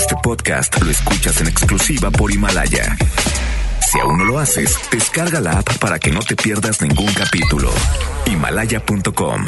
Este 0.00 0.16
podcast 0.22 0.80
lo 0.80 0.90
escuchas 0.90 1.42
en 1.42 1.48
exclusiva 1.48 2.10
por 2.10 2.32
Himalaya. 2.32 2.96
Si 3.86 4.00
aún 4.00 4.16
no 4.16 4.24
lo 4.24 4.38
haces, 4.38 4.74
descarga 4.90 5.42
la 5.42 5.58
app 5.58 5.76
para 5.76 5.98
que 5.98 6.10
no 6.10 6.20
te 6.20 6.36
pierdas 6.36 6.80
ningún 6.80 7.12
capítulo. 7.12 7.70
Himalaya.com. 8.24 9.44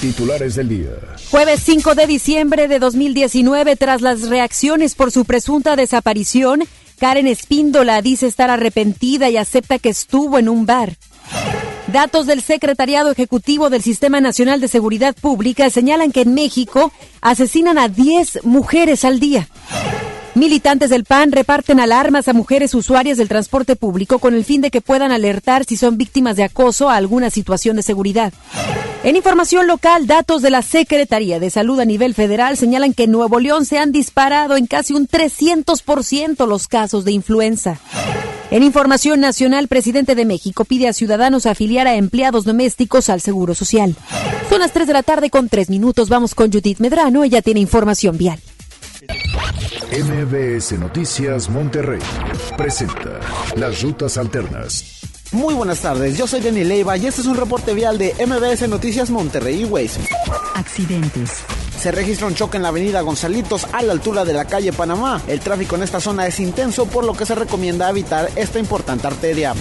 Titulares 0.00 0.54
del 0.54 0.70
día. 0.70 0.92
Jueves 1.30 1.60
5 1.62 1.94
de 1.94 2.06
diciembre 2.06 2.68
de 2.68 2.78
2019, 2.78 3.76
tras 3.76 4.00
las 4.00 4.30
reacciones 4.30 4.94
por 4.94 5.12
su 5.12 5.26
presunta 5.26 5.76
desaparición, 5.76 6.64
Karen 6.98 7.26
Espíndola 7.26 8.00
dice 8.00 8.26
estar 8.26 8.48
arrepentida 8.48 9.28
y 9.28 9.36
acepta 9.36 9.78
que 9.78 9.90
estuvo 9.90 10.38
en 10.38 10.48
un 10.48 10.64
bar. 10.64 10.96
Datos 11.92 12.26
del 12.26 12.42
Secretariado 12.42 13.10
Ejecutivo 13.10 13.70
del 13.70 13.82
Sistema 13.82 14.20
Nacional 14.20 14.60
de 14.60 14.68
Seguridad 14.68 15.16
Pública 15.18 15.70
señalan 15.70 16.12
que 16.12 16.20
en 16.20 16.34
México 16.34 16.92
asesinan 17.22 17.78
a 17.78 17.88
10 17.88 18.44
mujeres 18.44 19.06
al 19.06 19.18
día. 19.20 19.48
Militantes 20.34 20.90
del 20.90 21.04
PAN 21.04 21.32
reparten 21.32 21.80
alarmas 21.80 22.28
a 22.28 22.34
mujeres 22.34 22.74
usuarias 22.74 23.16
del 23.16 23.28
transporte 23.28 23.74
público 23.74 24.18
con 24.18 24.34
el 24.34 24.44
fin 24.44 24.60
de 24.60 24.70
que 24.70 24.82
puedan 24.82 25.12
alertar 25.12 25.64
si 25.64 25.78
son 25.78 25.96
víctimas 25.96 26.36
de 26.36 26.44
acoso 26.44 26.90
a 26.90 26.96
alguna 26.96 27.30
situación 27.30 27.76
de 27.76 27.82
seguridad. 27.82 28.34
En 29.02 29.16
información 29.16 29.66
local, 29.66 30.06
datos 30.06 30.42
de 30.42 30.50
la 30.50 30.60
Secretaría 30.60 31.40
de 31.40 31.48
Salud 31.48 31.80
a 31.80 31.86
nivel 31.86 32.14
federal 32.14 32.58
señalan 32.58 32.92
que 32.92 33.04
en 33.04 33.12
Nuevo 33.12 33.40
León 33.40 33.64
se 33.64 33.78
han 33.78 33.92
disparado 33.92 34.58
en 34.58 34.66
casi 34.66 34.92
un 34.92 35.08
300% 35.08 36.46
los 36.46 36.68
casos 36.68 37.06
de 37.06 37.12
influenza. 37.12 37.80
En 38.50 38.62
información 38.62 39.20
nacional, 39.20 39.68
presidente 39.68 40.14
de 40.14 40.24
México 40.24 40.64
pide 40.64 40.88
a 40.88 40.94
ciudadanos 40.94 41.44
afiliar 41.44 41.86
a 41.86 41.96
empleados 41.96 42.44
domésticos 42.44 43.10
al 43.10 43.20
Seguro 43.20 43.54
Social. 43.54 43.94
Son 44.48 44.60
las 44.60 44.72
3 44.72 44.86
de 44.86 44.92
la 44.94 45.02
tarde 45.02 45.28
con 45.28 45.50
3 45.50 45.68
minutos. 45.68 46.08
Vamos 46.08 46.34
con 46.34 46.50
Judith 46.50 46.78
Medrano. 46.78 47.24
Ella 47.24 47.42
tiene 47.42 47.60
información 47.60 48.16
vial. 48.16 48.40
MBS 49.92 50.78
Noticias 50.78 51.50
Monterrey 51.50 52.00
presenta 52.56 53.20
las 53.56 53.82
rutas 53.82 54.16
alternas. 54.16 55.02
Muy 55.32 55.52
buenas 55.52 55.80
tardes, 55.80 56.16
yo 56.16 56.26
soy 56.26 56.40
Denis 56.40 56.66
Leiva 56.66 56.96
y 56.96 57.06
este 57.06 57.20
es 57.20 57.26
un 57.26 57.36
reporte 57.36 57.74
vial 57.74 57.98
de 57.98 58.14
MBS 58.26 58.66
Noticias 58.66 59.10
Monterrey 59.10 59.64
Ways. 59.66 59.98
Accidentes 60.54 61.42
se 61.78 61.92
registra 61.92 62.26
un 62.26 62.34
choque 62.34 62.56
en 62.56 62.64
la 62.64 62.70
avenida 62.70 63.00
Gonzalitos 63.02 63.66
a 63.72 63.82
la 63.82 63.92
altura 63.92 64.24
de 64.24 64.32
la 64.32 64.44
calle 64.44 64.72
Panamá. 64.72 65.22
El 65.28 65.40
tráfico 65.40 65.76
en 65.76 65.84
esta 65.84 66.00
zona 66.00 66.26
es 66.26 66.40
intenso, 66.40 66.86
por 66.86 67.04
lo 67.04 67.14
que 67.14 67.24
se 67.24 67.34
recomienda 67.34 67.88
evitar 67.88 68.30
esta 68.34 68.58
importante 68.58 69.06
arteria. 69.06 69.54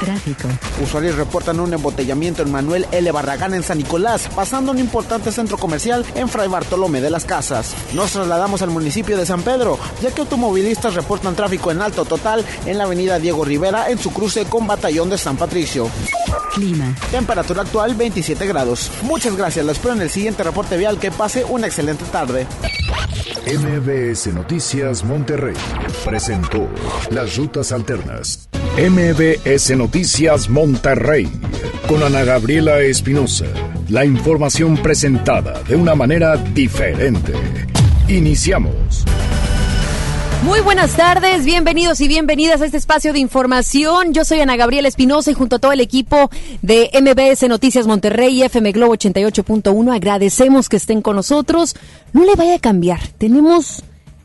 Tráfico. 0.00 0.48
Usuarios 0.82 1.16
reportan 1.16 1.60
un 1.60 1.74
embotellamiento 1.74 2.42
en 2.42 2.52
Manuel 2.52 2.86
L. 2.90 3.10
Barragán 3.12 3.52
en 3.52 3.62
San 3.62 3.78
Nicolás, 3.78 4.28
pasando 4.34 4.72
un 4.72 4.78
importante 4.78 5.32
centro 5.32 5.58
comercial 5.58 6.06
en 6.14 6.28
Fray 6.28 6.48
Bartolomé 6.48 7.00
de 7.00 7.10
las 7.10 7.24
Casas. 7.24 7.74
Nos 7.92 8.12
trasladamos 8.12 8.62
al 8.62 8.70
municipio 8.70 9.16
de 9.18 9.26
San 9.26 9.42
Pedro, 9.42 9.78
ya 10.00 10.10
que 10.10 10.22
automovilistas 10.22 10.94
reportan 10.94 11.34
tráfico 11.34 11.70
en 11.70 11.82
alto 11.82 12.04
total 12.04 12.44
en 12.64 12.78
la 12.78 12.84
avenida 12.84 13.18
Diego 13.18 13.44
Rivera 13.44 13.90
en 13.90 13.98
su 13.98 14.10
cruce 14.12 14.46
con 14.46 14.66
Batallón 14.66 15.10
de 15.10 15.18
San 15.18 15.36
Patricio. 15.36 15.90
Clima. 16.54 16.94
Temperatura 17.10 17.62
actual 17.62 17.94
27 17.94 18.46
grados. 18.46 18.90
Muchas 19.02 19.36
gracias, 19.36 19.64
lo 19.64 19.72
espero 19.72 19.94
en 19.94 20.02
el 20.02 20.10
siguiente 20.10 20.42
reporte 20.42 20.76
vial. 20.76 20.98
Que 20.98 21.10
pase 21.10 21.44
una 21.58 21.66
excelente 21.66 22.04
tarde. 22.12 22.46
MBS 23.46 24.32
Noticias 24.32 25.02
Monterrey 25.02 25.56
presentó 26.04 26.68
Las 27.10 27.36
Rutas 27.36 27.72
Alternas. 27.72 28.48
MBS 28.78 29.76
Noticias 29.76 30.48
Monterrey 30.48 31.28
con 31.88 32.02
Ana 32.04 32.22
Gabriela 32.22 32.78
Espinosa. 32.80 33.46
La 33.88 34.04
información 34.04 34.76
presentada 34.76 35.60
de 35.64 35.74
una 35.74 35.96
manera 35.96 36.36
diferente. 36.36 37.32
Iniciamos. 38.06 39.04
Muy 40.44 40.60
buenas 40.60 40.96
tardes, 40.96 41.44
bienvenidos 41.44 42.00
y 42.00 42.06
bienvenidas 42.06 42.60
a 42.62 42.66
este 42.66 42.76
espacio 42.76 43.12
de 43.12 43.18
información. 43.18 44.14
Yo 44.14 44.24
soy 44.24 44.40
Ana 44.40 44.56
Gabriela 44.56 44.86
Espinosa 44.86 45.32
y 45.32 45.34
junto 45.34 45.56
a 45.56 45.58
todo 45.58 45.72
el 45.72 45.80
equipo 45.80 46.30
de 46.62 46.90
MBS 46.94 47.48
Noticias 47.48 47.88
Monterrey 47.88 48.38
y 48.38 48.42
FM 48.44 48.70
Globo 48.70 48.94
88.1 48.94 49.94
agradecemos 49.94 50.68
que 50.68 50.76
estén 50.76 51.02
con 51.02 51.16
nosotros. 51.16 51.74
No 52.12 52.24
le 52.24 52.36
vaya 52.36 52.54
a 52.54 52.60
cambiar, 52.60 53.00
tenemos 53.18 53.82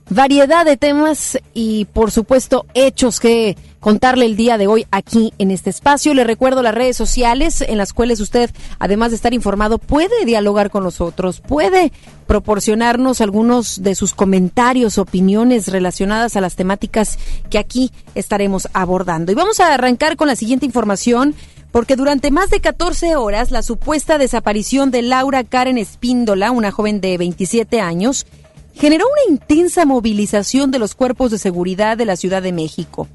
variedad 0.07 0.65
de 0.65 0.77
temas 0.77 1.39
y 1.55 1.85
por 1.85 2.11
supuesto 2.11 2.67
hechos 2.75 3.19
que 3.19 3.57
contarle 3.83 4.25
el 4.25 4.37
día 4.37 4.57
de 4.57 4.65
hoy 4.65 4.87
aquí 4.91 5.33
en 5.39 5.51
este 5.51 5.69
espacio. 5.69 6.13
Le 6.13 6.23
recuerdo 6.23 6.63
las 6.63 6.73
redes 6.73 6.95
sociales 6.95 7.59
en 7.59 7.77
las 7.77 7.91
cuales 7.91 8.21
usted, 8.21 8.49
además 8.79 9.11
de 9.11 9.17
estar 9.17 9.33
informado, 9.33 9.77
puede 9.77 10.23
dialogar 10.25 10.71
con 10.71 10.85
nosotros, 10.85 11.41
puede 11.41 11.91
proporcionarnos 12.25 13.19
algunos 13.19 13.83
de 13.83 13.93
sus 13.95 14.13
comentarios, 14.13 14.97
opiniones 14.97 15.67
relacionadas 15.67 16.37
a 16.37 16.41
las 16.41 16.55
temáticas 16.55 17.19
que 17.49 17.57
aquí 17.57 17.91
estaremos 18.15 18.69
abordando. 18.71 19.33
Y 19.33 19.35
vamos 19.35 19.59
a 19.59 19.73
arrancar 19.73 20.15
con 20.15 20.29
la 20.29 20.37
siguiente 20.37 20.65
información 20.65 21.35
porque 21.73 21.97
durante 21.97 22.31
más 22.31 22.51
de 22.51 22.61
14 22.61 23.17
horas 23.17 23.51
la 23.51 23.63
supuesta 23.63 24.17
desaparición 24.17 24.91
de 24.91 25.01
Laura 25.01 25.43
Karen 25.43 25.77
Espíndola, 25.77 26.51
una 26.51 26.71
joven 26.71 27.01
de 27.01 27.17
27 27.17 27.81
años, 27.81 28.27
generó 28.75 29.05
una 29.07 29.33
intensa 29.35 29.85
movilización 29.85 30.71
de 30.71 30.79
los 30.79 30.95
cuerpos 30.95 31.31
de 31.31 31.37
seguridad 31.37 31.97
de 31.97 32.05
la 32.05 32.15
Ciudad 32.15 32.41
de 32.41 32.53
México. 32.53 33.09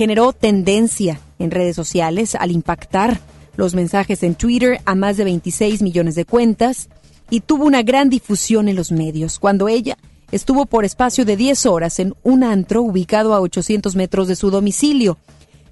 Generó 0.00 0.32
tendencia 0.32 1.20
en 1.38 1.50
redes 1.50 1.76
sociales 1.76 2.34
al 2.34 2.52
impactar 2.52 3.20
los 3.56 3.74
mensajes 3.74 4.22
en 4.22 4.34
Twitter 4.34 4.80
a 4.86 4.94
más 4.94 5.18
de 5.18 5.24
26 5.24 5.82
millones 5.82 6.14
de 6.14 6.24
cuentas 6.24 6.88
y 7.28 7.40
tuvo 7.40 7.66
una 7.66 7.82
gran 7.82 8.08
difusión 8.08 8.68
en 8.68 8.76
los 8.76 8.92
medios 8.92 9.38
cuando 9.38 9.68
ella 9.68 9.98
estuvo 10.32 10.64
por 10.64 10.86
espacio 10.86 11.26
de 11.26 11.36
10 11.36 11.66
horas 11.66 11.98
en 11.98 12.14
un 12.22 12.44
antro 12.44 12.80
ubicado 12.80 13.34
a 13.34 13.42
800 13.42 13.94
metros 13.94 14.26
de 14.26 14.36
su 14.36 14.50
domicilio. 14.50 15.18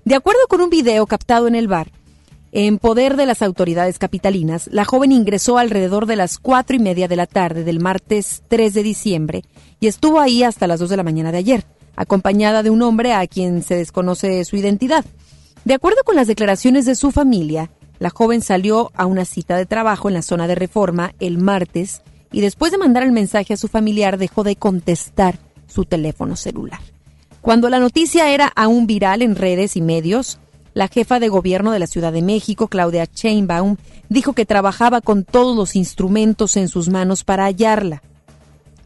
De 0.05 0.17
acuerdo 0.17 0.41
con 0.47 0.61
un 0.61 0.69
video 0.69 1.06
captado 1.06 1.49
en 1.49 1.55
el 1.55 1.67
bar, 1.67 1.91
en 2.53 2.77
poder 2.77 3.17
de 3.17 3.25
las 3.25 3.41
autoridades 3.41 3.99
capitalinas, 3.99 4.69
la 4.71 4.84
joven 4.84 5.11
ingresó 5.11 5.56
alrededor 5.56 6.05
de 6.05 6.17
las 6.17 6.37
cuatro 6.37 6.77
y 6.77 6.81
media 6.81 7.09
de 7.09 7.17
la 7.17 7.27
tarde 7.27 7.65
del 7.65 7.81
martes 7.81 8.43
3 8.49 8.75
de 8.75 8.83
diciembre 8.83 9.44
y 9.81 9.87
estuvo 9.87 10.21
ahí 10.21 10.43
hasta 10.43 10.67
las 10.67 10.81
2 10.81 10.91
de 10.91 10.97
la 10.99 11.03
mañana 11.03 11.33
de 11.33 11.38
ayer, 11.38 11.65
acompañada 11.99 12.63
de 12.63 12.71
un 12.71 12.81
hombre 12.83 13.13
a 13.13 13.27
quien 13.27 13.65
se 13.65 13.75
desconoce 13.75 14.45
su 14.45 14.57
identidad. 14.57 15.05
De 15.65 15.75
acuerdo 15.75 15.99
con 16.05 16.15
las 16.15 16.29
declaraciones 16.29 16.87
de 16.87 16.95
su 16.95 17.11
familia, 17.11 17.73
la 17.99 18.11
joven 18.11 18.41
salió 18.41 18.93
a 18.95 19.05
una 19.05 19.25
cita 19.25 19.57
de 19.57 19.67
trabajo 19.67 20.07
en 20.07 20.15
la 20.15 20.23
zona 20.23 20.47
de 20.47 20.55
reforma 20.55 21.13
el 21.19 21.39
martes 21.39 22.03
y 22.31 22.41
después 22.41 22.71
de 22.71 22.79
mandar 22.79 23.03
el 23.03 23.11
mensaje 23.11 23.53
a 23.53 23.57
su 23.57 23.67
familiar 23.67 24.17
dejó 24.17 24.45
de 24.45 24.55
contestar 24.55 25.41
su 25.67 25.87
teléfono 25.87 26.37
celular. 26.37 26.79
Cuando 27.41 27.69
la 27.69 27.81
noticia 27.81 28.31
era 28.31 28.53
aún 28.55 28.87
viral 28.87 29.21
en 29.21 29.35
redes 29.35 29.77
y 29.77 29.81
medios, 29.81 30.39
la 30.75 30.87
jefa 30.87 31.19
de 31.19 31.29
gobierno 31.29 31.73
de 31.73 31.81
la 31.81 31.89
Ciudad 31.89 32.13
de 32.13 32.23
México, 32.23 32.69
Claudia 32.69 33.09
Sheinbaum, 33.13 33.77
dijo 34.09 34.35
que 34.35 34.47
trabajaba 34.47 35.01
con 35.01 35.25
todos 35.25 35.57
los 35.57 35.75
instrumentos 35.75 36.57
en 36.57 36.69
sus 36.69 36.91
manos 36.91 37.25
para 37.25 37.47
hallarla. 37.47 38.05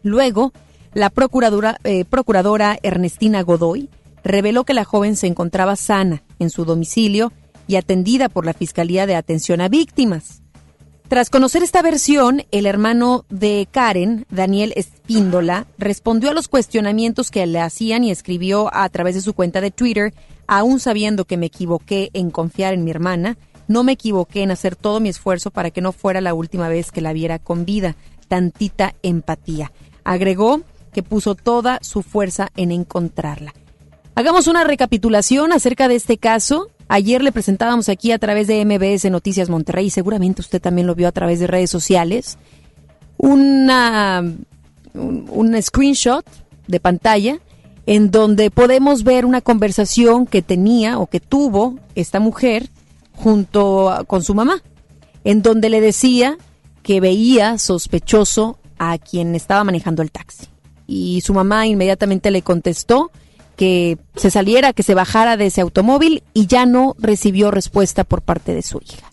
Luego, 0.02 0.54
la 0.94 1.10
procuradora, 1.10 1.78
eh, 1.84 2.04
procuradora 2.04 2.78
Ernestina 2.82 3.42
Godoy 3.42 3.88
reveló 4.24 4.64
que 4.64 4.74
la 4.74 4.84
joven 4.84 5.16
se 5.16 5.26
encontraba 5.26 5.76
sana 5.76 6.22
en 6.38 6.50
su 6.50 6.64
domicilio 6.64 7.32
y 7.66 7.76
atendida 7.76 8.28
por 8.28 8.44
la 8.44 8.52
Fiscalía 8.52 9.06
de 9.06 9.16
Atención 9.16 9.60
a 9.60 9.68
Víctimas. 9.68 10.42
Tras 11.08 11.28
conocer 11.28 11.62
esta 11.62 11.82
versión, 11.82 12.44
el 12.52 12.64
hermano 12.64 13.26
de 13.28 13.68
Karen, 13.70 14.24
Daniel 14.30 14.72
Espíndola, 14.76 15.66
respondió 15.76 16.30
a 16.30 16.34
los 16.34 16.48
cuestionamientos 16.48 17.30
que 17.30 17.46
le 17.46 17.60
hacían 17.60 18.02
y 18.04 18.10
escribió 18.10 18.74
a 18.74 18.88
través 18.88 19.14
de 19.14 19.20
su 19.20 19.34
cuenta 19.34 19.60
de 19.60 19.70
Twitter 19.70 20.14
aún 20.46 20.80
sabiendo 20.80 21.24
que 21.24 21.36
me 21.36 21.46
equivoqué 21.46 22.10
en 22.12 22.30
confiar 22.30 22.74
en 22.74 22.84
mi 22.84 22.90
hermana, 22.90 23.36
no 23.68 23.84
me 23.84 23.92
equivoqué 23.92 24.42
en 24.42 24.50
hacer 24.50 24.76
todo 24.76 25.00
mi 25.00 25.08
esfuerzo 25.08 25.50
para 25.50 25.70
que 25.70 25.80
no 25.80 25.92
fuera 25.92 26.20
la 26.20 26.34
última 26.34 26.68
vez 26.68 26.90
que 26.90 27.00
la 27.00 27.12
viera 27.12 27.38
con 27.38 27.64
vida. 27.64 27.96
Tantita 28.28 28.94
empatía. 29.02 29.72
Agregó 30.04 30.62
que 30.92 31.02
puso 31.02 31.34
toda 31.34 31.78
su 31.82 32.02
fuerza 32.02 32.50
en 32.56 32.70
encontrarla. 32.70 33.54
Hagamos 34.14 34.46
una 34.46 34.64
recapitulación 34.64 35.52
acerca 35.52 35.88
de 35.88 35.94
este 35.94 36.18
caso. 36.18 36.68
Ayer 36.88 37.22
le 37.22 37.32
presentábamos 37.32 37.88
aquí 37.88 38.12
a 38.12 38.18
través 38.18 38.46
de 38.46 38.64
MBS 38.64 39.10
Noticias 39.10 39.48
Monterrey, 39.48 39.86
y 39.86 39.90
seguramente 39.90 40.42
usted 40.42 40.60
también 40.60 40.86
lo 40.86 40.94
vio 40.94 41.08
a 41.08 41.12
través 41.12 41.40
de 41.40 41.46
redes 41.46 41.70
sociales, 41.70 42.36
una, 43.16 44.20
un, 44.94 45.26
un 45.30 45.62
screenshot 45.62 46.26
de 46.66 46.80
pantalla 46.80 47.38
en 47.86 48.10
donde 48.10 48.50
podemos 48.50 49.02
ver 49.02 49.24
una 49.24 49.40
conversación 49.40 50.26
que 50.26 50.42
tenía 50.42 50.98
o 50.98 51.06
que 51.06 51.20
tuvo 51.20 51.78
esta 51.94 52.20
mujer 52.20 52.68
junto 53.14 54.04
con 54.06 54.22
su 54.22 54.34
mamá, 54.34 54.62
en 55.24 55.42
donde 55.42 55.68
le 55.68 55.80
decía 55.80 56.36
que 56.82 57.00
veía 57.00 57.58
sospechoso 57.58 58.58
a 58.78 58.98
quien 58.98 59.34
estaba 59.34 59.64
manejando 59.64 60.02
el 60.02 60.10
taxi. 60.10 60.51
Y 60.86 61.20
su 61.22 61.34
mamá 61.34 61.66
inmediatamente 61.66 62.30
le 62.30 62.42
contestó 62.42 63.10
que 63.56 63.98
se 64.16 64.30
saliera, 64.30 64.72
que 64.72 64.82
se 64.82 64.94
bajara 64.94 65.36
de 65.36 65.46
ese 65.46 65.60
automóvil 65.60 66.22
y 66.34 66.46
ya 66.46 66.66
no 66.66 66.96
recibió 66.98 67.50
respuesta 67.50 68.04
por 68.04 68.22
parte 68.22 68.54
de 68.54 68.62
su 68.62 68.78
hija. 68.78 69.10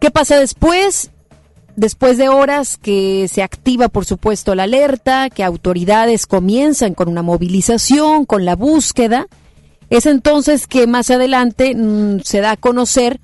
¿Qué 0.00 0.10
pasa 0.10 0.38
después? 0.38 1.10
después 1.76 2.18
de 2.18 2.28
horas 2.28 2.76
que 2.76 3.28
se 3.28 3.42
activa, 3.42 3.88
por 3.88 4.04
supuesto, 4.04 4.54
la 4.54 4.64
alerta, 4.64 5.30
que 5.30 5.44
autoridades 5.44 6.26
comienzan 6.26 6.94
con 6.94 7.08
una 7.08 7.22
movilización, 7.22 8.26
con 8.26 8.44
la 8.44 8.56
búsqueda, 8.56 9.26
es 9.90 10.06
entonces 10.06 10.66
que 10.66 10.86
más 10.86 11.10
adelante 11.10 11.74
mm, 11.74 12.20
se 12.20 12.40
da 12.40 12.52
a 12.52 12.56
conocer 12.56 13.20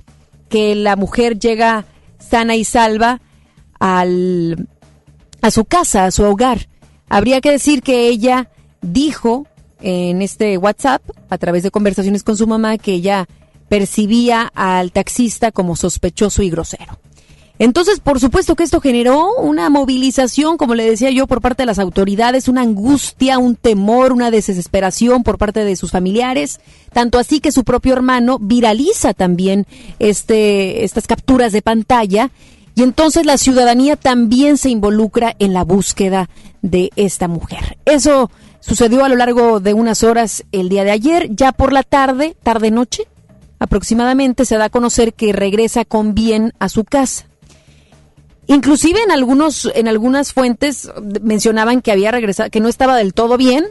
que 0.49 0.75
la 0.75 0.97
mujer 0.97 1.38
llega 1.38 1.87
sana 2.19 2.56
y 2.56 2.64
salva 2.64 3.20
al, 3.79 4.69
a 5.43 5.50
su 5.50 5.64
casa, 5.64 6.06
a 6.06 6.11
su 6.11 6.25
hogar. 6.25 6.69
Habría 7.11 7.41
que 7.41 7.51
decir 7.51 7.83
que 7.83 8.09
ella 8.09 8.49
dijo 8.81 9.47
en 9.83 10.23
este 10.23 10.57
WhatsApp, 10.57 11.03
a 11.29 11.39
través 11.39 11.62
de 11.62 11.71
conversaciones 11.71 12.23
con 12.23 12.37
su 12.37 12.47
mamá, 12.47 12.79
que 12.79 12.95
ella 12.95 13.27
percibía 13.69 14.51
al 14.55 14.93
taxista 14.93 15.53
como 15.53 15.77
sospechoso 15.77 16.43
y 16.43 16.51
grosero. 16.51 16.99
Entonces, 17.59 18.01
por 18.01 18.21
supuesto 18.21 18.57
que 18.57 18.62
esto 18.62 18.81
generó 18.81 19.35
una 19.35 19.69
movilización, 19.69 20.57
como 20.57 20.75
le 20.75 20.89
decía 20.89 21.11
yo, 21.11 21.27
por 21.27 21.43
parte 21.43 21.62
de 21.62 21.67
las 21.67 21.79
autoridades, 21.79 22.49
una 22.49 22.62
angustia, 22.62 23.39
un 23.39 23.55
temor, 23.55 24.12
una 24.12 24.31
desesperación 24.31 25.23
por 25.25 25.37
parte 25.37 25.62
de 25.65 25.77
sus 25.77 25.91
familiares, 25.91 26.61
tanto 26.93 27.19
así 27.19 27.41
que 27.41 27.53
su 27.53 27.65
propio 27.65 27.93
hermano 27.93 28.39
viraliza 28.41 29.12
también 29.12 29.67
este, 29.99 30.85
estas 30.85 31.07
capturas 31.07 31.53
de 31.53 31.61
pantalla 31.61 32.31
y 32.75 32.82
entonces 32.82 33.26
la 33.26 33.38
ciudadanía 33.38 33.96
también 33.96 34.56
se 34.56 34.70
involucra 34.70 35.34
en 35.38 35.52
la 35.52 35.64
búsqueda 35.64 36.28
de 36.62 36.90
esta 36.96 37.28
mujer. 37.28 37.78
Eso 37.84 38.31
sucedió 38.61 39.05
a 39.05 39.08
lo 39.08 39.17
largo 39.17 39.61
de 39.61 39.75
unas 39.75 40.02
horas 40.02 40.44
el 40.52 40.69
día 40.69 40.84
de 40.84 40.90
ayer, 40.90 41.28
ya 41.34 41.52
por 41.52 41.72
la 41.72 41.82
tarde, 41.82 42.37
tarde-noche, 42.43 43.06
aproximadamente 43.58 44.44
se 44.44 44.56
da 44.56 44.67
a 44.67 44.70
conocer 44.70 45.14
que 45.14 45.32
regresa 45.32 45.84
con 45.84 46.14
bien 46.14 46.52
a 46.58 46.69
su 46.69 46.84
casa. 46.84 47.26
Inclusive 48.46 49.00
en 49.02 49.12
algunos, 49.12 49.70
en 49.75 49.87
algunas 49.87 50.32
fuentes 50.32 50.90
mencionaban 51.23 51.82
que 51.82 51.93
había 51.93 52.11
regresado, 52.11 52.50
que 52.50 52.61
no 52.61 52.69
estaba 52.69 52.96
del 52.96 53.14
todo 53.14 53.37
bien, 53.37 53.64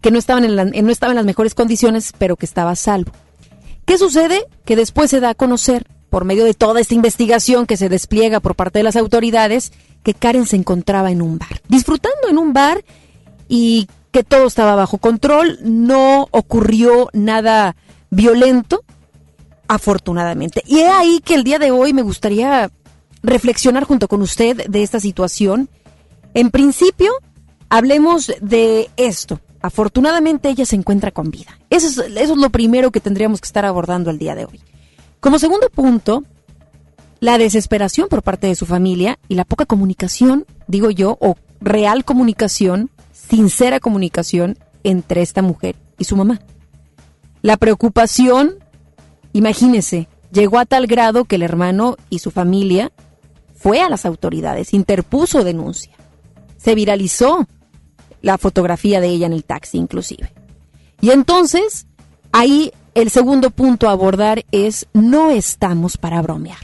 que 0.00 0.10
no 0.10 0.18
estaban 0.18 0.44
en, 0.44 0.86
no 0.86 0.92
estaba 0.92 1.12
en 1.12 1.16
las 1.16 1.26
mejores 1.26 1.54
condiciones, 1.54 2.14
pero 2.16 2.36
que 2.36 2.46
estaba 2.46 2.74
salvo. 2.76 3.12
¿Qué 3.84 3.98
sucede? 3.98 4.46
Que 4.64 4.76
después 4.76 5.10
se 5.10 5.20
da 5.20 5.30
a 5.30 5.34
conocer, 5.34 5.86
por 6.10 6.24
medio 6.24 6.44
de 6.44 6.54
toda 6.54 6.80
esta 6.80 6.94
investigación 6.94 7.66
que 7.66 7.76
se 7.76 7.88
despliega 7.88 8.40
por 8.40 8.56
parte 8.56 8.80
de 8.80 8.82
las 8.82 8.96
autoridades, 8.96 9.72
que 10.02 10.12
Karen 10.12 10.46
se 10.46 10.56
encontraba 10.56 11.10
en 11.10 11.22
un 11.22 11.38
bar, 11.38 11.62
disfrutando 11.68 12.28
en 12.28 12.36
un 12.36 12.52
bar 12.52 12.84
y 13.48 13.88
que 14.10 14.24
todo 14.24 14.46
estaba 14.46 14.74
bajo 14.74 14.98
control, 14.98 15.58
no 15.62 16.26
ocurrió 16.32 17.08
nada 17.12 17.76
violento, 18.10 18.82
afortunadamente. 19.68 20.62
Y 20.66 20.80
es 20.80 20.90
ahí 20.90 21.20
que 21.24 21.34
el 21.34 21.44
día 21.44 21.60
de 21.60 21.70
hoy 21.70 21.92
me 21.92 22.02
gustaría 22.02 22.70
reflexionar 23.22 23.84
junto 23.84 24.08
con 24.08 24.20
usted 24.20 24.66
de 24.66 24.82
esta 24.82 24.98
situación. 24.98 25.68
En 26.34 26.50
principio, 26.50 27.12
hablemos 27.68 28.32
de 28.40 28.90
esto. 28.96 29.40
Afortunadamente 29.62 30.48
ella 30.48 30.66
se 30.66 30.74
encuentra 30.74 31.12
con 31.12 31.30
vida. 31.30 31.58
Eso 31.68 31.86
es, 31.86 31.98
eso 31.98 32.32
es 32.32 32.38
lo 32.38 32.50
primero 32.50 32.90
que 32.90 33.00
tendríamos 33.00 33.40
que 33.40 33.46
estar 33.46 33.64
abordando 33.64 34.10
el 34.10 34.18
día 34.18 34.34
de 34.34 34.46
hoy. 34.46 34.60
Como 35.20 35.38
segundo 35.38 35.68
punto, 35.68 36.24
la 37.20 37.36
desesperación 37.36 38.08
por 38.08 38.22
parte 38.22 38.46
de 38.46 38.54
su 38.54 38.64
familia 38.64 39.18
y 39.28 39.34
la 39.34 39.44
poca 39.44 39.66
comunicación, 39.66 40.46
digo 40.66 40.90
yo, 40.90 41.18
o 41.20 41.36
real 41.60 42.04
comunicación, 42.04 42.90
sincera 43.12 43.80
comunicación 43.80 44.58
entre 44.82 45.20
esta 45.20 45.42
mujer 45.42 45.76
y 45.98 46.04
su 46.04 46.16
mamá. 46.16 46.40
La 47.42 47.58
preocupación, 47.58 48.56
imagínese, 49.34 50.08
llegó 50.32 50.58
a 50.58 50.66
tal 50.66 50.86
grado 50.86 51.26
que 51.26 51.36
el 51.36 51.42
hermano 51.42 51.96
y 52.08 52.20
su 52.20 52.30
familia 52.30 52.90
fue 53.54 53.82
a 53.82 53.90
las 53.90 54.06
autoridades, 54.06 54.72
interpuso 54.72 55.44
denuncia. 55.44 55.92
Se 56.56 56.74
viralizó 56.74 57.46
la 58.22 58.38
fotografía 58.38 59.00
de 59.00 59.08
ella 59.08 59.26
en 59.26 59.34
el 59.34 59.44
taxi 59.44 59.76
inclusive. 59.76 60.32
Y 61.02 61.10
entonces, 61.10 61.86
ahí 62.32 62.72
el 62.94 63.10
segundo 63.10 63.50
punto 63.50 63.88
a 63.88 63.92
abordar 63.92 64.44
es 64.52 64.86
no 64.92 65.30
estamos 65.30 65.96
para 65.96 66.22
bromear. 66.22 66.58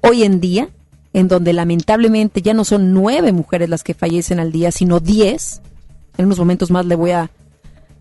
Hoy 0.00 0.24
en 0.24 0.40
día, 0.40 0.68
en 1.12 1.28
donde 1.28 1.52
lamentablemente 1.52 2.42
ya 2.42 2.54
no 2.54 2.64
son 2.64 2.92
nueve 2.92 3.32
mujeres 3.32 3.68
las 3.68 3.82
que 3.82 3.94
fallecen 3.94 4.40
al 4.40 4.52
día, 4.52 4.70
sino 4.72 5.00
diez, 5.00 5.60
en 6.16 6.26
unos 6.26 6.38
momentos 6.38 6.70
más 6.70 6.86
le 6.86 6.96
voy 6.96 7.12
a 7.12 7.30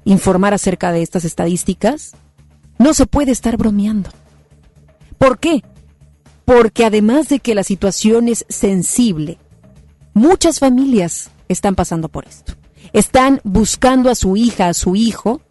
informar 0.06 0.54
acerca 0.54 0.92
de 0.92 1.02
estas 1.02 1.26
estadísticas, 1.26 2.14
no 2.78 2.94
se 2.94 3.06
puede 3.06 3.32
estar 3.32 3.58
bromeando. 3.58 4.10
¿Por 5.18 5.40
qué? 5.40 5.64
porque 6.46 6.86
además 6.86 7.30
de 7.30 7.40
que 7.40 7.56
la 7.56 7.64
situación 7.64 8.28
es 8.28 8.46
sensible, 8.50 9.38
muchas 10.14 10.60
familias 10.60 11.32
están 11.48 11.76
pasando 11.76 12.10
por 12.10 12.26
esto. 12.26 12.54
Están 12.92 13.42
buscando 13.44 14.10
a 14.10 14.16
su 14.16 14.36
hija, 14.36 14.68
a 14.68 14.74
su 14.74 14.96
hijo, 14.96 15.42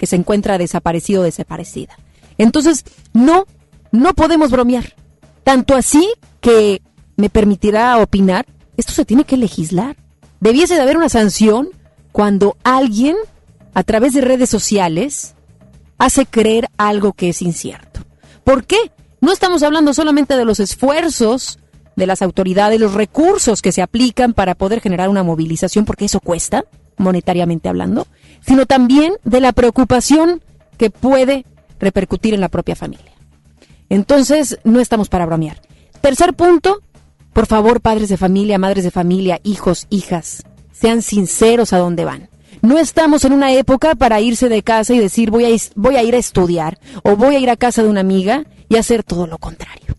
que 0.00 0.06
se 0.06 0.16
encuentra 0.16 0.56
desaparecido 0.56 1.20
o 1.20 1.24
desaparecida. 1.24 1.94
Entonces, 2.38 2.86
no, 3.12 3.44
no 3.92 4.14
podemos 4.14 4.50
bromear. 4.50 4.94
Tanto 5.44 5.76
así 5.76 6.08
que 6.40 6.80
me 7.16 7.28
permitirá 7.28 7.98
opinar, 7.98 8.46
esto 8.78 8.92
se 8.92 9.04
tiene 9.04 9.24
que 9.24 9.36
legislar. 9.36 9.96
Debiese 10.40 10.74
de 10.76 10.80
haber 10.80 10.96
una 10.96 11.10
sanción 11.10 11.68
cuando 12.12 12.56
alguien, 12.64 13.14
a 13.74 13.82
través 13.82 14.14
de 14.14 14.22
redes 14.22 14.48
sociales, 14.48 15.34
hace 15.98 16.24
creer 16.24 16.70
algo 16.78 17.12
que 17.12 17.28
es 17.28 17.42
incierto. 17.42 18.00
¿Por 18.42 18.64
qué? 18.64 18.78
No 19.20 19.32
estamos 19.32 19.62
hablando 19.62 19.92
solamente 19.92 20.34
de 20.34 20.46
los 20.46 20.60
esfuerzos 20.60 21.58
de 21.94 22.06
las 22.06 22.22
autoridades, 22.22 22.80
los 22.80 22.94
recursos 22.94 23.60
que 23.60 23.72
se 23.72 23.82
aplican 23.82 24.32
para 24.32 24.54
poder 24.54 24.80
generar 24.80 25.10
una 25.10 25.24
movilización, 25.24 25.84
porque 25.84 26.06
eso 26.06 26.20
cuesta, 26.20 26.64
monetariamente 26.96 27.68
hablando, 27.68 28.06
sino 28.40 28.66
también 28.66 29.14
de 29.24 29.40
la 29.40 29.52
preocupación 29.52 30.42
que 30.76 30.90
puede 30.90 31.44
repercutir 31.78 32.34
en 32.34 32.40
la 32.40 32.48
propia 32.48 32.76
familia. 32.76 33.12
Entonces, 33.88 34.58
no 34.64 34.80
estamos 34.80 35.08
para 35.08 35.26
bromear. 35.26 35.60
Tercer 36.00 36.34
punto, 36.34 36.82
por 37.32 37.46
favor, 37.46 37.80
padres 37.80 38.08
de 38.08 38.16
familia, 38.16 38.58
madres 38.58 38.84
de 38.84 38.90
familia, 38.90 39.40
hijos, 39.42 39.86
hijas, 39.90 40.44
sean 40.72 41.02
sinceros 41.02 41.72
a 41.72 41.78
dónde 41.78 42.04
van. 42.04 42.30
No 42.62 42.78
estamos 42.78 43.24
en 43.24 43.32
una 43.32 43.52
época 43.52 43.94
para 43.94 44.20
irse 44.20 44.48
de 44.48 44.62
casa 44.62 44.94
y 44.94 44.98
decir 44.98 45.30
voy 45.30 45.44
a, 45.44 45.56
voy 45.76 45.96
a 45.96 46.02
ir 46.02 46.14
a 46.14 46.18
estudiar 46.18 46.78
o 47.02 47.16
voy 47.16 47.36
a 47.36 47.38
ir 47.38 47.50
a 47.50 47.56
casa 47.56 47.82
de 47.82 47.88
una 47.88 48.00
amiga 48.00 48.44
y 48.68 48.76
hacer 48.76 49.02
todo 49.02 49.26
lo 49.26 49.38
contrario. 49.38 49.94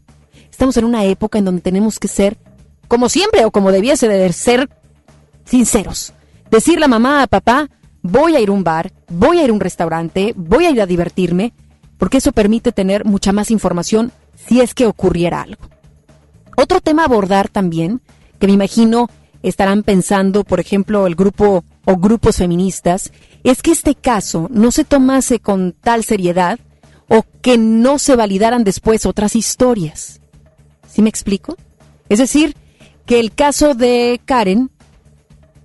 Estamos 0.50 0.78
en 0.78 0.86
una 0.86 1.04
época 1.06 1.40
en 1.40 1.46
donde 1.46 1.62
tenemos 1.62 1.98
que 1.98 2.08
ser, 2.08 2.38
como 2.88 3.10
siempre 3.10 3.46
o 3.46 3.52
como 3.52 3.72
debiese 3.72 4.08
de 4.08 4.32
ser, 4.32 4.70
sinceros. 5.44 6.14
Decirle 6.52 6.86
a 6.86 6.88
mamá, 6.88 7.24
a 7.24 7.28
papá, 7.28 7.70
voy 8.02 8.36
a 8.36 8.40
ir 8.40 8.50
a 8.50 8.54
un 8.54 8.64
bar, 8.64 8.92
voy 9.10 9.40
a 9.40 9.44
ir 9.44 9.50
a 9.50 9.54
un 9.54 9.60
restaurante, 9.60 10.34
voy 10.36 10.66
a 10.66 10.72
ir 10.72 10.82
a 10.82 10.86
divertirme, 10.86 11.54
porque 11.98 12.18
eso 12.18 12.32
permite 12.32 12.72
tener 12.72 13.06
mucha 13.06 13.32
más 13.32 13.52
información 13.52 14.12
si 14.36 14.62
es 14.62 14.74
que 14.74 14.86
ocurriera 14.86 15.42
algo. 15.42 15.64
Otro 16.58 16.82
tema 16.82 17.04
a 17.04 17.06
abordar 17.06 17.50
también, 17.50 18.02
que 18.40 18.48
me 18.48 18.54
imagino 18.54 19.10
estarán 19.44 19.84
pensando, 19.84 20.44
por 20.44 20.60
ejemplo, 20.60 21.08
el 21.08 21.16
grupo 21.16 21.64
o 21.86 21.98
grupos 21.98 22.38
feministas, 22.38 23.12
es 23.44 23.62
que 23.62 23.72
este 23.72 23.96
caso 23.96 24.48
no 24.52 24.72
se 24.72 24.84
tomase 24.84 25.40
con 25.40 25.74
tal 25.74 26.04
seriedad 26.04 26.60
o 27.08 27.26
que 27.42 27.58
no 27.58 28.00
se 28.00 28.16
validaran 28.16 28.64
después 28.64 29.06
otras 29.06 29.36
historias. 29.36 30.22
¿Sí 30.88 31.02
me 31.02 31.10
explico? 31.10 31.58
Es 32.10 32.20
decir, 32.20 32.56
que 33.06 33.20
el 33.20 33.34
caso 33.34 33.74
de 33.74 34.22
Karen, 34.26 34.70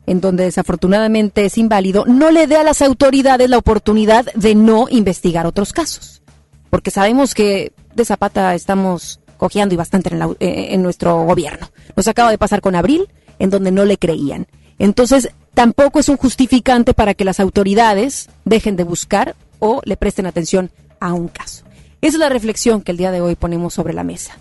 en 0.06 0.20
donde 0.20 0.44
desafortunadamente 0.44 1.44
es 1.44 1.58
inválido, 1.58 2.04
no 2.06 2.30
le 2.30 2.46
dé 2.46 2.56
a 2.56 2.62
las 2.62 2.80
autoridades 2.82 3.50
la 3.50 3.58
oportunidad 3.58 4.26
de 4.34 4.54
no 4.54 4.86
investigar 4.88 5.46
otros 5.46 5.72
casos. 5.72 6.22
Porque 6.70 6.90
sabemos 6.90 7.34
que 7.34 7.72
de 7.94 8.04
Zapata 8.04 8.54
estamos 8.54 9.20
cojeando 9.36 9.75
y 9.75 9.78
bastante 9.78 10.14
en, 10.14 10.22
eh, 10.22 10.68
en 10.70 10.82
nuestro 10.82 11.25
gobierno. 11.25 11.70
Nos 11.94 12.08
acaba 12.08 12.30
de 12.30 12.38
pasar 12.38 12.60
con 12.60 12.75
Abril, 12.75 13.08
en 13.38 13.50
donde 13.50 13.72
no 13.72 13.84
le 13.84 13.98
creían. 13.98 14.46
Entonces, 14.78 15.30
tampoco 15.54 15.98
es 15.98 16.08
un 16.08 16.16
justificante 16.16 16.94
para 16.94 17.14
que 17.14 17.25
las 17.25 17.40
autoridades 17.40 18.28
dejen 18.44 18.76
de 18.76 18.84
buscar 18.84 19.34
o 19.58 19.80
le 19.84 19.96
presten 19.96 20.26
atención 20.26 20.70
a 21.00 21.12
un 21.12 21.28
caso. 21.28 21.64
Esa 22.00 22.16
es 22.16 22.20
la 22.20 22.28
reflexión 22.28 22.82
que 22.82 22.92
el 22.92 22.98
día 22.98 23.10
de 23.10 23.20
hoy 23.20 23.34
ponemos 23.34 23.75
sobre 23.75 23.94
la 23.94 24.04
mesa. 24.04 24.38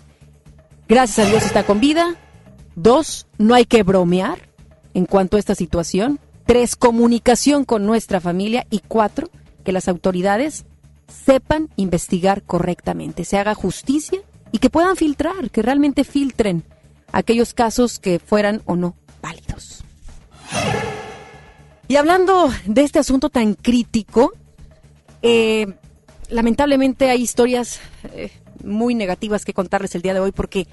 Gracias 0.88 1.26
a 1.26 1.30
Dios 1.30 1.44
está 1.44 1.64
con 1.64 1.80
vida. 1.80 2.14
Dos, 2.74 3.26
no 3.38 3.54
hay 3.54 3.64
que 3.64 3.82
bromear 3.82 4.45
en 4.96 5.04
cuanto 5.04 5.36
a 5.36 5.40
esta 5.40 5.54
situación. 5.54 6.18
Tres, 6.46 6.74
comunicación 6.74 7.66
con 7.66 7.84
nuestra 7.84 8.18
familia. 8.18 8.66
Y 8.70 8.78
cuatro, 8.78 9.28
que 9.62 9.72
las 9.72 9.88
autoridades 9.88 10.64
sepan 11.06 11.68
investigar 11.76 12.42
correctamente, 12.42 13.24
se 13.24 13.36
haga 13.36 13.54
justicia 13.54 14.20
y 14.52 14.58
que 14.58 14.70
puedan 14.70 14.96
filtrar, 14.96 15.50
que 15.50 15.60
realmente 15.60 16.02
filtren 16.02 16.64
aquellos 17.12 17.52
casos 17.52 17.98
que 17.98 18.18
fueran 18.18 18.62
o 18.64 18.74
no 18.74 18.96
válidos. 19.20 19.84
Y 21.88 21.96
hablando 21.96 22.50
de 22.64 22.82
este 22.82 22.98
asunto 22.98 23.28
tan 23.28 23.52
crítico, 23.52 24.32
eh, 25.20 25.66
lamentablemente 26.30 27.10
hay 27.10 27.20
historias 27.20 27.80
eh, 28.14 28.30
muy 28.64 28.94
negativas 28.94 29.44
que 29.44 29.52
contarles 29.52 29.94
el 29.94 30.00
día 30.02 30.14
de 30.14 30.20
hoy 30.20 30.32
porque 30.32 30.66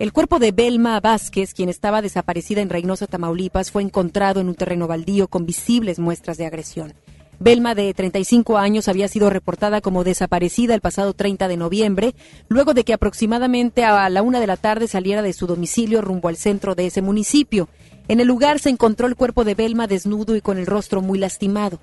El 0.00 0.14
cuerpo 0.14 0.38
de 0.38 0.50
Belma 0.50 0.98
Vázquez, 0.98 1.52
quien 1.52 1.68
estaba 1.68 2.00
desaparecida 2.00 2.62
en 2.62 2.70
Reynosa, 2.70 3.06
Tamaulipas, 3.06 3.70
fue 3.70 3.82
encontrado 3.82 4.40
en 4.40 4.48
un 4.48 4.54
terreno 4.54 4.86
baldío 4.86 5.28
con 5.28 5.44
visibles 5.44 5.98
muestras 5.98 6.38
de 6.38 6.46
agresión. 6.46 6.94
Belma, 7.38 7.74
de 7.74 7.92
35 7.92 8.56
años, 8.56 8.88
había 8.88 9.08
sido 9.08 9.28
reportada 9.28 9.82
como 9.82 10.02
desaparecida 10.02 10.74
el 10.74 10.80
pasado 10.80 11.12
30 11.12 11.48
de 11.48 11.58
noviembre, 11.58 12.14
luego 12.48 12.72
de 12.72 12.84
que 12.84 12.94
aproximadamente 12.94 13.84
a 13.84 14.08
la 14.08 14.22
una 14.22 14.40
de 14.40 14.46
la 14.46 14.56
tarde 14.56 14.88
saliera 14.88 15.20
de 15.20 15.34
su 15.34 15.46
domicilio 15.46 16.00
rumbo 16.00 16.28
al 16.28 16.38
centro 16.38 16.74
de 16.74 16.86
ese 16.86 17.02
municipio. 17.02 17.68
En 18.08 18.20
el 18.20 18.26
lugar 18.26 18.58
se 18.58 18.70
encontró 18.70 19.06
el 19.06 19.16
cuerpo 19.16 19.44
de 19.44 19.54
Belma 19.54 19.86
desnudo 19.86 20.34
y 20.34 20.40
con 20.40 20.56
el 20.56 20.64
rostro 20.64 21.02
muy 21.02 21.18
lastimado. 21.18 21.78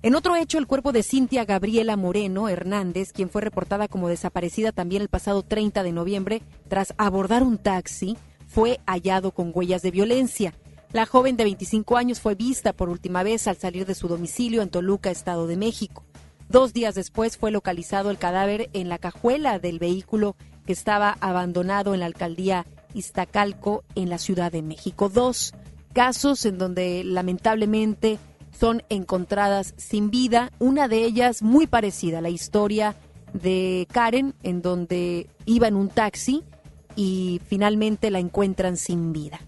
En 0.00 0.14
otro 0.14 0.36
hecho, 0.36 0.58
el 0.58 0.68
cuerpo 0.68 0.92
de 0.92 1.02
Cintia 1.02 1.44
Gabriela 1.44 1.96
Moreno 1.96 2.48
Hernández, 2.48 3.12
quien 3.12 3.28
fue 3.28 3.42
reportada 3.42 3.88
como 3.88 4.08
desaparecida 4.08 4.70
también 4.70 5.02
el 5.02 5.08
pasado 5.08 5.42
30 5.42 5.82
de 5.82 5.90
noviembre, 5.90 6.42
tras 6.68 6.94
abordar 6.98 7.42
un 7.42 7.58
taxi, 7.58 8.16
fue 8.46 8.78
hallado 8.86 9.32
con 9.32 9.50
huellas 9.52 9.82
de 9.82 9.90
violencia. 9.90 10.54
La 10.92 11.04
joven 11.04 11.36
de 11.36 11.44
25 11.44 11.96
años 11.96 12.20
fue 12.20 12.36
vista 12.36 12.72
por 12.72 12.88
última 12.88 13.24
vez 13.24 13.48
al 13.48 13.56
salir 13.56 13.86
de 13.86 13.96
su 13.96 14.06
domicilio 14.06 14.62
en 14.62 14.70
Toluca, 14.70 15.10
Estado 15.10 15.48
de 15.48 15.56
México. 15.56 16.04
Dos 16.48 16.72
días 16.72 16.94
después 16.94 17.36
fue 17.36 17.50
localizado 17.50 18.10
el 18.10 18.18
cadáver 18.18 18.70
en 18.74 18.88
la 18.88 18.98
cajuela 18.98 19.58
del 19.58 19.80
vehículo 19.80 20.36
que 20.64 20.72
estaba 20.72 21.18
abandonado 21.20 21.92
en 21.92 22.00
la 22.00 22.06
alcaldía 22.06 22.66
Iztacalco, 22.94 23.82
en 23.96 24.10
la 24.10 24.18
Ciudad 24.18 24.52
de 24.52 24.62
México. 24.62 25.08
Dos 25.08 25.54
casos 25.92 26.46
en 26.46 26.56
donde 26.56 27.02
lamentablemente 27.04 28.18
son 28.58 28.82
encontradas 28.88 29.74
sin 29.76 30.10
vida. 30.10 30.50
Una 30.58 30.88
de 30.88 31.04
ellas 31.04 31.42
muy 31.42 31.66
parecida 31.66 32.18
a 32.18 32.22
la 32.22 32.30
historia 32.30 32.96
de 33.32 33.86
Karen, 33.92 34.34
en 34.42 34.62
donde 34.62 35.28
iba 35.46 35.68
en 35.68 35.76
un 35.76 35.88
taxi 35.88 36.42
y 36.96 37.40
finalmente 37.46 38.10
la 38.10 38.18
encuentran 38.18 38.76
sin 38.76 39.12
vida. 39.12 39.40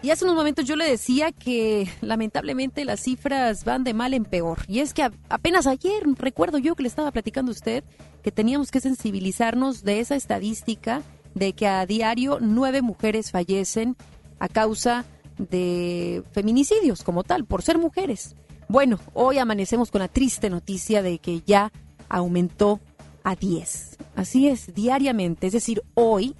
Y 0.00 0.10
hace 0.10 0.24
unos 0.24 0.36
momentos 0.36 0.64
yo 0.64 0.76
le 0.76 0.88
decía 0.88 1.32
que 1.32 1.88
lamentablemente 2.00 2.84
las 2.84 3.00
cifras 3.00 3.64
van 3.64 3.84
de 3.84 3.94
mal 3.94 4.14
en 4.14 4.24
peor. 4.24 4.58
Y 4.68 4.78
es 4.80 4.94
que 4.94 5.10
apenas 5.28 5.66
ayer, 5.66 6.04
recuerdo 6.16 6.58
yo 6.58 6.74
que 6.74 6.84
le 6.84 6.88
estaba 6.88 7.10
platicando 7.10 7.50
a 7.50 7.54
usted, 7.54 7.84
que 8.22 8.32
teníamos 8.32 8.70
que 8.70 8.80
sensibilizarnos 8.80 9.84
de 9.84 10.00
esa 10.00 10.14
estadística 10.14 11.02
de 11.34 11.52
que 11.52 11.66
a 11.66 11.84
diario 11.84 12.38
nueve 12.40 12.80
mujeres 12.80 13.30
fallecen 13.30 13.96
a 14.38 14.48
causa 14.48 15.00
de 15.00 15.17
feminicidios 16.32 17.02
como 17.02 17.24
tal, 17.24 17.44
por 17.44 17.62
ser 17.62 17.78
mujeres. 17.78 18.34
Bueno, 18.68 18.98
hoy 19.14 19.38
amanecemos 19.38 19.90
con 19.90 20.00
la 20.00 20.08
triste 20.08 20.50
noticia 20.50 21.02
de 21.02 21.18
que 21.18 21.42
ya 21.46 21.72
aumentó 22.08 22.80
a 23.24 23.34
10. 23.34 23.98
Así 24.16 24.48
es, 24.48 24.74
diariamente, 24.74 25.46
es 25.46 25.52
decir, 25.52 25.82
hoy 25.94 26.34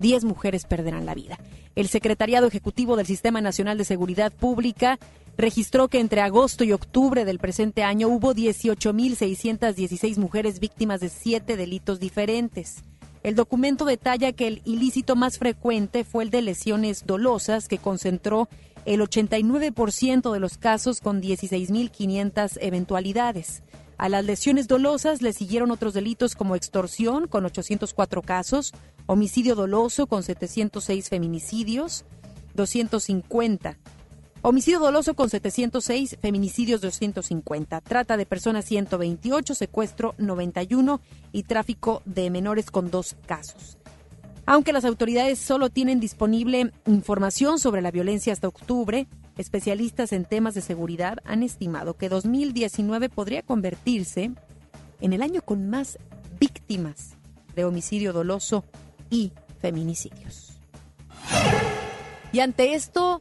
10 0.00 0.24
mujeres 0.24 0.64
perderán 0.64 1.06
la 1.06 1.14
vida. 1.14 1.38
El 1.76 1.88
Secretariado 1.88 2.48
Ejecutivo 2.48 2.96
del 2.96 3.06
Sistema 3.06 3.40
Nacional 3.40 3.78
de 3.78 3.84
Seguridad 3.84 4.32
Pública 4.32 4.98
registró 5.36 5.88
que 5.88 6.00
entre 6.00 6.20
agosto 6.20 6.64
y 6.64 6.72
octubre 6.72 7.24
del 7.24 7.38
presente 7.38 7.84
año 7.84 8.08
hubo 8.08 8.34
18.616 8.34 10.18
mujeres 10.18 10.58
víctimas 10.60 11.00
de 11.00 11.08
siete 11.08 11.56
delitos 11.56 12.00
diferentes. 12.00 12.82
El 13.22 13.34
documento 13.34 13.84
detalla 13.84 14.32
que 14.32 14.46
el 14.46 14.62
ilícito 14.64 15.14
más 15.14 15.38
frecuente 15.38 16.04
fue 16.04 16.24
el 16.24 16.30
de 16.30 16.40
lesiones 16.40 17.04
dolosas, 17.06 17.68
que 17.68 17.78
concentró 17.78 18.48
el 18.86 19.00
89% 19.00 20.32
de 20.32 20.40
los 20.40 20.56
casos 20.56 21.00
con 21.00 21.20
16.500 21.20 22.56
eventualidades. 22.60 23.62
A 23.98 24.08
las 24.08 24.24
lesiones 24.24 24.68
dolosas 24.68 25.20
le 25.20 25.34
siguieron 25.34 25.70
otros 25.70 25.92
delitos 25.92 26.34
como 26.34 26.56
extorsión, 26.56 27.26
con 27.26 27.44
804 27.44 28.22
casos, 28.22 28.72
homicidio 29.04 29.54
doloso, 29.54 30.06
con 30.06 30.22
706 30.22 31.10
feminicidios, 31.10 32.06
250 32.54 33.76
Homicidio 34.42 34.80
doloso 34.80 35.12
con 35.12 35.28
706, 35.28 36.16
feminicidios 36.22 36.80
250, 36.80 37.82
trata 37.82 38.16
de 38.16 38.24
personas 38.24 38.64
128, 38.64 39.54
secuestro 39.54 40.14
91 40.16 41.02
y 41.30 41.42
tráfico 41.42 42.00
de 42.06 42.30
menores 42.30 42.70
con 42.70 42.90
dos 42.90 43.16
casos. 43.26 43.76
Aunque 44.46 44.72
las 44.72 44.86
autoridades 44.86 45.38
solo 45.38 45.68
tienen 45.68 46.00
disponible 46.00 46.72
información 46.86 47.58
sobre 47.58 47.82
la 47.82 47.90
violencia 47.90 48.32
hasta 48.32 48.48
octubre, 48.48 49.06
especialistas 49.36 50.10
en 50.14 50.24
temas 50.24 50.54
de 50.54 50.62
seguridad 50.62 51.18
han 51.26 51.42
estimado 51.42 51.98
que 51.98 52.08
2019 52.08 53.10
podría 53.10 53.42
convertirse 53.42 54.32
en 55.02 55.12
el 55.12 55.20
año 55.20 55.42
con 55.42 55.68
más 55.68 55.98
víctimas 56.40 57.18
de 57.54 57.66
homicidio 57.66 58.14
doloso 58.14 58.64
y 59.10 59.32
feminicidios. 59.60 60.58
Y 62.32 62.40
ante 62.40 62.74
esto, 62.74 63.20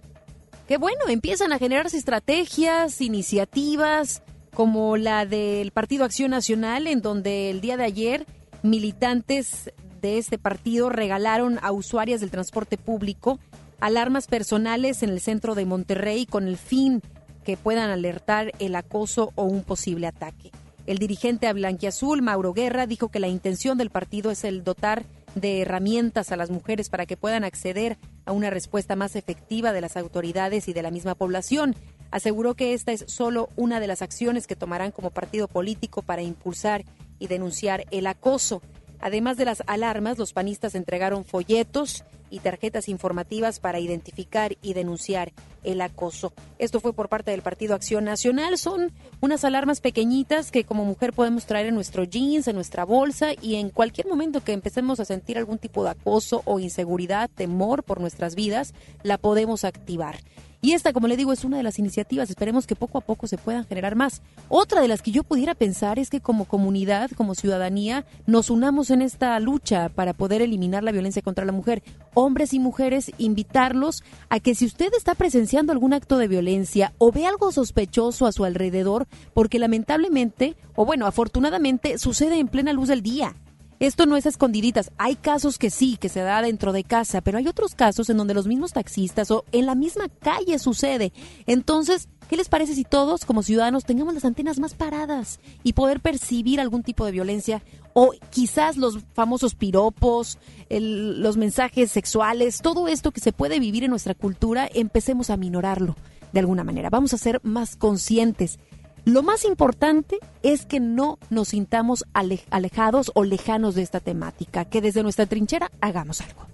que 0.69 0.77
bueno, 0.77 1.07
empiezan 1.09 1.51
a 1.51 1.57
generarse 1.57 1.97
estrategias, 1.97 3.01
iniciativas, 3.01 4.21
como 4.53 4.97
la 4.97 5.25
del 5.25 5.71
Partido 5.71 6.05
Acción 6.05 6.29
Nacional, 6.29 6.85
en 6.85 7.01
donde 7.01 7.49
el 7.49 7.59
día 7.59 7.75
de 7.75 7.85
ayer 7.85 8.27
militantes 8.61 9.73
de 9.99 10.19
este 10.19 10.37
partido 10.37 10.91
regalaron 10.91 11.57
a 11.63 11.71
usuarias 11.71 12.21
del 12.21 12.29
transporte 12.29 12.77
público 12.77 13.39
alarmas 13.79 14.27
personales 14.27 15.01
en 15.01 15.09
el 15.09 15.21
centro 15.21 15.55
de 15.55 15.65
Monterrey 15.65 16.27
con 16.27 16.47
el 16.47 16.57
fin 16.57 17.01
que 17.43 17.57
puedan 17.57 17.89
alertar 17.89 18.51
el 18.59 18.75
acoso 18.75 19.31
o 19.33 19.45
un 19.45 19.63
posible 19.63 20.05
ataque. 20.05 20.51
El 20.85 20.99
dirigente 20.99 21.47
a 21.47 21.53
Blanquiazul, 21.53 22.21
Mauro 22.21 22.53
Guerra, 22.53 22.85
dijo 22.85 23.09
que 23.09 23.19
la 23.19 23.27
intención 23.27 23.79
del 23.79 23.89
partido 23.89 24.29
es 24.29 24.43
el 24.43 24.63
dotar 24.63 25.03
de 25.35 25.61
herramientas 25.61 26.31
a 26.31 26.37
las 26.37 26.49
mujeres 26.49 26.89
para 26.89 27.05
que 27.05 27.17
puedan 27.17 27.43
acceder 27.43 27.97
a 28.25 28.31
una 28.31 28.49
respuesta 28.49 28.95
más 28.95 29.15
efectiva 29.15 29.73
de 29.73 29.81
las 29.81 29.97
autoridades 29.97 30.67
y 30.67 30.73
de 30.73 30.81
la 30.81 30.91
misma 30.91 31.15
población. 31.15 31.75
Aseguró 32.11 32.55
que 32.55 32.73
esta 32.73 32.91
es 32.91 33.05
solo 33.07 33.49
una 33.55 33.79
de 33.79 33.87
las 33.87 34.01
acciones 34.01 34.47
que 34.47 34.55
tomarán 34.55 34.91
como 34.91 35.11
partido 35.11 35.47
político 35.47 36.01
para 36.01 36.21
impulsar 36.21 36.85
y 37.19 37.27
denunciar 37.27 37.85
el 37.91 38.07
acoso. 38.07 38.61
Además 38.99 39.37
de 39.37 39.45
las 39.45 39.63
alarmas, 39.67 40.17
los 40.17 40.33
panistas 40.33 40.75
entregaron 40.75 41.23
folletos 41.23 42.03
y 42.29 42.39
tarjetas 42.39 42.89
informativas 42.89 43.59
para 43.59 43.79
identificar 43.79 44.57
y 44.61 44.73
denunciar 44.73 45.31
el 45.63 45.81
acoso. 45.81 46.33
Esto 46.57 46.79
fue 46.79 46.93
por 46.93 47.09
parte 47.09 47.31
del 47.31 47.41
Partido 47.41 47.75
Acción 47.75 48.05
Nacional. 48.05 48.57
Son 48.57 48.91
unas 49.21 49.43
alarmas 49.43 49.81
pequeñitas 49.81 50.51
que 50.51 50.63
como 50.63 50.85
mujer 50.85 51.13
podemos 51.13 51.45
traer 51.45 51.67
en 51.67 51.75
nuestro 51.75 52.03
jeans, 52.03 52.47
en 52.47 52.55
nuestra 52.55 52.85
bolsa 52.85 53.31
y 53.41 53.55
en 53.55 53.69
cualquier 53.69 54.07
momento 54.07 54.43
que 54.43 54.53
empecemos 54.53 54.99
a 54.99 55.05
sentir 55.05 55.37
algún 55.37 55.57
tipo 55.57 55.83
de 55.83 55.91
acoso 55.91 56.41
o 56.45 56.59
inseguridad, 56.59 57.29
temor 57.33 57.83
por 57.83 57.99
nuestras 57.99 58.35
vidas, 58.35 58.73
la 59.03 59.17
podemos 59.17 59.63
activar. 59.63 60.17
Y 60.61 60.73
esta, 60.73 60.91
como 60.91 61.07
le 61.07 61.15
digo, 61.15 61.31
es 61.31 61.45
una 61.45 61.57
de 61.57 61.63
las 61.63 61.79
iniciativas. 61.79 62.29
Esperemos 62.29 62.67
que 62.67 62.75
poco 62.75 62.97
a 62.97 63.01
poco 63.01 63.27
se 63.27 63.37
puedan 63.37 63.65
generar 63.65 63.95
más. 63.95 64.21
Otra 64.49 64.81
de 64.81 64.89
las 64.89 65.01
que 65.01 65.11
yo 65.11 65.23
pudiera 65.23 65.55
pensar 65.55 65.99
es 65.99 66.09
que 66.09 66.19
como 66.19 66.45
comunidad, 66.45 67.11
como 67.11 67.33
ciudadanía, 67.33 68.05
nos 68.25 68.49
unamos 68.49 68.89
en 68.89 69.01
esta 69.01 69.39
lucha 69.39 69.87
para 69.87 70.13
poder 70.13 70.41
eliminar 70.41 70.83
la 70.83 70.91
violencia 70.91 71.21
contra 71.21 71.45
la 71.45 71.53
mujer. 71.53 71.81
Hombres 72.13 72.53
y 72.53 72.59
mujeres, 72.59 73.11
invitarlos 73.17 74.03
a 74.27 74.41
que 74.41 74.53
si 74.53 74.65
usted 74.65 74.91
está 74.97 75.15
presenciando 75.15 75.71
algún 75.71 75.93
acto 75.93 76.17
de 76.17 76.27
violencia 76.27 76.93
o 76.97 77.11
ve 77.11 77.25
algo 77.25 77.53
sospechoso 77.53 78.25
a 78.25 78.33
su 78.33 78.43
alrededor, 78.43 79.07
porque 79.33 79.59
lamentablemente, 79.59 80.57
o 80.75 80.85
bueno, 80.85 81.05
afortunadamente, 81.05 81.97
sucede 81.97 82.37
en 82.37 82.49
plena 82.49 82.73
luz 82.73 82.89
del 82.89 83.01
día 83.01 83.33
esto 83.79 84.05
no 84.05 84.17
es 84.17 84.25
escondiditas. 84.25 84.91
Hay 84.97 85.15
casos 85.15 85.57
que 85.57 85.69
sí, 85.69 85.97
que 85.97 86.09
se 86.09 86.19
da 86.19 86.41
dentro 86.41 86.73
de 86.73 86.83
casa, 86.83 87.21
pero 87.21 87.37
hay 87.37 87.47
otros 87.47 87.75
casos 87.75 88.09
en 88.09 88.17
donde 88.17 88.33
los 88.33 88.47
mismos 88.47 88.73
taxistas 88.73 89.31
o 89.31 89.45
en 89.51 89.65
la 89.65 89.75
misma 89.75 90.09
calle 90.09 90.59
sucede. 90.59 91.13
Entonces, 91.47 92.09
¿qué 92.29 92.35
les 92.35 92.49
parece 92.49 92.75
si 92.75 92.83
todos 92.83 93.25
como 93.25 93.41
ciudadanos 93.41 93.85
tengamos 93.85 94.13
las 94.13 94.25
antenas 94.25 94.59
más 94.59 94.73
paradas 94.73 95.39
y 95.63 95.73
poder 95.73 96.01
percibir 96.01 96.59
algún 96.59 96.83
tipo 96.83 97.05
de 97.05 97.13
violencia 97.13 97.63
o 97.93 98.11
quizás 98.29 98.77
los 98.77 98.99
famosos 99.13 99.55
piropos, 99.55 100.37
los 100.69 101.37
mensajes 101.37 101.91
sexuales, 101.91 102.61
todo 102.61 102.87
esto 102.87 103.11
que 103.11 103.21
se 103.21 103.33
puede 103.33 103.59
vivir 103.59 103.83
en 103.83 103.89
nuestra 103.91 104.13
cultura, 104.13 104.69
empecemos 104.73 105.29
a 105.29 105.37
minorarlo 105.37 105.95
de 106.31 106.39
alguna 106.39 106.63
manera. 106.63 106.89
Vamos 106.89 107.13
a 107.13 107.17
ser 107.17 107.39
más 107.43 107.75
conscientes 107.75 108.59
lo 109.05 109.23
más 109.23 109.45
importante 109.45 110.19
es 110.43 110.65
que 110.65 110.79
no 110.79 111.19
nos 111.29 111.49
sintamos 111.49 112.05
alejados 112.13 113.11
o 113.15 113.23
lejanos 113.23 113.75
de 113.75 113.81
esta 113.81 113.99
temática, 113.99 114.65
que 114.65 114.81
desde 114.81 115.03
nuestra 115.03 115.25
trinchera 115.25 115.71
hagamos 115.81 116.21
algo. 116.21 116.45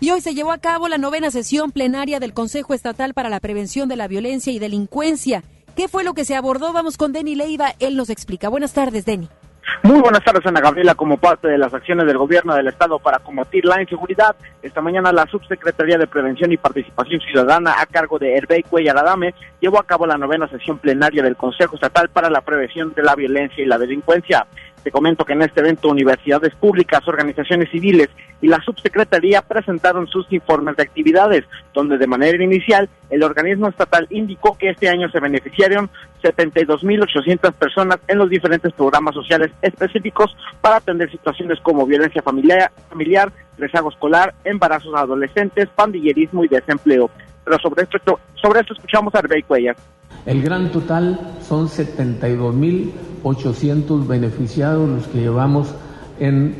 Y 0.00 0.10
hoy 0.10 0.22
se 0.22 0.34
llevó 0.34 0.52
a 0.52 0.58
cabo 0.58 0.88
la 0.88 0.96
novena 0.96 1.30
sesión 1.30 1.72
plenaria 1.72 2.20
del 2.20 2.32
Consejo 2.32 2.72
Estatal 2.72 3.12
para 3.12 3.28
la 3.28 3.40
Prevención 3.40 3.88
de 3.88 3.96
la 3.96 4.08
Violencia 4.08 4.52
y 4.52 4.58
Delincuencia. 4.58 5.44
¿Qué 5.76 5.88
fue 5.88 6.04
lo 6.04 6.14
que 6.14 6.24
se 6.24 6.34
abordó? 6.34 6.72
Vamos 6.72 6.96
con 6.96 7.12
Denny 7.12 7.34
Leiva, 7.34 7.74
él 7.78 7.96
nos 7.96 8.08
explica. 8.08 8.48
Buenas 8.48 8.72
tardes, 8.72 9.04
Denny. 9.04 9.28
Muy 9.82 10.00
buenas 10.00 10.22
tardes, 10.22 10.44
Ana 10.46 10.60
Gabriela. 10.60 10.94
Como 10.94 11.16
parte 11.16 11.48
de 11.48 11.58
las 11.58 11.72
acciones 11.72 12.06
del 12.06 12.18
gobierno 12.18 12.54
del 12.54 12.68
Estado 12.68 12.98
para 12.98 13.18
combatir 13.18 13.64
la 13.64 13.80
inseguridad, 13.80 14.36
esta 14.62 14.80
mañana 14.80 15.12
la 15.12 15.26
Subsecretaría 15.26 15.96
de 15.96 16.06
Prevención 16.06 16.52
y 16.52 16.56
Participación 16.56 17.20
Ciudadana, 17.20 17.74
a 17.78 17.86
cargo 17.86 18.18
de 18.18 18.36
Herbey 18.36 18.62
Cuellar 18.62 18.98
Adame, 18.98 19.34
llevó 19.60 19.80
a 19.80 19.86
cabo 19.86 20.06
la 20.06 20.18
novena 20.18 20.48
sesión 20.48 20.78
plenaria 20.78 21.22
del 21.22 21.36
Consejo 21.36 21.76
Estatal 21.76 22.08
para 22.10 22.28
la 22.28 22.42
Prevención 22.42 22.92
de 22.94 23.02
la 23.02 23.14
Violencia 23.14 23.62
y 23.62 23.66
la 23.66 23.78
Delincuencia. 23.78 24.46
Te 24.82 24.90
comento 24.90 25.24
que 25.24 25.34
en 25.34 25.42
este 25.42 25.60
evento 25.60 25.88
universidades 25.88 26.54
públicas, 26.54 27.06
organizaciones 27.06 27.70
civiles 27.70 28.08
y 28.40 28.48
la 28.48 28.60
subsecretaría 28.62 29.42
presentaron 29.42 30.06
sus 30.06 30.26
informes 30.32 30.76
de 30.76 30.84
actividades, 30.84 31.44
donde 31.74 31.98
de 31.98 32.06
manera 32.06 32.42
inicial 32.42 32.88
el 33.10 33.22
organismo 33.22 33.68
estatal 33.68 34.06
indicó 34.10 34.56
que 34.56 34.70
este 34.70 34.88
año 34.88 35.10
se 35.10 35.20
beneficiaron 35.20 35.90
72.800 36.22 37.52
personas 37.52 37.98
en 38.08 38.18
los 38.18 38.30
diferentes 38.30 38.72
programas 38.72 39.14
sociales 39.14 39.50
específicos 39.60 40.34
para 40.60 40.76
atender 40.76 41.10
situaciones 41.10 41.60
como 41.60 41.86
violencia 41.86 42.22
familiar, 42.22 42.72
familiar 42.88 43.32
rezago 43.58 43.90
escolar, 43.90 44.34
embarazos 44.44 44.94
adolescentes, 44.94 45.68
pandillerismo 45.68 46.44
y 46.44 46.48
desempleo. 46.48 47.10
Pero 47.44 47.58
sobre 47.58 47.82
esto, 47.82 48.18
sobre 48.34 48.60
esto 48.60 48.72
escuchamos 48.72 49.14
a 49.14 49.18
Arbey 49.18 49.42
Cuellar. 49.42 49.76
El 50.26 50.42
gran 50.42 50.70
total 50.70 51.38
son 51.46 51.68
72.800 51.68 54.06
beneficiados 54.06 54.86
los 54.88 55.06
que 55.06 55.20
llevamos 55.20 55.68
en, 56.18 56.56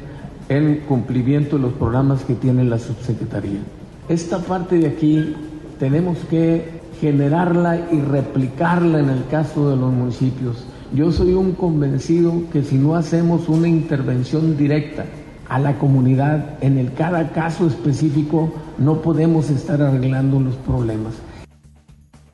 en 0.48 0.80
cumplimiento 0.88 1.56
de 1.56 1.62
los 1.62 1.72
programas 1.74 2.24
que 2.24 2.34
tiene 2.34 2.64
la 2.64 2.78
subsecretaría. 2.78 3.60
Esta 4.08 4.38
parte 4.38 4.78
de 4.78 4.86
aquí 4.88 5.36
tenemos 5.78 6.18
que 6.28 6.80
generarla 7.00 7.88
y 7.92 8.00
replicarla 8.00 9.00
en 9.00 9.10
el 9.10 9.26
caso 9.26 9.70
de 9.70 9.76
los 9.76 9.92
municipios. 9.92 10.64
Yo 10.92 11.12
soy 11.12 11.34
un 11.34 11.52
convencido 11.52 12.32
que 12.52 12.62
si 12.62 12.76
no 12.76 12.96
hacemos 12.96 13.48
una 13.48 13.68
intervención 13.68 14.56
directa 14.56 15.04
a 15.48 15.58
la 15.58 15.78
comunidad 15.78 16.58
en 16.60 16.78
el 16.78 16.92
cada 16.92 17.30
caso 17.30 17.66
específico, 17.66 18.52
no 18.78 19.00
podemos 19.00 19.50
estar 19.50 19.80
arreglando 19.80 20.40
los 20.40 20.56
problemas. 20.56 21.14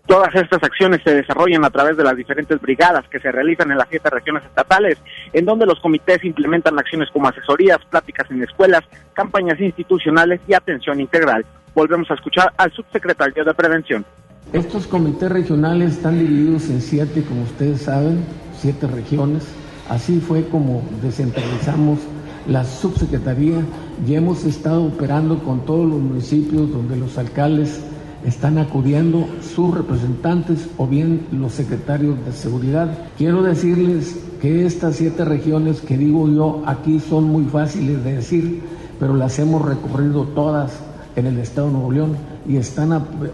Todas 0.07 0.33
estas 0.37 0.63
acciones 0.63 1.01
se 1.03 1.15
desarrollan 1.15 1.65
a 1.65 1.71
través 1.71 1.97
de 1.97 2.05
las 2.05 2.17
diferentes 2.17 2.61
brigadas 2.61 3.09
que 3.09 3.19
se 3.19 3.33
realizan 3.33 3.73
en 3.73 3.79
las 3.79 3.89
siete 3.91 4.09
regiones 4.09 4.45
estatales, 4.45 4.99
en 5.33 5.45
donde 5.45 5.67
los 5.67 5.81
comités 5.81 6.23
implementan 6.25 6.79
acciones 6.79 7.11
como 7.13 7.27
asesorías, 7.27 7.79
pláticas 7.91 8.31
en 8.31 8.43
escuelas, 8.43 8.83
campañas 9.15 9.61
institucionales 9.61 10.41
y 10.47 10.55
atención 10.55 11.01
integral. 11.01 11.45
Volvemos 11.75 12.09
a 12.13 12.15
escuchar 12.15 12.53
al 12.57 12.71
subsecretario 12.73 13.45
de 13.45 13.53
Prevención. 13.53 14.07
Estos 14.53 14.87
comités 14.87 15.31
regionales 15.31 15.95
están 15.95 16.21
divididos 16.21 16.71
en 16.71 16.81
siete, 16.81 17.25
como 17.25 17.43
ustedes 17.43 17.83
saben, 17.83 18.25
siete 18.57 18.87
regiones. 18.87 19.53
Así 19.89 20.21
fue 20.21 20.49
como 20.49 20.89
descentralizamos 21.03 21.99
la 22.47 22.65
subsecretaría 22.65 23.59
y 24.07 24.15
hemos 24.15 24.45
estado 24.45 24.85
operando 24.85 25.41
con 25.41 25.65
todos 25.65 25.89
los 25.91 25.99
municipios 25.99 26.71
donde 26.71 26.97
los 26.97 27.19
alcaldes 27.19 27.85
están 28.27 28.59
acudiendo 28.59 29.27
sus 29.41 29.73
representantes 29.73 30.69
o 30.77 30.87
bien 30.87 31.27
los 31.31 31.53
secretarios 31.53 32.17
de 32.27 32.33
seguridad. 32.33 32.91
Quiero 33.17 33.43
decirles 33.43 34.19
que 34.43 34.67
estas 34.67 34.97
siete 34.97 35.25
regiones 35.25 35.81
que 35.81 35.97
digo 35.97 36.29
yo 36.29 36.63
aquí 36.67 36.99
son 36.99 37.25
muy 37.25 37.45
fáciles 37.45 38.03
de 38.03 38.17
decir, 38.17 38.63
pero 38.99 39.15
las 39.15 39.39
hemos 39.39 39.65
recorrido 39.65 40.25
todas 40.25 40.73
en 41.15 41.27
el 41.27 41.39
Estado 41.39 41.69
de 41.69 41.73
Nuevo 41.75 41.93
León 41.93 42.17
y 42.49 42.57
están 42.57 42.93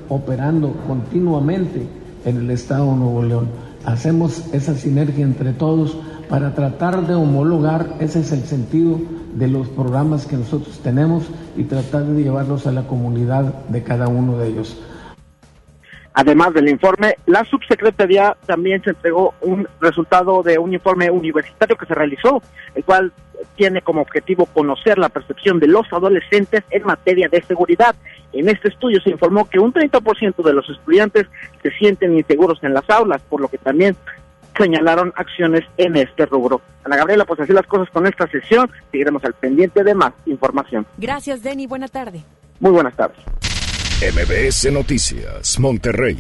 operando 0.09 0.73
continuamente 0.87 1.87
en 2.27 2.37
el 2.37 2.51
Estado 2.51 2.93
de 2.93 2.97
Nuevo 2.99 3.23
León. 3.23 3.49
Hacemos 3.87 4.45
esa 4.53 4.75
sinergia 4.75 5.25
entre 5.25 5.55
todos 5.55 5.97
para 6.29 6.55
tratar 6.55 7.07
de 7.07 7.15
homologar, 7.15 7.97
ese 7.99 8.21
es 8.21 8.31
el 8.33 8.45
sentido 8.45 9.01
de 9.33 9.49
los 9.49 9.69
programas 9.69 10.27
que 10.27 10.37
nosotros 10.37 10.81
tenemos 10.81 11.31
y 11.57 11.65
tratar 11.65 12.05
de 12.05 12.23
llevarlos 12.23 12.67
a 12.67 12.73
la 12.73 12.87
comunidad 12.87 13.45
de 13.69 13.83
cada 13.83 14.09
uno 14.09 14.39
de 14.39 14.49
ellos. 14.49 14.81
Además 16.15 16.53
del 16.53 16.69
informe, 16.69 17.17
la 17.27 17.43
subsecretaría 17.45 18.37
también 18.45 18.83
se 18.83 18.91
entregó 18.91 19.35
un 19.41 19.67
resultado 19.81 20.43
de 20.43 20.59
un 20.59 20.75
informe 20.75 21.11
universitario 21.11 21.77
que 21.77 21.87
se 21.87 21.95
realizó, 21.95 22.43
el 22.75 22.85
cual 22.85 23.13
tiene 23.57 23.81
como 23.81 24.03
objetivo 24.03 24.47
conocer 24.47 24.99
la 24.99 25.09
percepción 25.09 25.59
de 25.59 25.69
los 25.69 25.91
adolescentes 25.91 26.63
en 26.71 26.85
materia 26.85 27.29
de 27.29 27.43
seguridad. 27.43 27.95
En 28.33 28.49
este 28.49 28.69
estudio 28.69 29.01
se 29.01 29.11
informó 29.11 29.49
que 29.49 29.59
un 29.59 29.73
30% 29.73 30.43
de 30.43 30.53
los 30.53 30.69
estudiantes 30.69 31.27
se 31.63 31.71
sienten 31.73 32.17
inseguros 32.17 32.63
en 32.63 32.75
las 32.75 32.89
aulas, 32.91 33.23
por 33.29 33.41
lo 33.41 33.49
que 33.49 33.59
también 33.59 33.97
señalaron 34.57 35.13
acciones 35.17 35.63
en 35.77 35.97
este 35.97 36.27
rubro. 36.27 36.61
Ana 36.85 36.97
Gabriela, 36.97 37.25
pues 37.25 37.41
así 37.41 37.53
las 37.53 37.67
cosas 37.67 37.89
con 37.91 38.07
esta 38.07 38.27
sesión. 38.29 38.71
Seguiremos 38.91 39.25
al 39.25 39.35
pendiente 39.35 39.85
de 39.85 39.95
más 39.95 40.13
información. 40.27 40.87
Gracias, 40.99 41.43
Denny. 41.43 41.67
Buena 41.67 41.89
tarde. 41.89 42.23
Muy 42.61 42.73
buenas 42.73 42.95
tardes. 42.95 43.19
MBS 44.03 44.73
Noticias, 44.73 45.59
Monterrey. 45.59 46.19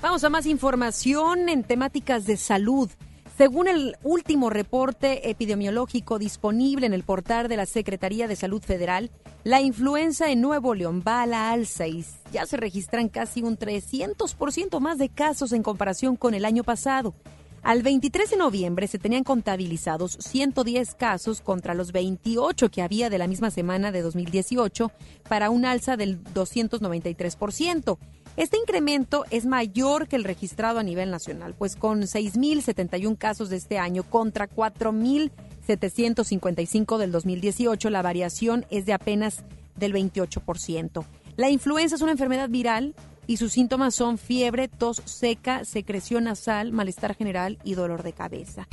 Vamos 0.00 0.24
a 0.24 0.30
más 0.30 0.46
información 0.46 1.48
en 1.48 1.62
temáticas 1.62 2.26
de 2.26 2.36
salud. 2.36 2.90
Según 3.36 3.68
el 3.68 3.96
último 4.02 4.50
reporte 4.50 5.30
epidemiológico 5.30 6.18
disponible 6.18 6.86
en 6.86 6.92
el 6.92 7.02
portal 7.02 7.48
de 7.48 7.56
la 7.56 7.66
Secretaría 7.66 8.28
de 8.28 8.36
Salud 8.36 8.62
Federal, 8.62 9.10
la 9.44 9.60
influenza 9.60 10.30
en 10.30 10.40
Nuevo 10.40 10.74
León 10.74 11.02
va 11.06 11.22
a 11.22 11.26
la 11.26 11.50
alza 11.50 11.86
y 11.86 12.04
ya 12.32 12.46
se 12.46 12.56
registran 12.56 13.08
casi 13.08 13.42
un 13.42 13.58
300% 13.58 14.80
más 14.80 14.98
de 14.98 15.08
casos 15.08 15.52
en 15.52 15.62
comparación 15.62 16.16
con 16.16 16.34
el 16.34 16.44
año 16.44 16.62
pasado. 16.62 17.14
Al 17.62 17.82
23 17.84 18.28
de 18.28 18.36
noviembre 18.36 18.88
se 18.88 18.98
tenían 18.98 19.22
contabilizados 19.22 20.18
110 20.18 20.96
casos 20.96 21.40
contra 21.40 21.74
los 21.74 21.92
28 21.92 22.68
que 22.70 22.82
había 22.82 23.08
de 23.08 23.18
la 23.18 23.28
misma 23.28 23.52
semana 23.52 23.92
de 23.92 24.02
2018 24.02 24.90
para 25.28 25.48
un 25.48 25.64
alza 25.64 25.96
del 25.96 26.24
293%. 26.24 27.98
Este 28.36 28.56
incremento 28.56 29.24
es 29.30 29.46
mayor 29.46 30.08
que 30.08 30.16
el 30.16 30.24
registrado 30.24 30.80
a 30.80 30.82
nivel 30.82 31.12
nacional, 31.12 31.54
pues 31.56 31.76
con 31.76 32.02
6.071 32.02 33.16
casos 33.16 33.48
de 33.48 33.58
este 33.58 33.78
año 33.78 34.02
contra 34.02 34.50
4.755 34.50 36.98
del 36.98 37.12
2018, 37.12 37.90
la 37.90 38.02
variación 38.02 38.66
es 38.70 38.86
de 38.86 38.94
apenas 38.94 39.44
del 39.76 39.94
28%. 39.94 41.04
La 41.36 41.48
influenza 41.48 41.94
es 41.94 42.02
una 42.02 42.10
enfermedad 42.12 42.48
viral 42.48 42.96
y 43.26 43.36
sus 43.36 43.52
síntomas 43.52 43.94
son 43.94 44.18
fiebre, 44.18 44.68
tos 44.68 45.02
seca, 45.04 45.64
secreción 45.64 46.24
nasal, 46.24 46.72
malestar 46.72 47.14
general 47.14 47.58
y 47.64 47.74
dolor 47.74 48.02
de 48.02 48.12
cabeza. 48.12 48.66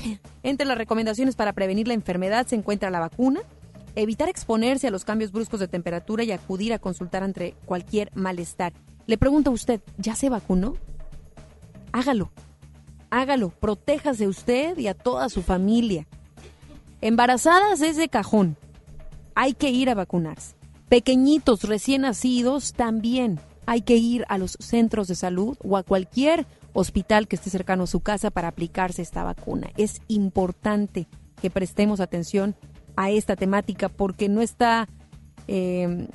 Entre 0.43 0.65
las 0.65 0.77
recomendaciones 0.77 1.35
para 1.35 1.53
prevenir 1.53 1.87
la 1.87 1.93
enfermedad 1.93 2.47
se 2.47 2.55
encuentra 2.55 2.89
la 2.89 2.99
vacuna, 2.99 3.41
evitar 3.95 4.29
exponerse 4.29 4.87
a 4.87 4.91
los 4.91 5.05
cambios 5.05 5.31
bruscos 5.31 5.59
de 5.59 5.67
temperatura 5.67 6.23
y 6.23 6.31
acudir 6.31 6.73
a 6.73 6.79
consultar 6.79 7.23
ante 7.23 7.55
cualquier 7.65 8.11
malestar. 8.15 8.73
Le 9.05 9.17
pregunto 9.17 9.51
a 9.51 9.53
usted, 9.53 9.81
¿ya 9.97 10.15
se 10.15 10.29
vacunó? 10.29 10.75
Hágalo, 11.91 12.31
hágalo, 13.09 13.49
protéjase 13.49 14.27
usted 14.27 14.77
y 14.77 14.87
a 14.87 14.93
toda 14.93 15.29
su 15.29 15.41
familia. 15.41 16.07
Embarazadas 17.01 17.81
es 17.81 17.97
de 17.97 18.09
cajón, 18.09 18.57
hay 19.35 19.53
que 19.53 19.69
ir 19.69 19.89
a 19.89 19.95
vacunarse. 19.95 20.55
Pequeñitos 20.89 21.63
recién 21.63 22.01
nacidos 22.01 22.73
también 22.73 23.39
hay 23.69 23.81
que 23.81 23.97
ir 23.97 24.25
a 24.29 24.39
los 24.39 24.57
centros 24.59 25.07
de 25.07 25.13
salud 25.13 25.55
o 25.63 25.77
a 25.77 25.83
cualquier 25.83 26.47
hospital 26.73 27.27
que 27.27 27.35
esté 27.35 27.51
cercano 27.51 27.83
a 27.83 27.87
su 27.87 27.99
casa 27.99 28.31
para 28.31 28.47
aplicarse 28.47 29.03
esta 29.03 29.23
vacuna. 29.23 29.69
Es 29.77 30.01
importante 30.07 31.07
que 31.39 31.51
prestemos 31.51 31.99
atención 31.99 32.55
a 32.95 33.11
esta 33.11 33.35
temática 33.35 33.87
porque 33.87 34.27
no 34.27 34.41
está... 34.41 34.89
Eh, 35.47 36.07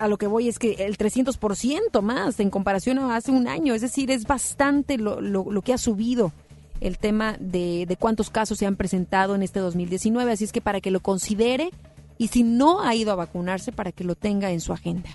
a 0.00 0.08
lo 0.08 0.18
que 0.18 0.26
voy 0.26 0.48
es 0.48 0.58
que 0.58 0.72
el 0.72 0.98
300% 0.98 2.02
más 2.02 2.40
en 2.40 2.50
comparación 2.50 2.98
a 2.98 3.14
hace 3.14 3.30
un 3.30 3.46
año, 3.46 3.74
es 3.74 3.80
decir, 3.80 4.10
es 4.10 4.24
bastante 4.24 4.98
lo, 4.98 5.20
lo, 5.20 5.62
que 5.62 5.72
ha 5.72 5.78
subido 5.78 6.32
el 6.80 6.98
tema 6.98 7.36
de, 7.38 7.86
de, 7.86 7.96
cuántos 7.96 8.28
casos 8.28 8.58
se 8.58 8.66
han 8.66 8.74
presentado 8.74 9.36
en 9.36 9.44
este 9.44 9.60
2019, 9.60 10.32
así 10.32 10.44
es 10.44 10.52
que 10.52 10.60
para 10.60 10.80
que 10.80 10.90
lo 10.90 10.98
considere 10.98 11.70
y 12.18 12.28
si 12.28 12.42
no 12.42 12.82
ha 12.82 12.94
ido 12.96 13.12
a 13.12 13.14
vacunarse, 13.14 13.70
para 13.70 13.92
que 13.92 14.02
lo 14.02 14.16
tenga 14.16 14.50
en 14.50 14.60
su 14.60 14.72
agenda. 14.72 15.08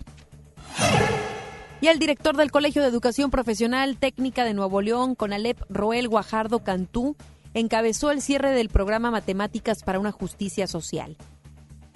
Y 1.79 1.87
el 1.87 1.99
director 1.99 2.35
del 2.35 2.49
Colegio 2.49 2.81
de 2.81 2.87
Educación 2.87 3.29
Profesional 3.29 3.97
Técnica 3.97 4.43
de 4.43 4.55
Nuevo 4.55 4.81
León, 4.81 5.13
Conalep 5.13 5.61
Roel 5.69 6.07
Guajardo 6.07 6.63
Cantú, 6.63 7.15
encabezó 7.53 8.09
el 8.09 8.21
cierre 8.21 8.51
del 8.51 8.69
programa 8.69 9.11
Matemáticas 9.11 9.83
para 9.83 9.99
una 9.99 10.11
Justicia 10.11 10.65
Social. 10.65 11.17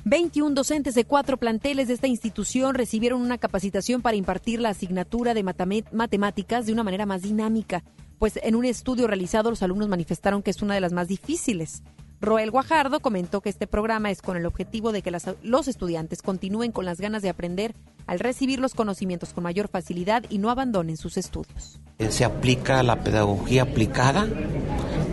21 0.04 0.54
docentes 0.54 0.94
de 0.94 1.06
cuatro 1.06 1.38
planteles 1.38 1.88
de 1.88 1.96
esta 1.96 2.08
institución 2.08 2.76
recibieron 2.76 3.22
una 3.22 3.40
capacitación 3.40 4.04
para 4.04 4.18
impartir 4.18 4.60
la 4.60 4.70
asignatura 4.70 5.34
de 5.34 5.44
matemáticas 5.44 6.66
de 6.68 6.74
una 6.74 6.84
manera 6.84 7.08
más 7.08 7.24
dinámica, 7.24 7.84
pues 8.20 8.40
en 8.44 8.56
un 8.56 8.66
estudio 8.66 9.08
realizado 9.08 9.50
los 9.50 9.64
alumnos 9.64 9.90
manifestaron 9.90 10.44
que 10.44 10.52
es 10.52 10.62
una 10.62 10.76
de 10.76 10.82
las 10.82 10.94
más 10.94 11.08
difíciles. 11.08 11.82
Roel 12.22 12.52
Guajardo 12.52 13.00
comentó 13.00 13.42
que 13.42 13.50
este 13.50 13.66
programa 13.66 14.12
es 14.12 14.22
con 14.22 14.38
el 14.38 14.46
objetivo 14.46 14.92
de 14.92 15.02
que 15.02 15.12
los 15.42 15.68
estudiantes 15.68 16.22
continúen 16.22 16.72
con 16.72 16.86
las 16.86 17.02
ganas 17.02 17.24
de 17.24 17.30
aprender 17.30 17.74
al 18.06 18.20
recibir 18.20 18.60
los 18.60 18.76
conocimientos 18.76 19.34
con 19.34 19.44
mayor 19.44 19.70
facilidad 19.70 20.24
y 20.30 20.38
no 20.38 20.52
abandonen 20.52 20.98
sus 20.98 21.18
estudios. 21.18 21.80
Se 22.10 22.24
aplica 22.24 22.84
la 22.84 23.04
pedagogía 23.04 23.64
aplicada, 23.64 24.28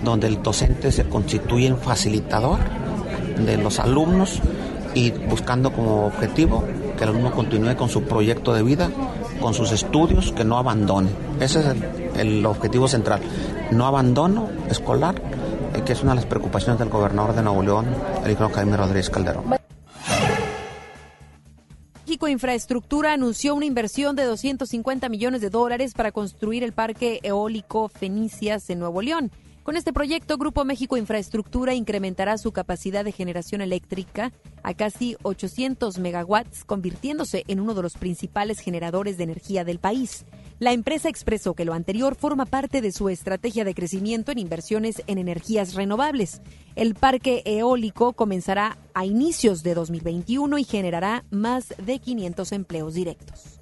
donde 0.04 0.26
el 0.26 0.42
docente 0.42 0.92
se 0.92 1.08
constituye 1.08 1.66
en 1.66 1.78
facilitador 1.78 2.58
de 3.38 3.56
los 3.56 3.78
alumnos 3.78 4.42
y 4.94 5.10
buscando 5.10 5.72
como 5.72 6.06
objetivo 6.06 6.62
que 6.98 7.04
el 7.04 7.10
alumno 7.10 7.30
continúe 7.30 7.74
con 7.76 7.88
su 7.88 8.02
proyecto 8.02 8.52
de 8.52 8.62
vida, 8.62 8.90
con 9.40 9.54
sus 9.54 9.72
estudios, 9.72 10.32
que 10.32 10.44
no 10.44 10.58
abandone. 10.58 11.08
Ese 11.40 11.60
es 11.60 11.66
el, 12.16 12.44
objetivo 12.44 12.88
central. 12.88 13.20
No 13.70 13.86
abandono 13.86 14.48
escolar 14.68 15.20
eh, 15.74 15.82
que 15.84 15.92
es 15.92 16.02
una 16.02 16.12
de 16.12 16.16
las 16.16 16.26
preocupaciones 16.26 16.78
del 16.78 16.88
gobernador 16.88 17.34
de 17.34 17.42
Nuevo 17.42 17.62
León, 17.62 17.86
el 18.24 18.32
hijo 18.32 18.48
Jaime 18.48 18.76
Rodríguez 18.76 19.10
Calderón. 19.10 19.44
México 22.06 22.28
Infraestructura 22.28 23.12
anunció 23.12 23.54
una 23.54 23.66
inversión 23.66 24.16
de 24.16 24.24
250 24.24 25.08
millones 25.10 25.42
de 25.42 25.50
dólares 25.50 25.92
para 25.92 26.10
construir 26.10 26.64
el 26.64 26.72
parque 26.72 27.20
eólico 27.22 27.88
Fenicias 27.88 28.70
en 28.70 28.78
Nuevo 28.78 29.02
León. 29.02 29.30
Con 29.62 29.76
este 29.76 29.92
proyecto, 29.92 30.38
Grupo 30.38 30.64
México 30.64 30.96
Infraestructura 30.96 31.74
incrementará 31.74 32.38
su 32.38 32.52
capacidad 32.52 33.04
de 33.04 33.12
generación 33.12 33.60
eléctrica 33.60 34.32
a 34.62 34.72
casi 34.72 35.16
800 35.22 35.98
megawatts, 35.98 36.64
convirtiéndose 36.64 37.44
en 37.48 37.60
uno 37.60 37.74
de 37.74 37.82
los 37.82 37.98
principales 37.98 38.60
generadores 38.60 39.18
de 39.18 39.24
energía 39.24 39.64
del 39.64 39.78
país. 39.78 40.24
La 40.60 40.72
empresa 40.72 41.08
expresó 41.08 41.54
que 41.54 41.64
lo 41.64 41.72
anterior 41.72 42.16
forma 42.16 42.44
parte 42.44 42.80
de 42.80 42.90
su 42.90 43.08
estrategia 43.08 43.64
de 43.64 43.74
crecimiento 43.74 44.32
en 44.32 44.38
inversiones 44.38 45.04
en 45.06 45.18
energías 45.18 45.74
renovables. 45.74 46.40
El 46.74 46.96
parque 46.96 47.42
eólico 47.44 48.12
comenzará 48.12 48.76
a 48.92 49.06
inicios 49.06 49.62
de 49.62 49.74
2021 49.74 50.58
y 50.58 50.64
generará 50.64 51.24
más 51.30 51.74
de 51.78 52.00
500 52.00 52.50
empleos 52.50 52.94
directos. 52.94 53.60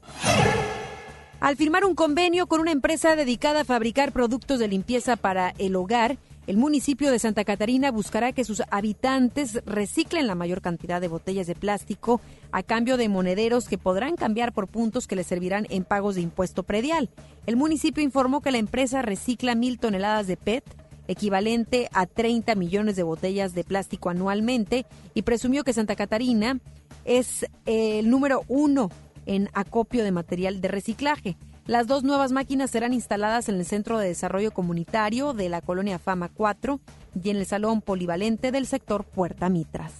Al 1.38 1.56
firmar 1.56 1.84
un 1.84 1.94
convenio 1.94 2.46
con 2.46 2.60
una 2.60 2.72
empresa 2.72 3.14
dedicada 3.14 3.60
a 3.60 3.64
fabricar 3.64 4.12
productos 4.12 4.58
de 4.58 4.68
limpieza 4.68 5.16
para 5.16 5.50
el 5.58 5.76
hogar, 5.76 6.16
el 6.46 6.56
municipio 6.56 7.10
de 7.10 7.18
Santa 7.18 7.44
Catarina 7.44 7.90
buscará 7.90 8.32
que 8.32 8.44
sus 8.44 8.62
habitantes 8.70 9.60
reciclen 9.66 10.28
la 10.28 10.36
mayor 10.36 10.60
cantidad 10.60 11.00
de 11.00 11.08
botellas 11.08 11.48
de 11.48 11.56
plástico 11.56 12.20
a 12.52 12.62
cambio 12.62 12.96
de 12.96 13.08
monederos 13.08 13.68
que 13.68 13.78
podrán 13.78 14.16
cambiar 14.16 14.52
por 14.52 14.68
puntos 14.68 15.08
que 15.08 15.16
les 15.16 15.26
servirán 15.26 15.66
en 15.70 15.84
pagos 15.84 16.14
de 16.14 16.20
impuesto 16.20 16.62
predial. 16.62 17.10
El 17.46 17.56
municipio 17.56 18.02
informó 18.02 18.42
que 18.42 18.52
la 18.52 18.58
empresa 18.58 19.02
recicla 19.02 19.56
mil 19.56 19.78
toneladas 19.80 20.28
de 20.28 20.36
PET, 20.36 20.64
equivalente 21.08 21.88
a 21.92 22.06
30 22.06 22.54
millones 22.54 22.94
de 22.94 23.02
botellas 23.02 23.54
de 23.54 23.64
plástico 23.64 24.10
anualmente, 24.10 24.86
y 25.14 25.22
presumió 25.22 25.64
que 25.64 25.72
Santa 25.72 25.96
Catarina 25.96 26.60
es 27.04 27.46
el 27.64 28.08
número 28.08 28.44
uno 28.46 28.90
en 29.26 29.48
acopio 29.52 30.04
de 30.04 30.12
material 30.12 30.60
de 30.60 30.68
reciclaje. 30.68 31.36
Las 31.66 31.88
dos 31.88 32.04
nuevas 32.04 32.30
máquinas 32.30 32.70
serán 32.70 32.92
instaladas 32.92 33.48
en 33.48 33.56
el 33.56 33.64
Centro 33.64 33.98
de 33.98 34.06
Desarrollo 34.06 34.52
Comunitario 34.52 35.32
de 35.32 35.48
la 35.48 35.60
Colonia 35.60 35.98
Fama 35.98 36.30
4 36.32 36.78
y 37.24 37.30
en 37.30 37.38
el 37.38 37.46
Salón 37.46 37.82
Polivalente 37.82 38.52
del 38.52 38.66
sector 38.66 39.04
Puerta 39.04 39.48
Mitras. 39.48 39.92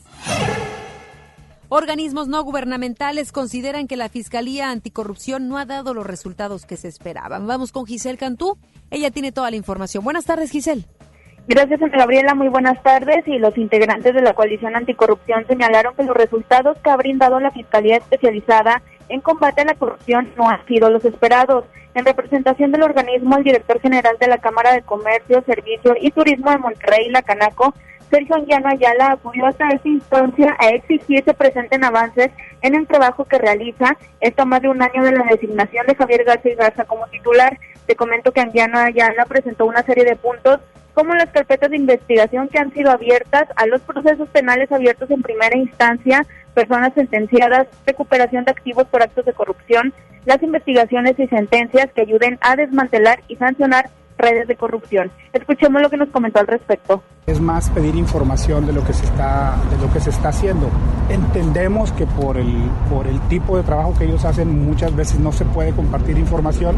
Organismos 1.68 2.28
no 2.28 2.44
gubernamentales 2.44 3.32
consideran 3.32 3.88
que 3.88 3.96
la 3.96 4.08
Fiscalía 4.08 4.70
Anticorrupción 4.70 5.48
no 5.48 5.58
ha 5.58 5.64
dado 5.64 5.92
los 5.92 6.06
resultados 6.06 6.66
que 6.66 6.76
se 6.76 6.86
esperaban. 6.86 7.48
Vamos 7.48 7.72
con 7.72 7.84
Giselle 7.84 8.16
Cantú. 8.16 8.56
Ella 8.92 9.10
tiene 9.10 9.32
toda 9.32 9.50
la 9.50 9.56
información. 9.56 10.04
Buenas 10.04 10.24
tardes, 10.24 10.52
Giselle. 10.52 10.84
Gracias, 11.48 11.82
Ana 11.82 11.98
Gabriela. 11.98 12.34
Muy 12.36 12.46
buenas 12.46 12.80
tardes. 12.84 13.26
Y 13.26 13.38
los 13.38 13.58
integrantes 13.58 14.14
de 14.14 14.22
la 14.22 14.34
coalición 14.34 14.76
anticorrupción 14.76 15.44
señalaron 15.48 15.96
que 15.96 16.04
los 16.04 16.16
resultados 16.16 16.78
que 16.78 16.90
ha 16.90 16.96
brindado 16.96 17.40
la 17.40 17.50
Fiscalía 17.50 17.96
Especializada 17.96 18.82
en 19.08 19.20
combate 19.20 19.62
a 19.62 19.64
la 19.64 19.74
corrupción 19.74 20.32
no 20.36 20.48
han 20.48 20.64
sido 20.66 20.90
los 20.90 21.04
esperados. 21.04 21.64
En 21.94 22.04
representación 22.04 22.72
del 22.72 22.82
organismo, 22.82 23.36
el 23.36 23.44
director 23.44 23.80
general 23.80 24.16
de 24.20 24.28
la 24.28 24.38
Cámara 24.38 24.72
de 24.72 24.82
Comercio, 24.82 25.42
Servicio 25.46 25.94
y 26.00 26.10
Turismo 26.10 26.50
de 26.50 26.58
Monterrey, 26.58 27.08
la 27.08 27.22
Canaco, 27.22 27.74
Sergio 28.10 28.36
Anguiano 28.36 28.68
Ayala, 28.68 29.12
acudió 29.12 29.46
hasta 29.46 29.68
esta 29.68 29.88
instancia 29.88 30.56
a 30.58 30.68
exigir 30.68 31.24
se 31.24 31.34
presenten 31.34 31.84
avances 31.84 32.30
en 32.62 32.74
el 32.74 32.86
trabajo 32.86 33.24
que 33.24 33.38
realiza. 33.38 33.96
Esto 34.20 34.46
más 34.46 34.62
de 34.62 34.68
un 34.68 34.82
año 34.82 35.02
de 35.02 35.12
la 35.12 35.24
designación 35.24 35.86
de 35.86 35.94
Javier 35.94 36.24
García 36.24 36.54
Garza 36.56 36.84
como 36.84 37.06
titular. 37.08 37.58
Te 37.86 37.96
comento 37.96 38.32
que 38.32 38.40
Anguiano 38.40 38.78
Ayala 38.78 39.24
presentó 39.26 39.64
una 39.64 39.82
serie 39.82 40.04
de 40.04 40.16
puntos 40.16 40.60
como 40.96 41.14
las 41.14 41.30
carpetas 41.30 41.70
de 41.70 41.76
investigación 41.76 42.48
que 42.48 42.58
han 42.58 42.72
sido 42.72 42.90
abiertas 42.90 43.46
a 43.56 43.66
los 43.66 43.82
procesos 43.82 44.28
penales 44.30 44.72
abiertos 44.72 45.10
en 45.10 45.20
primera 45.20 45.54
instancia, 45.54 46.24
personas 46.56 46.94
sentenciadas, 46.94 47.66
recuperación 47.84 48.46
de 48.46 48.52
activos 48.52 48.86
por 48.86 49.02
actos 49.02 49.26
de 49.26 49.34
corrupción, 49.34 49.92
las 50.24 50.42
investigaciones 50.42 51.18
y 51.18 51.26
sentencias 51.26 51.92
que 51.94 52.00
ayuden 52.00 52.38
a 52.40 52.56
desmantelar 52.56 53.20
y 53.28 53.36
sancionar 53.36 53.90
redes 54.16 54.48
de 54.48 54.56
corrupción. 54.56 55.10
Escuchemos 55.34 55.82
lo 55.82 55.90
que 55.90 55.98
nos 55.98 56.08
comentó 56.08 56.40
al 56.40 56.46
respecto. 56.46 57.02
Es 57.26 57.40
más 57.40 57.68
pedir 57.68 57.94
información 57.94 58.66
de 58.66 58.72
lo 58.72 58.82
que 58.82 58.94
se 58.94 59.04
está 59.04 59.56
de 59.70 59.86
lo 59.86 59.92
que 59.92 60.00
se 60.00 60.08
está 60.08 60.30
haciendo. 60.30 60.70
Entendemos 61.10 61.92
que 61.92 62.06
por 62.06 62.38
el 62.38 62.70
por 62.88 63.06
el 63.06 63.20
tipo 63.28 63.58
de 63.58 63.62
trabajo 63.62 63.94
que 63.98 64.04
ellos 64.04 64.24
hacen 64.24 64.64
muchas 64.64 64.96
veces 64.96 65.18
no 65.18 65.32
se 65.32 65.44
puede 65.44 65.72
compartir 65.72 66.16
información, 66.16 66.76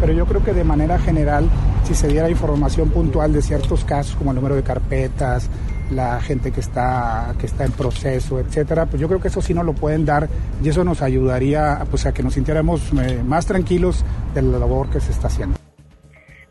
pero 0.00 0.12
yo 0.12 0.26
creo 0.26 0.44
que 0.44 0.52
de 0.52 0.64
manera 0.64 0.98
general 0.98 1.48
si 1.84 1.94
se 1.94 2.08
diera 2.08 2.28
información 2.28 2.90
puntual 2.90 3.32
de 3.32 3.40
ciertos 3.40 3.86
casos 3.86 4.16
como 4.16 4.32
el 4.32 4.36
número 4.36 4.54
de 4.54 4.62
carpetas, 4.62 5.48
la 5.90 6.20
gente 6.20 6.50
que 6.50 6.60
está, 6.60 7.34
que 7.38 7.46
está 7.46 7.64
en 7.64 7.72
proceso, 7.72 8.40
etcétera, 8.40 8.86
pues 8.86 9.00
yo 9.00 9.08
creo 9.08 9.20
que 9.20 9.28
eso 9.28 9.42
sí 9.42 9.54
nos 9.54 9.64
lo 9.64 9.74
pueden 9.74 10.04
dar 10.04 10.28
y 10.62 10.68
eso 10.68 10.84
nos 10.84 11.02
ayudaría 11.02 11.84
pues, 11.90 12.06
a 12.06 12.14
que 12.14 12.22
nos 12.22 12.34
sintiéramos 12.34 12.92
eh, 12.92 13.22
más 13.24 13.46
tranquilos 13.46 14.04
de 14.34 14.42
la 14.42 14.58
labor 14.58 14.90
que 14.90 15.00
se 15.00 15.12
está 15.12 15.28
haciendo. 15.28 15.58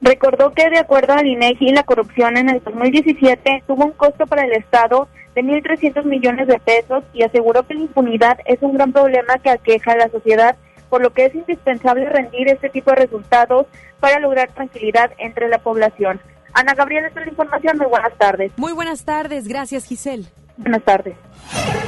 Recordó 0.02 0.52
que 0.52 0.69
de 0.69 0.80
acuerdo 0.80 1.13
al 1.13 1.26
INEGI, 1.26 1.72
la 1.72 1.84
corrupción 1.84 2.36
en 2.36 2.50
el 2.50 2.62
2017 2.62 3.63
tuvo 3.65 3.86
un 3.86 3.93
costo 3.93 4.28
para 4.28 4.43
el 4.43 4.52
Estado 4.52 5.08
de 5.34 5.41
1.300 5.43 6.04
millones 6.04 6.48
de 6.48 6.60
pesos 6.60 7.06
y 7.13 7.24
aseguró 7.24 7.65
que 7.65 7.74
la 7.74 7.82
impunidad 7.82 8.38
es 8.46 8.62
un 8.62 8.74
gran 8.74 8.91
problema 8.91 9.38
que 9.41 9.50
aqueja 9.50 9.93
a 9.93 9.98
la 9.98 10.10
sociedad, 10.10 10.58
por 10.89 11.02
lo 11.02 11.12
que 11.12 11.26
es 11.26 11.36
indispensable 11.36 12.10
rendir 12.10 12.50
este 12.50 12.69
tipo 12.69 12.91
de 12.91 12.98
resultados 12.98 13.65
para 14.02 14.19
lograr 14.19 14.52
tranquilidad 14.52 15.12
entre 15.17 15.48
la 15.48 15.60
población. 15.60 16.19
Ana 16.54 16.74
Gabriela, 16.74 17.08
esta 17.08 17.20
es 17.22 17.26
la 17.26 17.32
información. 17.32 17.78
Muy 17.78 17.88
buenas 17.88 18.18
tardes. 18.18 18.52
Muy 18.58 18.74
buenas 18.74 19.06
tardes. 19.06 19.48
Gracias, 19.48 19.86
Giselle. 19.86 20.26
Buenas 20.58 20.84
tardes. 20.84 21.16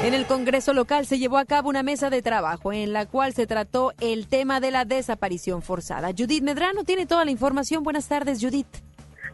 En 0.03 0.13
el 0.13 0.25
Congreso 0.25 0.73
local 0.73 1.05
se 1.05 1.19
llevó 1.19 1.37
a 1.37 1.45
cabo 1.45 1.69
una 1.69 1.83
mesa 1.83 2.09
de 2.09 2.21
trabajo 2.21 2.73
en 2.73 2.93
la 2.93 3.05
cual 3.05 3.33
se 3.33 3.45
trató 3.47 3.93
el 4.01 4.27
tema 4.27 4.59
de 4.59 4.71
la 4.71 4.85
desaparición 4.85 5.61
forzada. 5.61 6.09
Judith 6.17 6.43
Medrano 6.43 6.83
tiene 6.83 7.05
toda 7.05 7.25
la 7.25 7.31
información. 7.31 7.83
Buenas 7.83 8.07
tardes, 8.07 8.39
Judith. 8.41 8.67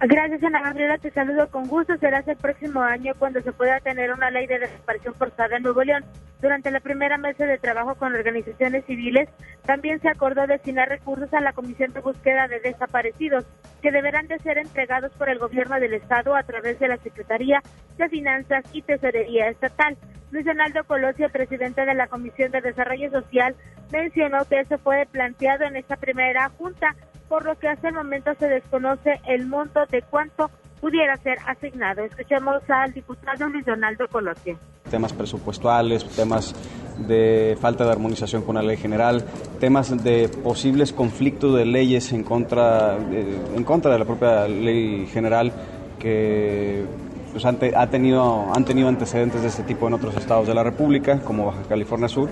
Gracias, 0.04 0.44
Ana 0.44 0.64
Gabriela. 0.64 0.98
Te 0.98 1.12
saludo 1.12 1.48
con 1.52 1.68
gusto. 1.68 1.96
Será 1.98 2.24
el 2.26 2.36
próximo 2.36 2.82
año 2.82 3.14
cuando 3.20 3.40
se 3.42 3.52
pueda 3.52 3.80
tener 3.82 4.12
una 4.12 4.32
ley 4.32 4.48
de 4.48 4.58
desaparición 4.58 5.14
forzada 5.14 5.58
en 5.58 5.64
Nuevo 5.64 5.84
León. 5.84 6.04
Durante 6.42 6.72
la 6.72 6.80
primera 6.80 7.20
mesa 7.20 7.46
de 7.46 7.60
trabajo 7.60 7.94
con 7.94 8.16
organizaciones 8.16 8.84
civiles, 8.86 9.30
también 9.64 10.02
se 10.02 10.10
acordó 10.10 10.48
destinar 10.48 10.90
recursos 10.90 11.32
a 11.36 11.40
la 11.40 11.54
Comisión 11.54 11.94
de 11.94 12.00
Búsqueda 12.00 12.48
de 12.48 12.60
Desaparecidos, 12.62 13.46
que 13.84 13.92
deberán 13.92 14.28
de 14.28 14.40
ser 14.40 14.58
entregados 14.58 15.12
por 15.20 15.30
el 15.30 15.38
Gobierno 15.38 15.80
del 15.80 15.94
Estado 15.94 16.36
a 16.36 16.42
través 16.42 16.80
de 16.80 16.88
la 16.88 16.98
Secretaría 16.98 17.62
de 18.00 18.10
Finanzas 18.10 18.66
y 18.74 18.82
Tesorería 18.82 19.50
Estatal. 19.50 19.98
Luis 20.32 20.46
Donaldo 20.46 20.84
Colosio, 20.86 21.30
presidente 21.30 21.86
de 21.86 21.94
la 21.94 22.08
Comisión 22.08 22.52
de 22.52 22.62
Desarrollo 22.62 23.12
Social, 23.12 23.56
mencionó 23.92 24.46
que 24.46 24.62
eso 24.62 24.80
fue 24.80 25.06
planteado 25.12 25.66
en 25.66 25.76
esta 25.76 25.96
primera 25.96 26.50
junta 26.58 26.96
por 27.32 27.46
lo 27.46 27.58
que 27.58 27.70
hasta 27.70 27.88
el 27.88 27.94
momento 27.94 28.30
se 28.38 28.46
desconoce 28.50 29.22
el 29.26 29.48
monto 29.48 29.80
de 29.90 30.02
cuánto 30.02 30.52
pudiera 30.82 31.16
ser 31.16 31.38
asignado. 31.48 32.04
Escuchemos 32.04 32.62
al 32.68 32.92
diputado 32.92 33.48
Luis 33.48 33.66
Donaldo 33.66 34.06
Colosio. 34.10 34.58
Temas 34.90 35.14
presupuestales, 35.14 36.06
temas 36.10 36.54
de 37.08 37.58
falta 37.62 37.86
de 37.86 37.92
armonización 37.92 38.44
con 38.44 38.56
la 38.56 38.62
ley 38.62 38.76
general, 38.76 39.24
temas 39.62 40.04
de 40.04 40.28
posibles 40.28 40.92
conflictos 40.92 41.56
de 41.56 41.66
leyes 41.66 42.12
en 42.12 42.26
contra, 42.26 42.98
en 42.98 43.64
contra 43.64 43.94
de 43.94 44.00
la 44.00 44.04
propia 44.04 44.50
ley 44.50 45.08
general 45.08 45.54
que 46.00 46.84
pues, 47.32 47.46
han, 47.46 47.58
ha 47.78 47.88
tenido, 47.88 48.54
han 48.54 48.66
tenido 48.66 48.90
antecedentes 48.90 49.42
de 49.42 49.48
este 49.48 49.64
tipo 49.64 49.88
en 49.88 49.94
otros 49.94 50.18
estados 50.18 50.48
de 50.48 50.54
la 50.54 50.64
República, 50.64 51.22
como 51.22 51.46
Baja 51.46 51.62
California 51.70 52.10
Sur. 52.10 52.30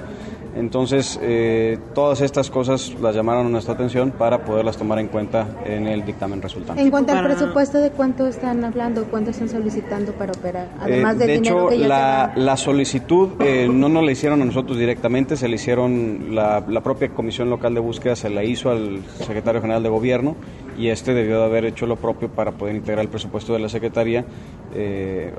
Entonces, 0.56 1.20
eh, 1.22 1.78
todas 1.94 2.22
estas 2.22 2.50
cosas 2.50 2.94
las 3.02 3.16
llamaron 3.16 3.52
nuestra 3.52 3.74
atención 3.76 4.12
para 4.12 4.44
poderlas 4.44 4.78
tomar 4.78 5.00
en 5.00 5.08
cuenta 5.08 5.48
en 5.66 5.88
el 5.88 6.06
dictamen 6.06 6.42
resultante. 6.42 6.82
En 6.82 6.90
cuanto 6.90 7.14
al 7.14 7.24
presupuesto, 7.24 7.78
¿de 7.80 7.92
cuánto 7.92 8.28
están 8.28 8.64
hablando? 8.64 9.06
¿Cuánto 9.06 9.32
están 9.32 9.50
solicitando 9.50 10.12
para 10.14 10.32
operar? 10.32 10.70
Además 10.80 11.16
eh, 11.22 11.28
de, 11.28 11.36
hecho, 11.36 11.70
la, 11.72 12.34
la, 12.36 12.58
solicitud 12.58 13.30
eh, 13.40 13.70
no 13.72 13.90
nos 13.90 14.04
la 14.04 14.12
hicieron 14.12 14.42
a 14.42 14.46
nosotros 14.46 14.78
directamente, 14.78 15.38
se 15.38 15.48
la 15.48 15.56
hicieron 15.56 16.36
la, 16.36 16.64
la 16.68 16.82
propia 16.82 17.10
Comisión 17.10 17.50
Local 17.50 17.74
de 17.74 17.80
Búsqueda, 17.80 18.16
se 18.16 18.30
la 18.30 18.44
hizo 18.44 18.72
al 18.72 19.04
Secretario 19.20 19.62
General 19.62 19.84
de 19.84 19.90
Gobierno 19.90 20.36
y 20.78 20.88
este 20.88 21.14
debió 21.14 21.40
de 21.40 21.46
haber 21.46 21.66
hecho 21.66 21.86
lo 21.86 21.96
propio 21.96 22.30
para 22.30 22.52
poder 22.52 22.76
integrar 22.76 23.04
el 23.04 23.10
presupuesto 23.10 23.54
de 23.54 23.60
la 23.60 23.70
Secretaría 23.70 24.26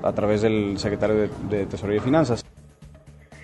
a 0.03 0.13
través 0.13 0.43
del 0.43 0.79
Secretario 0.79 1.17
de, 1.17 1.31
de 1.49 1.67
Tesorería 1.67 2.01
y 2.01 2.05
Finanzas. 2.05 2.45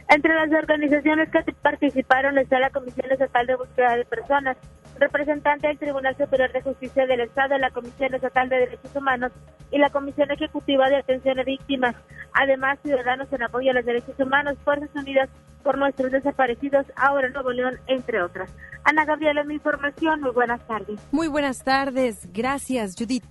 Entre 0.08 0.32
las 0.34 0.52
organizaciones 0.52 1.28
que 1.30 1.52
participaron 1.62 2.38
está 2.38 2.60
la 2.60 2.70
Comisión 2.70 3.10
Estatal 3.10 3.46
de 3.46 3.56
Búsqueda 3.56 3.96
de 3.96 4.04
Personas, 4.04 4.56
representante 4.98 5.66
del 5.66 5.78
Tribunal 5.78 6.16
Superior 6.16 6.52
de 6.52 6.62
Justicia 6.62 7.06
del 7.06 7.20
Estado, 7.20 7.58
la 7.58 7.70
Comisión 7.70 8.14
Estatal 8.14 8.48
de 8.48 8.56
Derechos 8.56 8.94
Humanos 8.94 9.32
y 9.70 9.78
la 9.78 9.90
Comisión 9.90 10.30
Ejecutiva 10.30 10.88
de 10.88 10.96
Atención 10.96 11.40
a 11.40 11.42
Víctimas. 11.42 11.96
Además, 12.32 12.78
Ciudadanos 12.82 13.32
en 13.32 13.42
Apoyo 13.42 13.72
a 13.72 13.74
los 13.74 13.84
Derechos 13.84 14.18
Humanos, 14.18 14.56
Fuerzas 14.64 14.90
Unidas 14.94 15.28
por 15.64 15.76
Nuestros 15.76 16.12
Desaparecidos, 16.12 16.86
ahora 16.94 17.26
en 17.26 17.32
Nuevo 17.32 17.50
León, 17.50 17.78
entre 17.88 18.22
otras. 18.22 18.48
Ana 18.84 19.04
Gabriela, 19.04 19.42
mi 19.42 19.54
información. 19.54 20.20
Muy 20.20 20.30
buenas 20.30 20.64
tardes. 20.68 21.00
Muy 21.10 21.26
buenas 21.26 21.64
tardes. 21.64 22.28
Gracias, 22.32 22.94
Judith. 22.96 23.24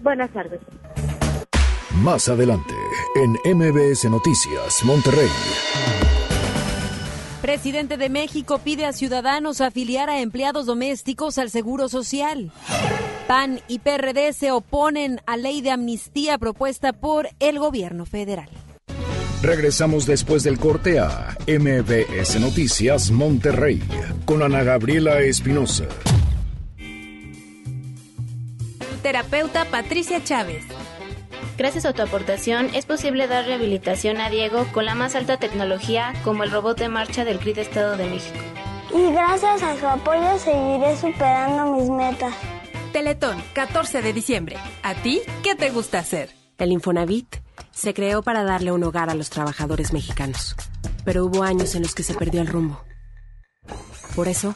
Buenas 0.00 0.30
tardes. 0.30 0.60
Más 2.04 2.28
adelante, 2.28 2.74
en 3.16 3.32
MBS 3.56 4.08
Noticias, 4.08 4.84
Monterrey. 4.84 5.28
Presidente 7.50 7.96
de 7.96 8.08
México 8.08 8.60
pide 8.60 8.86
a 8.86 8.92
ciudadanos 8.92 9.60
afiliar 9.60 10.08
a 10.08 10.20
empleados 10.20 10.66
domésticos 10.66 11.36
al 11.36 11.50
Seguro 11.50 11.88
Social. 11.88 12.52
PAN 13.26 13.60
y 13.66 13.80
PRD 13.80 14.32
se 14.34 14.52
oponen 14.52 15.20
a 15.26 15.36
ley 15.36 15.60
de 15.60 15.72
amnistía 15.72 16.38
propuesta 16.38 16.92
por 16.92 17.28
el 17.40 17.58
gobierno 17.58 18.06
federal. 18.06 18.48
Regresamos 19.42 20.06
después 20.06 20.44
del 20.44 20.60
corte 20.60 21.00
a 21.00 21.36
MBS 21.48 22.38
Noticias 22.38 23.10
Monterrey 23.10 23.82
con 24.26 24.44
Ana 24.44 24.62
Gabriela 24.62 25.18
Espinosa. 25.18 25.88
Terapeuta 29.02 29.64
Patricia 29.64 30.22
Chávez. 30.22 30.62
Gracias 31.56 31.84
a 31.84 31.92
tu 31.92 32.02
aportación 32.02 32.70
es 32.74 32.86
posible 32.86 33.26
dar 33.26 33.46
rehabilitación 33.46 34.20
a 34.20 34.30
Diego 34.30 34.66
con 34.72 34.84
la 34.84 34.94
más 34.94 35.14
alta 35.14 35.36
tecnología 35.36 36.12
como 36.24 36.44
el 36.44 36.50
robot 36.50 36.78
de 36.78 36.88
marcha 36.88 37.24
del 37.24 37.38
CRIT 37.38 37.58
Estado 37.58 37.96
de 37.96 38.08
México. 38.08 38.38
Y 38.94 39.12
gracias 39.12 39.62
a 39.62 39.78
su 39.78 39.86
apoyo 39.86 40.38
seguiré 40.38 40.96
superando 40.96 41.76
mis 41.76 41.88
metas. 41.88 42.34
Teletón, 42.92 43.40
14 43.52 44.02
de 44.02 44.12
diciembre. 44.12 44.56
¿A 44.82 44.94
ti 44.94 45.20
qué 45.42 45.54
te 45.54 45.70
gusta 45.70 45.98
hacer? 45.98 46.30
El 46.58 46.72
Infonavit 46.72 47.36
se 47.70 47.94
creó 47.94 48.22
para 48.22 48.42
darle 48.42 48.72
un 48.72 48.82
hogar 48.82 49.10
a 49.10 49.14
los 49.14 49.30
trabajadores 49.30 49.92
mexicanos, 49.92 50.56
pero 51.04 51.24
hubo 51.24 51.42
años 51.42 51.74
en 51.74 51.82
los 51.82 51.94
que 51.94 52.02
se 52.02 52.14
perdió 52.14 52.40
el 52.40 52.48
rumbo. 52.48 52.82
Por 54.16 54.28
eso, 54.28 54.54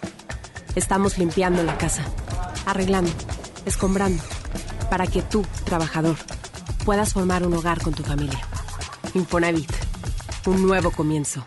estamos 0.75 1.17
limpiando 1.17 1.63
la 1.63 1.79
casa, 1.79 2.05
arreglando, 2.67 3.13
escombrando, 3.67 4.23
para 4.91 5.07
que 5.07 5.23
tú, 5.23 5.47
trabajador, 5.65 6.17
puedas 6.85 7.15
formar 7.15 7.47
un 7.47 7.55
hogar 7.55 7.81
con 7.81 7.95
tu 7.95 8.03
familia. 8.03 8.41
Infonavit, 9.15 9.73
un 10.47 10.63
nuevo 10.67 10.91
comienzo. 10.91 11.47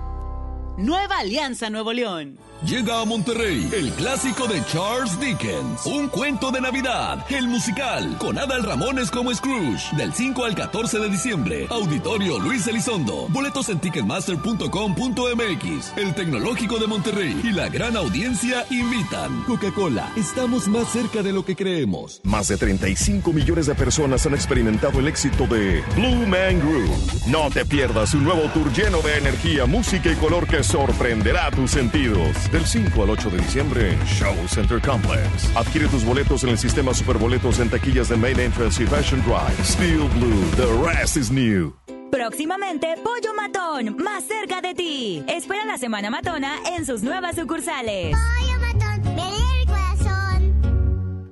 Nueva 0.81 1.19
Alianza 1.19 1.69
Nuevo 1.69 1.93
León. 1.93 2.39
Llega 2.63 3.01
a 3.01 3.05
Monterrey 3.05 3.67
el 3.73 3.91
clásico 3.93 4.47
de 4.47 4.63
Charles 4.65 5.19
Dickens, 5.19 5.83
un 5.85 6.07
cuento 6.09 6.51
de 6.51 6.61
Navidad, 6.61 7.25
el 7.31 7.47
musical, 7.47 8.15
con 8.19 8.37
Adal 8.37 8.61
Ramones 8.61 9.09
como 9.09 9.33
Scrooge, 9.33 9.95
del 9.97 10.13
5 10.13 10.45
al 10.45 10.53
14 10.53 10.99
de 10.99 11.09
diciembre. 11.09 11.65
Auditorio 11.71 12.37
Luis 12.37 12.67
Elizondo. 12.67 13.25
Boletos 13.29 13.69
en 13.69 13.79
ticketmaster.com.mx. 13.79 15.97
El 15.97 16.13
Tecnológico 16.13 16.77
de 16.77 16.85
Monterrey 16.85 17.41
y 17.43 17.51
la 17.51 17.67
gran 17.67 17.97
audiencia 17.97 18.63
invitan. 18.69 19.41
Coca-Cola, 19.45 20.11
estamos 20.15 20.67
más 20.67 20.87
cerca 20.91 21.23
de 21.23 21.33
lo 21.33 21.43
que 21.43 21.55
creemos. 21.55 22.21
Más 22.23 22.47
de 22.47 22.57
35 22.57 23.33
millones 23.33 23.65
de 23.65 23.73
personas 23.73 24.27
han 24.27 24.35
experimentado 24.35 24.99
el 24.99 25.07
éxito 25.07 25.47
de 25.47 25.83
Blue 25.95 26.27
Man 26.27 26.59
Group. 26.59 26.91
No 27.25 27.49
te 27.49 27.65
pierdas 27.65 28.13
un 28.13 28.23
nuevo 28.23 28.43
tour 28.53 28.71
lleno 28.71 29.01
de 29.01 29.17
energía, 29.17 29.65
música 29.65 30.11
y 30.11 30.15
color 30.15 30.45
que 30.45 30.63
sorprenderá 30.63 31.49
tus 31.49 31.71
sentidos. 31.71 32.50
Del 32.51 32.65
5 32.65 33.03
al 33.03 33.09
8 33.11 33.29
de 33.29 33.37
diciembre 33.37 33.93
en 33.93 34.05
Show 34.05 34.35
Center 34.47 34.81
Complex. 34.81 35.55
Adquiere 35.55 35.87
tus 35.87 36.03
boletos 36.03 36.43
en 36.43 36.49
el 36.49 36.57
sistema 36.57 36.93
Superboletos 36.93 37.59
en 37.59 37.69
taquillas 37.69 38.09
de 38.09 38.17
Main 38.17 38.39
Entrance 38.39 38.83
y 38.83 38.87
Fashion 38.87 39.21
Drive. 39.21 39.63
Steel 39.63 40.09
Blue, 40.15 40.43
the 40.57 40.67
rest 40.85 41.15
is 41.15 41.31
new. 41.31 41.73
Próximamente, 42.11 42.95
Pollo 43.01 43.33
Matón, 43.33 43.95
más 44.03 44.25
cerca 44.25 44.59
de 44.59 44.73
ti. 44.75 45.23
Espera 45.29 45.63
la 45.63 45.77
Semana 45.77 46.09
Matona 46.09 46.57
en 46.75 46.85
sus 46.85 47.03
nuevas 47.03 47.37
sucursales. 47.37 48.17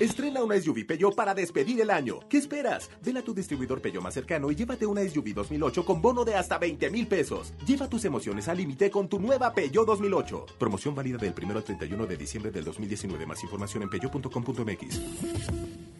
Estrena 0.00 0.42
una 0.42 0.58
SUV 0.58 0.86
Peugeot 0.86 1.14
para 1.14 1.34
despedir 1.34 1.82
el 1.82 1.90
año. 1.90 2.20
¿Qué 2.30 2.38
esperas? 2.38 2.88
Ven 3.04 3.18
a 3.18 3.22
tu 3.22 3.34
distribuidor 3.34 3.82
Peugeot 3.82 4.02
más 4.02 4.14
cercano 4.14 4.50
y 4.50 4.54
llévate 4.54 4.86
una 4.86 5.02
SUV 5.02 5.34
2008 5.34 5.84
con 5.84 6.00
bono 6.00 6.24
de 6.24 6.36
hasta 6.36 6.56
20 6.56 6.88
mil 6.88 7.06
pesos. 7.06 7.52
Lleva 7.66 7.86
tus 7.86 8.06
emociones 8.06 8.48
al 8.48 8.56
límite 8.56 8.90
con 8.90 9.10
tu 9.10 9.20
nueva 9.20 9.52
Peugeot 9.52 9.86
2008. 9.86 10.46
Promoción 10.58 10.94
válida 10.94 11.18
del 11.18 11.34
1 11.38 11.54
al 11.54 11.64
31 11.64 12.06
de 12.06 12.16
diciembre 12.16 12.50
del 12.50 12.64
2019. 12.64 13.26
Más 13.26 13.42
información 13.42 13.82
en 13.82 13.90
peugeot.com.mx. 13.90 15.99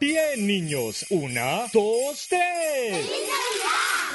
Bien, 0.00 0.46
niños. 0.46 1.04
Una, 1.10 1.66
dos, 1.74 2.26
tres. 2.26 3.06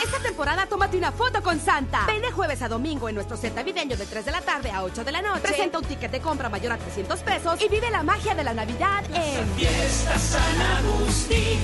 Esta 0.03 0.19
temporada 0.19 0.65
tómate 0.65 0.97
una 0.97 1.11
foto 1.11 1.43
con 1.43 1.59
Santa. 1.59 2.07
Ven 2.07 2.23
de 2.23 2.31
jueves 2.31 2.63
a 2.63 2.67
domingo 2.67 3.07
en 3.07 3.13
nuestro 3.13 3.37
set 3.37 3.53
navideño 3.53 3.95
de 3.95 4.07
3 4.07 4.25
de 4.25 4.31
la 4.31 4.41
tarde 4.41 4.71
a 4.71 4.83
8 4.83 5.03
de 5.03 5.11
la 5.11 5.21
noche. 5.21 5.41
Presenta 5.41 5.77
un 5.77 5.85
ticket 5.85 6.11
de 6.11 6.21
compra 6.21 6.49
mayor 6.49 6.71
a 6.71 6.77
300 6.79 7.19
pesos 7.19 7.61
y 7.61 7.69
vive 7.69 7.91
la 7.91 8.01
magia 8.01 8.33
de 8.33 8.43
la 8.43 8.55
Navidad 8.55 9.03
en 9.13 9.47
Fiesta 9.49 10.17
San 10.17 10.61
Agustín. 10.61 11.59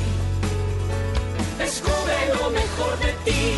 Descubre 1.57 2.13
lo 2.39 2.51
mejor 2.51 2.99
de 2.99 3.13
ti. 3.25 3.55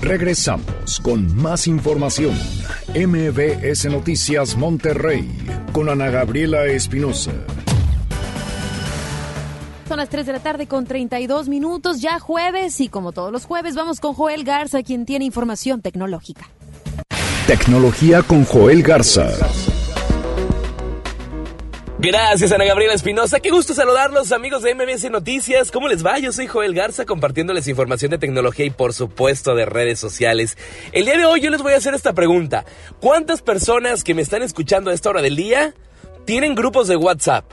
Regresamos 0.00 1.00
con 1.00 1.34
más 1.34 1.66
información. 1.66 2.38
MBS 2.94 3.86
Noticias 3.86 4.56
Monterrey 4.56 5.28
con 5.72 5.88
Ana 5.88 6.08
Gabriela 6.08 6.66
Espinosa. 6.66 7.32
Son 9.92 9.98
las 9.98 10.08
3 10.08 10.24
de 10.24 10.32
la 10.32 10.40
tarde 10.40 10.66
con 10.66 10.86
32 10.86 11.50
minutos, 11.50 12.00
ya 12.00 12.18
jueves 12.18 12.80
y 12.80 12.88
como 12.88 13.12
todos 13.12 13.30
los 13.30 13.44
jueves 13.44 13.74
vamos 13.74 14.00
con 14.00 14.14
Joel 14.14 14.42
Garza, 14.42 14.82
quien 14.82 15.04
tiene 15.04 15.26
información 15.26 15.82
tecnológica. 15.82 16.48
Tecnología 17.46 18.22
con 18.22 18.46
Joel 18.46 18.82
Garza. 18.82 19.28
Gracias, 21.98 22.52
Ana 22.52 22.64
Gabriela 22.64 22.94
Espinosa. 22.94 23.38
Qué 23.40 23.50
gusto 23.50 23.74
saludarlos, 23.74 24.32
amigos 24.32 24.62
de 24.62 24.74
MBS 24.74 25.10
Noticias. 25.10 25.70
¿Cómo 25.70 25.88
les 25.88 26.02
va? 26.02 26.18
Yo 26.18 26.32
soy 26.32 26.46
Joel 26.46 26.72
Garza, 26.72 27.04
compartiéndoles 27.04 27.68
información 27.68 28.12
de 28.12 28.16
tecnología 28.16 28.64
y, 28.64 28.70
por 28.70 28.94
supuesto, 28.94 29.54
de 29.54 29.66
redes 29.66 29.98
sociales. 29.98 30.56
El 30.92 31.04
día 31.04 31.18
de 31.18 31.26
hoy 31.26 31.42
yo 31.42 31.50
les 31.50 31.60
voy 31.60 31.74
a 31.74 31.76
hacer 31.76 31.92
esta 31.92 32.14
pregunta. 32.14 32.64
¿Cuántas 32.98 33.42
personas 33.42 34.04
que 34.04 34.14
me 34.14 34.22
están 34.22 34.40
escuchando 34.40 34.90
a 34.90 34.94
esta 34.94 35.10
hora 35.10 35.20
del 35.20 35.36
día 35.36 35.74
tienen 36.24 36.54
grupos 36.54 36.88
de 36.88 36.96
WhatsApp? 36.96 37.44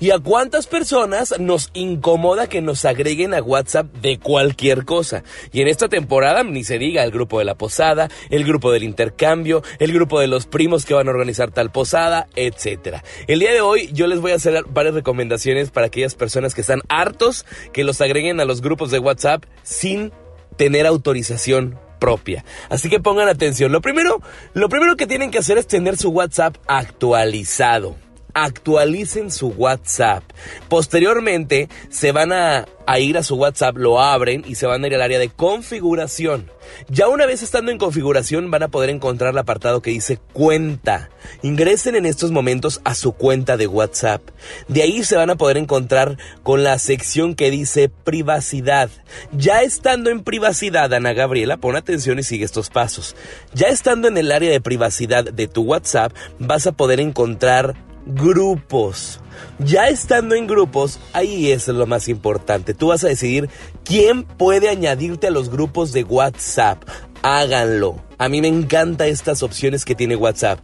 ¿Y 0.00 0.10
a 0.10 0.18
cuántas 0.18 0.66
personas 0.66 1.38
nos 1.38 1.70
incomoda 1.74 2.48
que 2.48 2.60
nos 2.60 2.84
agreguen 2.84 3.34
a 3.34 3.42
WhatsApp 3.42 3.86
de 4.00 4.18
cualquier 4.18 4.84
cosa? 4.84 5.24
Y 5.52 5.60
en 5.60 5.68
esta 5.68 5.88
temporada 5.88 6.42
ni 6.42 6.64
se 6.64 6.78
diga 6.78 7.04
el 7.04 7.10
grupo 7.10 7.38
de 7.38 7.44
la 7.44 7.54
posada, 7.54 8.08
el 8.30 8.44
grupo 8.44 8.72
del 8.72 8.82
intercambio, 8.82 9.62
el 9.78 9.92
grupo 9.92 10.20
de 10.20 10.26
los 10.26 10.46
primos 10.46 10.84
que 10.84 10.94
van 10.94 11.08
a 11.08 11.10
organizar 11.10 11.50
tal 11.50 11.70
posada, 11.70 12.28
etcétera. 12.34 13.04
El 13.26 13.40
día 13.40 13.52
de 13.52 13.60
hoy 13.60 13.90
yo 13.92 14.06
les 14.06 14.20
voy 14.20 14.32
a 14.32 14.36
hacer 14.36 14.64
varias 14.68 14.94
recomendaciones 14.94 15.70
para 15.70 15.86
aquellas 15.86 16.14
personas 16.14 16.54
que 16.54 16.60
están 16.60 16.80
hartos 16.88 17.46
que 17.72 17.84
los 17.84 18.00
agreguen 18.00 18.40
a 18.40 18.44
los 18.44 18.60
grupos 18.60 18.90
de 18.90 18.98
WhatsApp 18.98 19.44
sin 19.62 20.12
tener 20.56 20.86
autorización 20.86 21.78
propia. 21.98 22.44
Así 22.68 22.90
que 22.90 23.00
pongan 23.00 23.28
atención. 23.28 23.72
Lo 23.72 23.80
primero, 23.80 24.20
lo 24.52 24.68
primero 24.68 24.96
que 24.96 25.06
tienen 25.06 25.30
que 25.30 25.38
hacer 25.38 25.58
es 25.58 25.66
tener 25.66 25.96
su 25.96 26.10
WhatsApp 26.10 26.56
actualizado 26.66 27.96
actualicen 28.34 29.30
su 29.30 29.48
WhatsApp. 29.48 30.24
Posteriormente 30.68 31.68
se 31.88 32.12
van 32.12 32.32
a, 32.32 32.66
ir 32.98 33.16
a 33.16 33.22
su 33.22 33.36
WhatsApp, 33.36 33.76
lo 33.76 34.00
abren 34.00 34.44
y 34.46 34.56
se 34.56 34.66
van 34.66 34.84
a 34.84 34.86
ir 34.86 34.94
al 34.94 35.02
área 35.02 35.18
de 35.18 35.30
configuración. 35.30 36.50
Ya 36.88 37.08
una 37.08 37.26
vez 37.26 37.42
estando 37.42 37.70
en 37.70 37.78
configuración 37.78 38.50
van 38.50 38.64
a 38.64 38.68
poder 38.68 38.90
encontrar 38.90 39.32
el 39.32 39.38
apartado 39.38 39.80
que 39.80 39.90
dice 39.90 40.18
cuenta. 40.32 41.10
Ingresen 41.42 41.94
en 41.94 42.06
estos 42.06 42.30
momentos 42.30 42.80
a 42.84 42.94
su 42.94 43.12
cuenta 43.12 43.56
de 43.56 43.66
WhatsApp. 43.66 44.22
De 44.68 44.82
ahí 44.82 45.04
se 45.04 45.16
van 45.16 45.30
a 45.30 45.36
poder 45.36 45.56
encontrar 45.56 46.18
con 46.42 46.64
la 46.64 46.78
sección 46.78 47.34
que 47.34 47.50
dice 47.50 47.88
privacidad. 47.88 48.90
Ya 49.32 49.62
estando 49.62 50.10
en 50.10 50.22
privacidad, 50.22 50.92
Ana 50.92 51.12
Gabriela, 51.12 51.56
pon 51.58 51.76
atención 51.76 52.18
y 52.18 52.22
sigue 52.22 52.44
estos 52.44 52.70
pasos. 52.70 53.14
Ya 53.54 53.68
estando 53.68 54.08
en 54.08 54.18
el 54.18 54.32
área 54.32 54.50
de 54.50 54.60
privacidad 54.60 55.24
de 55.24 55.48
tu 55.48 55.62
WhatsApp, 55.62 56.12
vas 56.38 56.66
a 56.66 56.72
poder 56.72 57.00
encontrar 57.00 57.74
grupos. 58.06 59.20
Ya 59.58 59.88
estando 59.88 60.34
en 60.34 60.46
grupos, 60.46 60.98
ahí 61.12 61.50
es 61.50 61.68
lo 61.68 61.86
más 61.86 62.08
importante. 62.08 62.74
Tú 62.74 62.88
vas 62.88 63.04
a 63.04 63.08
decidir 63.08 63.48
quién 63.84 64.24
puede 64.24 64.68
añadirte 64.68 65.28
a 65.28 65.30
los 65.30 65.50
grupos 65.50 65.92
de 65.92 66.04
WhatsApp. 66.04 66.82
Háganlo. 67.22 67.96
A 68.18 68.28
mí 68.28 68.40
me 68.40 68.48
encantan 68.48 69.08
estas 69.08 69.42
opciones 69.42 69.84
que 69.84 69.94
tiene 69.94 70.16
WhatsApp. 70.16 70.60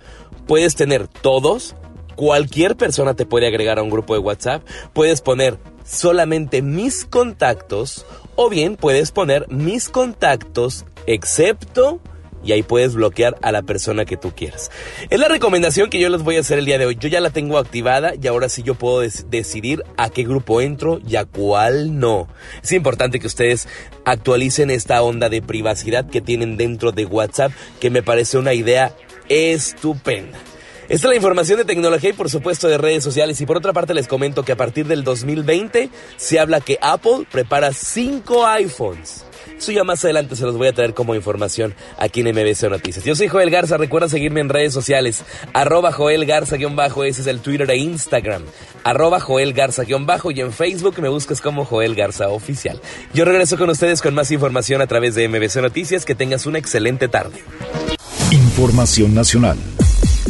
Puedes 0.46 0.74
tener 0.74 1.08
todos. 1.08 1.74
Cualquier 2.16 2.76
persona 2.76 3.14
te 3.14 3.26
puede 3.26 3.46
agregar 3.46 3.78
a 3.78 3.82
un 3.82 3.90
grupo 3.90 4.14
de 4.14 4.20
WhatsApp. 4.20 4.62
Puedes 4.92 5.20
poner 5.20 5.58
solamente 5.84 6.62
mis 6.62 7.04
contactos. 7.04 8.04
O 8.36 8.50
bien 8.50 8.76
puedes 8.76 9.10
poner 9.10 9.46
mis 9.48 9.88
contactos 9.88 10.84
excepto 11.06 12.00
y 12.44 12.52
ahí 12.52 12.62
puedes 12.62 12.94
bloquear 12.94 13.36
a 13.42 13.52
la 13.52 13.62
persona 13.62 14.04
que 14.04 14.16
tú 14.16 14.32
quieras. 14.34 14.70
Es 15.08 15.18
la 15.18 15.28
recomendación 15.28 15.90
que 15.90 16.00
yo 16.00 16.08
les 16.08 16.22
voy 16.22 16.36
a 16.36 16.40
hacer 16.40 16.58
el 16.58 16.64
día 16.64 16.78
de 16.78 16.86
hoy. 16.86 16.96
Yo 16.98 17.08
ya 17.08 17.20
la 17.20 17.30
tengo 17.30 17.58
activada 17.58 18.12
y 18.20 18.26
ahora 18.26 18.48
sí 18.48 18.62
yo 18.62 18.74
puedo 18.74 19.00
decidir 19.00 19.84
a 19.96 20.10
qué 20.10 20.24
grupo 20.24 20.60
entro 20.60 21.00
y 21.06 21.16
a 21.16 21.24
cuál 21.24 21.98
no. 21.98 22.28
Es 22.62 22.72
importante 22.72 23.20
que 23.20 23.26
ustedes 23.26 23.68
actualicen 24.04 24.70
esta 24.70 25.02
onda 25.02 25.28
de 25.28 25.42
privacidad 25.42 26.08
que 26.08 26.20
tienen 26.20 26.56
dentro 26.56 26.92
de 26.92 27.06
WhatsApp, 27.06 27.52
que 27.80 27.90
me 27.90 28.02
parece 28.02 28.38
una 28.38 28.54
idea 28.54 28.94
estupenda. 29.28 30.38
Esta 30.88 31.06
es 31.06 31.10
la 31.10 31.16
información 31.16 31.58
de 31.58 31.64
tecnología 31.64 32.10
y 32.10 32.14
por 32.14 32.28
supuesto 32.28 32.66
de 32.66 32.76
redes 32.76 33.04
sociales. 33.04 33.40
Y 33.40 33.46
por 33.46 33.56
otra 33.56 33.72
parte 33.72 33.94
les 33.94 34.08
comento 34.08 34.44
que 34.44 34.50
a 34.52 34.56
partir 34.56 34.86
del 34.88 35.04
2020 35.04 35.88
se 36.16 36.40
habla 36.40 36.60
que 36.60 36.78
Apple 36.82 37.26
prepara 37.30 37.72
5 37.72 38.44
iPhones 38.46 39.24
eso 39.60 39.72
ya 39.72 39.84
más 39.84 40.02
adelante 40.04 40.36
se 40.36 40.44
los 40.44 40.56
voy 40.56 40.68
a 40.68 40.72
traer 40.72 40.94
como 40.94 41.14
información 41.14 41.74
aquí 41.98 42.20
en 42.20 42.34
MBC 42.34 42.70
Noticias. 42.70 43.04
Yo 43.04 43.14
soy 43.14 43.28
Joel 43.28 43.50
Garza, 43.50 43.76
recuerda 43.76 44.08
seguirme 44.08 44.40
en 44.40 44.48
redes 44.48 44.72
sociales, 44.72 45.22
arroba 45.52 45.92
Joel 45.92 46.24
Garza-bajo, 46.24 47.04
ese 47.04 47.20
es 47.20 47.26
el 47.26 47.40
Twitter 47.40 47.70
e 47.70 47.76
Instagram, 47.76 48.42
arroba 48.84 49.20
Joel 49.20 49.52
Garza-bajo 49.52 50.30
y 50.30 50.40
en 50.40 50.52
Facebook 50.52 50.98
me 51.00 51.10
buscas 51.10 51.42
como 51.42 51.66
Joel 51.66 51.94
Garza 51.94 52.28
Oficial. 52.28 52.80
Yo 53.12 53.26
regreso 53.26 53.58
con 53.58 53.68
ustedes 53.68 54.00
con 54.00 54.14
más 54.14 54.30
información 54.30 54.80
a 54.80 54.86
través 54.86 55.14
de 55.14 55.28
MBC 55.28 55.56
Noticias, 55.56 56.06
que 56.06 56.14
tengas 56.14 56.46
una 56.46 56.58
excelente 56.58 57.08
tarde. 57.08 57.44
Información 58.30 59.14
nacional. 59.14 59.58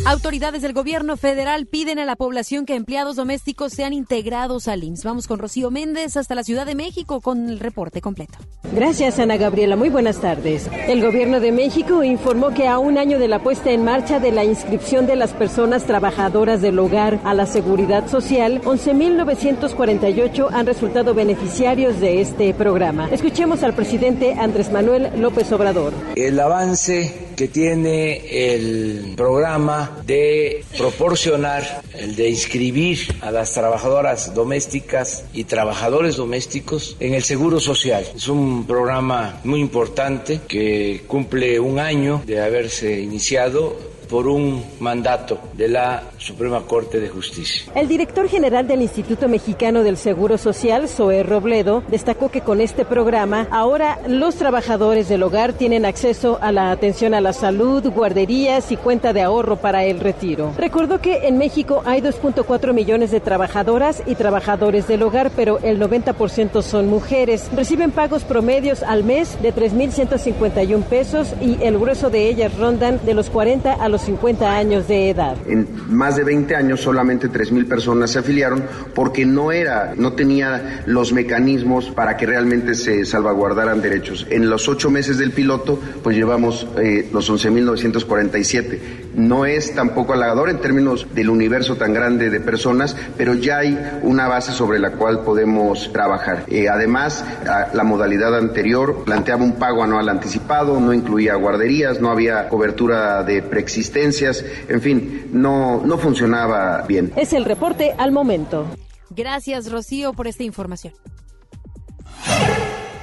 Autoridades 0.06 0.62
del 0.62 0.72
gobierno 0.72 1.16
federal 1.18 1.66
piden 1.66 1.98
a 1.98 2.06
la 2.06 2.16
población 2.16 2.64
que 2.64 2.74
empleados 2.74 3.16
domésticos 3.16 3.72
sean 3.72 3.92
integrados 3.92 4.66
al 4.66 4.82
IMSS. 4.82 5.04
Vamos 5.04 5.26
con 5.26 5.38
Rocío 5.38 5.70
Méndez 5.70 6.16
hasta 6.16 6.34
la 6.34 6.42
Ciudad 6.42 6.64
de 6.64 6.74
México 6.74 7.20
con 7.20 7.50
el 7.50 7.60
reporte 7.60 8.00
completo. 8.00 8.38
Gracias, 8.72 9.18
Ana 9.18 9.36
Gabriela. 9.36 9.76
Muy 9.76 9.90
buenas 9.90 10.20
tardes. 10.20 10.70
El 10.88 11.02
gobierno 11.02 11.38
de 11.38 11.52
México 11.52 12.02
informó 12.02 12.54
que 12.54 12.66
a 12.66 12.78
un 12.78 12.96
año 12.98 13.18
de 13.18 13.28
la 13.28 13.42
puesta 13.42 13.70
en 13.72 13.84
marcha 13.84 14.20
de 14.20 14.32
la 14.32 14.44
inscripción 14.44 15.06
de 15.06 15.16
las 15.16 15.32
personas 15.32 15.84
trabajadoras 15.84 16.62
del 16.62 16.78
hogar 16.78 17.20
a 17.24 17.34
la 17.34 17.46
seguridad 17.46 18.08
social, 18.08 18.62
11.948 18.62 20.48
han 20.50 20.66
resultado 20.66 21.14
beneficiarios 21.14 22.00
de 22.00 22.20
este 22.22 22.54
programa. 22.54 23.08
Escuchemos 23.10 23.62
al 23.62 23.74
presidente 23.74 24.34
Andrés 24.34 24.72
Manuel 24.72 25.20
López 25.20 25.52
Obrador. 25.52 25.92
El 26.16 26.40
avance 26.40 27.28
que 27.36 27.48
tiene 27.48 28.54
el 28.54 29.14
programa 29.16 29.89
de 30.06 30.64
proporcionar, 30.76 31.82
el 31.94 32.16
de 32.16 32.28
inscribir 32.28 32.98
a 33.20 33.30
las 33.30 33.52
trabajadoras 33.54 34.34
domésticas 34.34 35.24
y 35.32 35.44
trabajadores 35.44 36.16
domésticos 36.16 36.96
en 37.00 37.14
el 37.14 37.22
Seguro 37.22 37.60
Social. 37.60 38.06
Es 38.14 38.28
un 38.28 38.66
programa 38.66 39.40
muy 39.44 39.60
importante 39.60 40.40
que 40.46 41.02
cumple 41.06 41.60
un 41.60 41.78
año 41.78 42.22
de 42.26 42.40
haberse 42.40 43.00
iniciado 43.00 43.89
por 44.10 44.26
un 44.26 44.64
mandato 44.80 45.38
de 45.54 45.68
la 45.68 46.02
Suprema 46.18 46.62
Corte 46.62 46.98
de 46.98 47.08
Justicia. 47.08 47.70
El 47.76 47.86
director 47.86 48.28
general 48.28 48.66
del 48.66 48.82
Instituto 48.82 49.28
Mexicano 49.28 49.84
del 49.84 49.96
Seguro 49.96 50.36
Social, 50.36 50.88
Zoe 50.88 51.22
Robledo, 51.22 51.84
destacó 51.88 52.28
que 52.28 52.40
con 52.40 52.60
este 52.60 52.84
programa 52.84 53.46
ahora 53.52 54.00
los 54.08 54.34
trabajadores 54.34 55.08
del 55.08 55.22
hogar 55.22 55.52
tienen 55.52 55.84
acceso 55.84 56.38
a 56.42 56.50
la 56.50 56.72
atención 56.72 57.14
a 57.14 57.20
la 57.20 57.32
salud, 57.32 57.88
guarderías 57.88 58.72
y 58.72 58.76
cuenta 58.76 59.12
de 59.12 59.22
ahorro 59.22 59.56
para 59.56 59.84
el 59.84 60.00
retiro. 60.00 60.52
Recordó 60.58 61.00
que 61.00 61.28
en 61.28 61.38
México 61.38 61.82
hay 61.86 62.00
2.4 62.00 62.72
millones 62.72 63.12
de 63.12 63.20
trabajadoras 63.20 64.02
y 64.06 64.16
trabajadores 64.16 64.88
del 64.88 65.04
hogar, 65.04 65.30
pero 65.36 65.60
el 65.60 65.80
90% 65.80 66.62
son 66.62 66.88
mujeres. 66.88 67.48
Reciben 67.54 67.92
pagos 67.92 68.24
promedios 68.24 68.82
al 68.82 69.04
mes 69.04 69.40
de 69.40 69.54
3.151 69.54 70.82
pesos 70.82 71.34
y 71.40 71.62
el 71.62 71.78
grueso 71.78 72.10
de 72.10 72.28
ellas 72.28 72.56
rondan 72.58 72.98
de 73.04 73.14
los 73.14 73.30
40 73.30 73.72
a 73.72 73.88
los 73.88 73.99
50 74.00 74.50
años 74.50 74.88
de 74.88 75.10
edad. 75.10 75.36
En 75.46 75.66
más 75.88 76.16
de 76.16 76.24
20 76.24 76.54
años 76.54 76.80
solamente 76.80 77.28
3.000 77.28 77.68
personas 77.68 78.10
se 78.10 78.18
afiliaron 78.18 78.64
porque 78.94 79.24
no 79.24 79.52
era, 79.52 79.94
no 79.96 80.12
tenía 80.12 80.82
los 80.86 81.12
mecanismos 81.12 81.90
para 81.90 82.16
que 82.16 82.26
realmente 82.26 82.74
se 82.74 83.04
salvaguardaran 83.04 83.80
derechos. 83.82 84.26
En 84.30 84.50
los 84.50 84.68
ocho 84.68 84.90
meses 84.90 85.18
del 85.18 85.32
piloto, 85.32 85.78
pues 86.02 86.16
llevamos 86.16 86.66
eh, 86.78 87.08
los 87.12 87.30
11.947 87.30 88.78
no 89.14 89.46
es 89.46 89.74
tampoco 89.74 90.12
halagador 90.12 90.50
en 90.50 90.60
términos 90.60 91.06
del 91.14 91.30
universo 91.30 91.76
tan 91.76 91.92
grande 91.92 92.30
de 92.30 92.40
personas, 92.40 92.96
pero 93.16 93.34
ya 93.34 93.58
hay 93.58 93.78
una 94.02 94.28
base 94.28 94.52
sobre 94.52 94.78
la 94.78 94.92
cual 94.92 95.20
podemos 95.20 95.92
trabajar. 95.92 96.44
Eh, 96.48 96.68
además, 96.68 97.24
la 97.72 97.84
modalidad 97.84 98.36
anterior 98.36 99.04
planteaba 99.04 99.42
un 99.44 99.52
pago 99.52 99.82
anual 99.82 100.08
anticipado, 100.08 100.80
no 100.80 100.92
incluía 100.92 101.34
guarderías, 101.34 102.00
no 102.00 102.10
había 102.10 102.48
cobertura 102.48 103.22
de 103.22 103.42
preexistencias, 103.42 104.44
en 104.68 104.80
fin, 104.80 105.28
no, 105.32 105.82
no 105.84 105.98
funcionaba 105.98 106.82
bien. 106.82 107.12
Es 107.16 107.32
el 107.32 107.44
reporte 107.44 107.94
al 107.98 108.12
momento. 108.12 108.66
Gracias, 109.10 109.70
Rocío, 109.70 110.12
por 110.12 110.28
esta 110.28 110.44
información. 110.44 110.94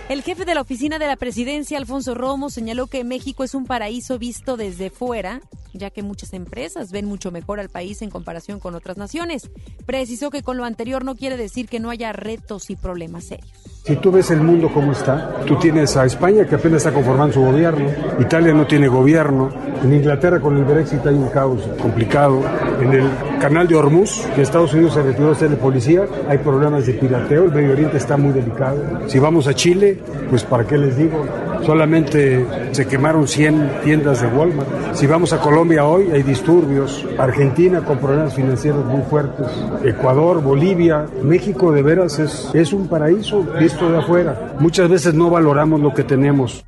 El 0.09 0.23
jefe 0.23 0.45
de 0.45 0.55
la 0.55 0.61
oficina 0.61 0.99
de 0.99 1.07
la 1.07 1.17
presidencia, 1.17 1.77
Alfonso 1.77 2.15
Romo, 2.15 2.49
señaló 2.49 2.87
que 2.87 3.03
México 3.03 3.43
es 3.43 3.53
un 3.53 3.65
paraíso 3.65 4.17
visto 4.17 4.55
desde 4.55 4.89
fuera, 4.89 5.41
ya 5.73 5.89
que 5.89 6.01
muchas 6.01 6.31
empresas 6.31 6.93
ven 6.93 7.05
mucho 7.05 7.29
mejor 7.29 7.59
al 7.59 7.67
país 7.67 8.01
en 8.01 8.09
comparación 8.09 8.61
con 8.61 8.73
otras 8.73 8.95
naciones. 8.95 9.49
Precisó 9.85 10.31
que 10.31 10.43
con 10.43 10.55
lo 10.55 10.63
anterior 10.63 11.03
no 11.03 11.15
quiere 11.15 11.35
decir 11.35 11.67
que 11.67 11.81
no 11.81 11.89
haya 11.89 12.13
retos 12.13 12.69
y 12.69 12.77
problemas 12.77 13.25
serios. 13.25 13.76
Si 13.87 13.95
tú 13.95 14.11
ves 14.11 14.29
el 14.31 14.41
mundo 14.41 14.69
como 14.73 14.91
está, 14.91 15.31
tú 15.45 15.55
tienes 15.55 15.95
a 15.95 16.03
España 16.03 16.43
que 16.43 16.55
apenas 16.55 16.79
está 16.79 16.91
conformando 16.91 17.35
su 17.35 17.41
gobierno, 17.41 17.89
Italia 18.19 18.53
no 18.53 18.67
tiene 18.67 18.89
gobierno, 18.89 19.49
en 19.81 19.93
Inglaterra 19.93 20.41
con 20.41 20.57
el 20.57 20.65
Brexit 20.65 21.05
hay 21.05 21.15
un 21.15 21.29
caos 21.29 21.61
complicado, 21.81 22.41
en 22.81 22.91
el 22.91 23.09
canal 23.39 23.65
de 23.65 23.75
Hormuz, 23.75 24.27
que 24.35 24.41
Estados 24.41 24.73
Unidos 24.73 24.95
se 24.95 25.03
retiró 25.03 25.31
a 25.31 25.35
ser 25.35 25.51
de 25.51 25.55
policía, 25.55 26.01
hay 26.27 26.37
problemas 26.39 26.85
de 26.85 26.95
pirateo, 26.95 27.45
el 27.45 27.53
Medio 27.53 27.71
Oriente 27.71 27.95
está 27.95 28.17
muy 28.17 28.33
delicado. 28.33 28.77
Si 29.07 29.19
vamos 29.19 29.47
a 29.47 29.53
Chile, 29.53 29.97
pues 30.29 30.43
para 30.43 30.65
qué 30.65 30.77
les 30.77 30.97
digo, 30.97 31.25
solamente 31.65 32.45
se 32.71 32.87
quemaron 32.87 33.27
100 33.27 33.81
tiendas 33.83 34.21
de 34.21 34.27
Walmart. 34.27 34.95
Si 34.95 35.07
vamos 35.07 35.31
a 35.33 35.39
Colombia 35.39 35.85
hoy, 35.85 36.11
hay 36.11 36.23
disturbios, 36.23 37.05
Argentina 37.17 37.81
con 37.81 37.99
problemas 37.99 38.33
financieros 38.33 38.85
muy 38.85 39.01
fuertes, 39.03 39.47
Ecuador, 39.83 40.41
Bolivia, 40.41 41.05
México 41.23 41.71
de 41.71 41.83
veras 41.83 42.19
es, 42.19 42.49
es 42.53 42.73
un 42.73 42.87
paraíso 42.87 43.45
visto 43.77 43.91
de 43.91 43.99
afuera. 43.99 44.55
Muchas 44.59 44.89
veces 44.89 45.13
no 45.13 45.29
valoramos 45.29 45.79
lo 45.79 45.93
que 45.93 46.03
tenemos. 46.03 46.65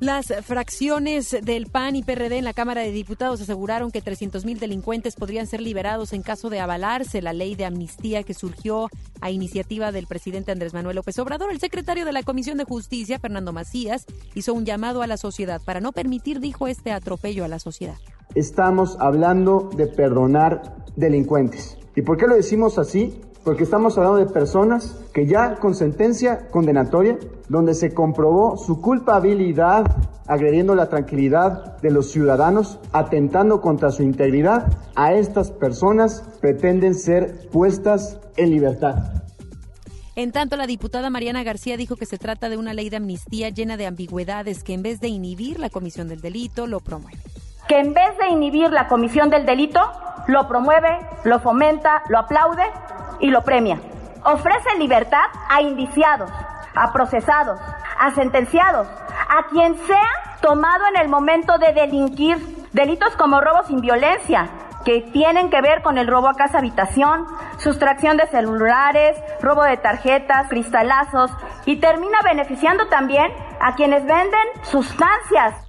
Las 0.00 0.32
fracciones 0.44 1.36
del 1.42 1.66
PAN 1.66 1.96
y 1.96 2.04
PRD 2.04 2.38
en 2.38 2.44
la 2.44 2.52
Cámara 2.52 2.82
de 2.82 2.92
Diputados 2.92 3.40
aseguraron 3.40 3.90
que 3.90 4.00
300.000 4.00 4.58
delincuentes 4.58 5.16
podrían 5.16 5.48
ser 5.48 5.60
liberados 5.60 6.12
en 6.12 6.22
caso 6.22 6.50
de 6.50 6.60
avalarse 6.60 7.20
la 7.20 7.32
ley 7.32 7.56
de 7.56 7.64
amnistía 7.64 8.22
que 8.22 8.32
surgió 8.32 8.88
a 9.20 9.32
iniciativa 9.32 9.90
del 9.90 10.06
presidente 10.06 10.52
Andrés 10.52 10.72
Manuel 10.72 10.96
López 10.96 11.18
Obrador. 11.18 11.50
El 11.50 11.58
secretario 11.58 12.04
de 12.04 12.12
la 12.12 12.22
Comisión 12.22 12.58
de 12.58 12.64
Justicia, 12.64 13.18
Fernando 13.18 13.52
Macías, 13.52 14.06
hizo 14.34 14.54
un 14.54 14.64
llamado 14.64 15.02
a 15.02 15.08
la 15.08 15.16
sociedad 15.16 15.60
para 15.64 15.80
no 15.80 15.90
permitir, 15.90 16.38
dijo, 16.38 16.68
este 16.68 16.92
atropello 16.92 17.44
a 17.44 17.48
la 17.48 17.58
sociedad. 17.58 17.96
Estamos 18.36 18.96
hablando 19.00 19.68
de 19.76 19.88
perdonar 19.88 20.76
delincuentes. 20.94 21.76
¿Y 21.96 22.02
por 22.02 22.16
qué 22.16 22.28
lo 22.28 22.36
decimos 22.36 22.78
así? 22.78 23.20
Porque 23.44 23.64
estamos 23.64 23.96
hablando 23.96 24.18
de 24.18 24.26
personas 24.26 24.98
que 25.12 25.26
ya 25.26 25.56
con 25.56 25.74
sentencia 25.74 26.48
condenatoria, 26.50 27.18
donde 27.48 27.74
se 27.74 27.94
comprobó 27.94 28.56
su 28.56 28.80
culpabilidad 28.80 29.86
agrediendo 30.28 30.74
la 30.74 30.88
tranquilidad 30.88 31.78
de 31.78 31.90
los 31.90 32.10
ciudadanos, 32.10 32.78
atentando 32.92 33.60
contra 33.60 33.90
su 33.90 34.02
integridad, 34.02 34.70
a 34.94 35.14
estas 35.14 35.50
personas 35.50 36.22
pretenden 36.40 36.94
ser 36.94 37.48
puestas 37.50 38.20
en 38.36 38.50
libertad. 38.50 39.24
En 40.14 40.32
tanto, 40.32 40.56
la 40.56 40.66
diputada 40.66 41.10
Mariana 41.10 41.44
García 41.44 41.76
dijo 41.76 41.96
que 41.96 42.04
se 42.04 42.18
trata 42.18 42.48
de 42.48 42.56
una 42.56 42.74
ley 42.74 42.90
de 42.90 42.96
amnistía 42.96 43.50
llena 43.50 43.76
de 43.76 43.86
ambigüedades 43.86 44.62
que 44.62 44.74
en 44.74 44.82
vez 44.82 45.00
de 45.00 45.08
inhibir 45.08 45.58
la 45.58 45.70
comisión 45.70 46.08
del 46.08 46.20
delito, 46.20 46.66
lo 46.66 46.80
promueve. 46.80 47.18
Que 47.68 47.80
en 47.80 47.92
vez 47.92 48.16
de 48.16 48.28
inhibir 48.28 48.70
la 48.72 48.88
comisión 48.88 49.28
del 49.28 49.44
delito, 49.44 49.80
lo 50.26 50.48
promueve, 50.48 50.98
lo 51.24 51.38
fomenta, 51.38 52.02
lo 52.08 52.18
aplaude 52.18 52.64
y 53.20 53.28
lo 53.28 53.42
premia. 53.42 53.78
Ofrece 54.24 54.78
libertad 54.78 55.24
a 55.50 55.60
indiciados, 55.60 56.30
a 56.74 56.92
procesados, 56.92 57.60
a 57.98 58.10
sentenciados, 58.12 58.88
a 58.88 59.48
quien 59.50 59.76
sea 59.86 60.08
tomado 60.40 60.86
en 60.86 60.96
el 61.00 61.08
momento 61.08 61.58
de 61.58 61.72
delinquir. 61.72 62.68
Delitos 62.72 63.14
como 63.16 63.40
robo 63.40 63.62
sin 63.64 63.80
violencia, 63.80 64.48
que 64.84 65.02
tienen 65.12 65.50
que 65.50 65.60
ver 65.60 65.82
con 65.82 65.98
el 65.98 66.06
robo 66.06 66.28
a 66.28 66.34
casa 66.34 66.58
habitación, 66.58 67.26
sustracción 67.58 68.16
de 68.16 68.26
celulares, 68.28 69.14
robo 69.42 69.62
de 69.62 69.76
tarjetas, 69.76 70.48
cristalazos 70.48 71.30
y 71.66 71.76
termina 71.76 72.18
beneficiando 72.22 72.86
también 72.88 73.30
a 73.60 73.74
quienes 73.74 74.06
venden 74.06 74.46
sustancias 74.62 75.67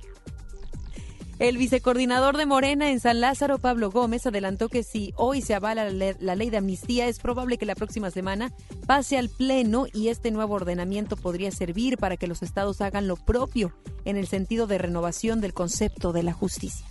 el 1.40 1.58
vicecoordinador 1.58 2.38
de 2.38 2.46
Morena 2.46 2.92
en 2.92 3.00
San 3.00 3.22
Lázaro, 3.22 3.58
Pablo 3.58 3.90
Gómez, 3.90 4.26
adelantó 4.26 4.68
que 4.68 4.84
si 4.84 5.14
hoy 5.16 5.42
se 5.42 5.56
avala 5.56 5.90
la 5.90 6.36
ley 6.36 6.50
de 6.50 6.58
amnistía, 6.58 7.08
es 7.08 7.20
probable 7.20 7.58
que 7.58 7.66
la 7.66 7.76
próxima 7.76 8.12
semana 8.12 8.52
pase 8.86 9.18
al 9.18 9.30
Pleno 9.30 9.86
y 9.94 10.10
este 10.10 10.32
nuevo 10.32 10.56
ordenamiento 10.56 11.16
podría 11.16 11.52
servir 11.52 11.98
para 11.98 12.18
que 12.18 12.28
los 12.28 12.44
estados 12.44 12.82
hagan 12.82 13.08
lo 13.08 13.16
propio 13.16 13.74
en 14.04 14.18
el 14.18 14.28
sentido 14.28 14.68
de 14.68 14.78
renovación 14.78 15.40
del 15.40 15.54
concepto 15.54 16.12
de 16.12 16.24
la 16.24 16.34
justicia. 16.34 16.86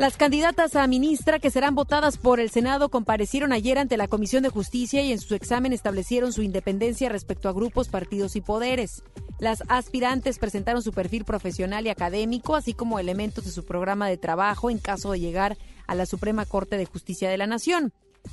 Las 0.00 0.16
candidatas 0.16 0.76
a 0.76 0.86
ministra 0.86 1.40
que 1.40 1.50
serán 1.50 1.74
votadas 1.74 2.16
por 2.16 2.40
el 2.40 2.48
Senado 2.48 2.88
comparecieron 2.88 3.52
ayer 3.52 3.76
ante 3.76 3.98
la 3.98 4.08
Comisión 4.08 4.42
de 4.42 4.48
Justicia 4.48 5.02
y 5.02 5.12
en 5.12 5.20
su 5.20 5.34
examen 5.34 5.74
establecieron 5.74 6.32
su 6.32 6.40
independencia 6.40 7.10
respecto 7.10 7.50
a 7.50 7.52
grupos, 7.52 7.88
partidos 7.88 8.34
y 8.34 8.40
poderes. 8.40 9.02
Las 9.40 9.62
aspirantes 9.68 10.38
presentaron 10.38 10.80
su 10.80 10.94
perfil 10.94 11.26
profesional 11.26 11.84
y 11.84 11.90
académico, 11.90 12.56
así 12.56 12.72
como 12.72 12.98
elementos 12.98 13.44
de 13.44 13.50
su 13.50 13.66
programa 13.66 14.08
de 14.08 14.16
trabajo 14.16 14.70
en 14.70 14.78
caso 14.78 15.12
de 15.12 15.20
llegar 15.20 15.58
a 15.86 15.94
la 15.94 16.06
Suprema 16.06 16.46
Corte 16.46 16.78
de 16.78 16.86
Justicia 16.86 17.28
de 17.28 17.36
la 17.36 17.46
Nación. 17.46 17.92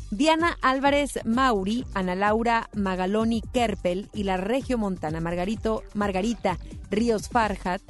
Diana 0.10 0.58
Álvarez 0.62 1.20
Mauri, 1.26 1.84
Ana 1.94 2.16
Laura 2.16 2.70
Magaloni 2.76 3.42
Kerpel 3.42 4.10
y 4.14 4.24
la 4.24 4.38
Regio 4.38 4.78
Montana 4.78 5.20
Margarito, 5.20 5.84
Margarita 5.94 6.60
Ríos 6.90 7.28
Farhat 7.28 7.82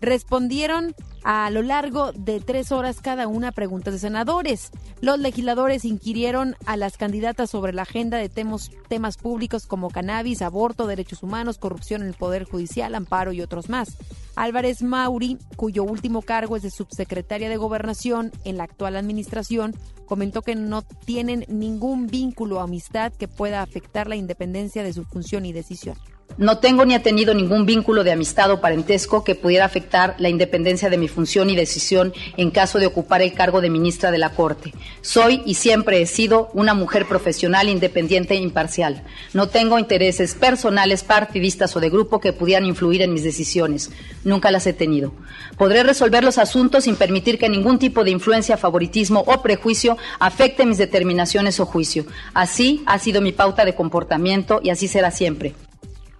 respondieron 0.00 0.94
a 1.28 1.50
lo 1.50 1.62
largo 1.62 2.12
de 2.12 2.38
tres 2.38 2.70
horas 2.70 3.00
cada 3.00 3.26
una 3.26 3.50
preguntas 3.50 3.92
de 3.92 3.98
senadores. 3.98 4.70
Los 5.00 5.18
legisladores 5.18 5.84
inquirieron 5.84 6.54
a 6.66 6.76
las 6.76 6.96
candidatas 6.96 7.50
sobre 7.50 7.72
la 7.72 7.82
agenda 7.82 8.16
de 8.18 8.28
temas, 8.28 8.70
públicos 9.16 9.66
como 9.66 9.90
cannabis, 9.90 10.40
aborto, 10.40 10.86
derechos 10.86 11.24
humanos, 11.24 11.58
corrupción 11.58 12.02
en 12.02 12.08
el 12.08 12.14
Poder 12.14 12.44
Judicial, 12.44 12.94
amparo 12.94 13.32
y 13.32 13.40
otros 13.40 13.68
más. 13.68 13.96
Álvarez 14.36 14.84
Mauri, 14.84 15.36
cuyo 15.56 15.82
último 15.82 16.22
cargo 16.22 16.56
es 16.56 16.62
de 16.62 16.70
subsecretaria 16.70 17.48
de 17.48 17.56
Gobernación 17.56 18.30
en 18.44 18.56
la 18.56 18.62
actual 18.62 18.94
administración, 18.94 19.74
comentó 20.06 20.42
que 20.42 20.54
no 20.54 20.82
tienen 20.82 21.44
ningún 21.48 22.06
vínculo 22.06 22.58
o 22.58 22.60
amistad 22.60 23.12
que 23.12 23.26
pueda 23.26 23.62
afectar 23.62 24.06
la 24.06 24.14
independencia 24.14 24.84
de 24.84 24.92
su 24.92 25.02
función 25.02 25.44
y 25.44 25.52
decisión. 25.52 25.96
No 26.38 26.58
tengo 26.58 26.84
ni 26.84 26.94
he 26.94 27.00
tenido 27.00 27.32
ningún 27.32 27.64
vínculo 27.64 28.04
de 28.04 28.12
amistad 28.12 28.50
o 28.50 28.60
parentesco 28.60 29.24
que 29.24 29.34
pudiera 29.34 29.64
afectar 29.64 30.16
la 30.18 30.28
independencia 30.28 30.90
de 30.90 30.98
mi 30.98 31.08
función 31.08 31.48
y 31.48 31.56
decisión 31.56 32.12
en 32.36 32.50
caso 32.50 32.78
de 32.78 32.84
ocupar 32.84 33.22
el 33.22 33.32
cargo 33.32 33.62
de 33.62 33.70
ministra 33.70 34.10
de 34.10 34.18
la 34.18 34.34
Corte. 34.34 34.74
Soy 35.00 35.42
y 35.46 35.54
siempre 35.54 36.02
he 36.02 36.06
sido 36.06 36.50
una 36.52 36.74
mujer 36.74 37.06
profesional, 37.06 37.70
independiente 37.70 38.34
e 38.34 38.36
imparcial. 38.36 39.02
No 39.32 39.48
tengo 39.48 39.78
intereses 39.78 40.34
personales, 40.34 41.04
partidistas 41.04 41.74
o 41.74 41.80
de 41.80 41.88
grupo 41.88 42.20
que 42.20 42.34
pudieran 42.34 42.66
influir 42.66 43.00
en 43.00 43.14
mis 43.14 43.24
decisiones. 43.24 43.90
Nunca 44.22 44.50
las 44.50 44.66
he 44.66 44.74
tenido. 44.74 45.14
Podré 45.56 45.84
resolver 45.84 46.22
los 46.22 46.36
asuntos 46.36 46.84
sin 46.84 46.96
permitir 46.96 47.38
que 47.38 47.48
ningún 47.48 47.78
tipo 47.78 48.04
de 48.04 48.10
influencia, 48.10 48.58
favoritismo 48.58 49.24
o 49.26 49.40
prejuicio 49.40 49.96
afecte 50.18 50.66
mis 50.66 50.76
determinaciones 50.76 51.60
o 51.60 51.64
juicio. 51.64 52.04
Así 52.34 52.82
ha 52.84 52.98
sido 52.98 53.22
mi 53.22 53.32
pauta 53.32 53.64
de 53.64 53.74
comportamiento 53.74 54.60
y 54.62 54.68
así 54.68 54.86
será 54.86 55.10
siempre. 55.10 55.54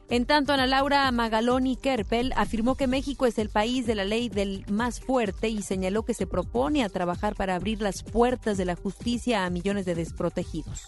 En 0.08 0.24
tanto, 0.24 0.52
Ana 0.52 0.68
Laura 0.68 1.10
Magaloni 1.10 1.74
Kerpel 1.74 2.32
afirmó 2.36 2.76
que 2.76 2.86
México 2.86 3.26
es 3.26 3.38
el 3.38 3.48
país 3.48 3.86
de 3.86 3.96
la 3.96 4.04
ley 4.04 4.28
del 4.28 4.64
más 4.70 5.00
fuerte 5.00 5.48
y 5.48 5.62
señaló 5.62 6.04
que 6.04 6.14
se 6.14 6.28
propone 6.28 6.84
a 6.84 6.88
trabajar 6.88 7.34
para 7.34 7.56
abrir 7.56 7.82
las 7.82 8.04
puertas 8.04 8.56
de 8.56 8.66
la 8.66 8.76
justicia 8.76 9.44
a 9.44 9.50
millones 9.50 9.84
de 9.84 9.96
desprotegidos. 9.96 10.84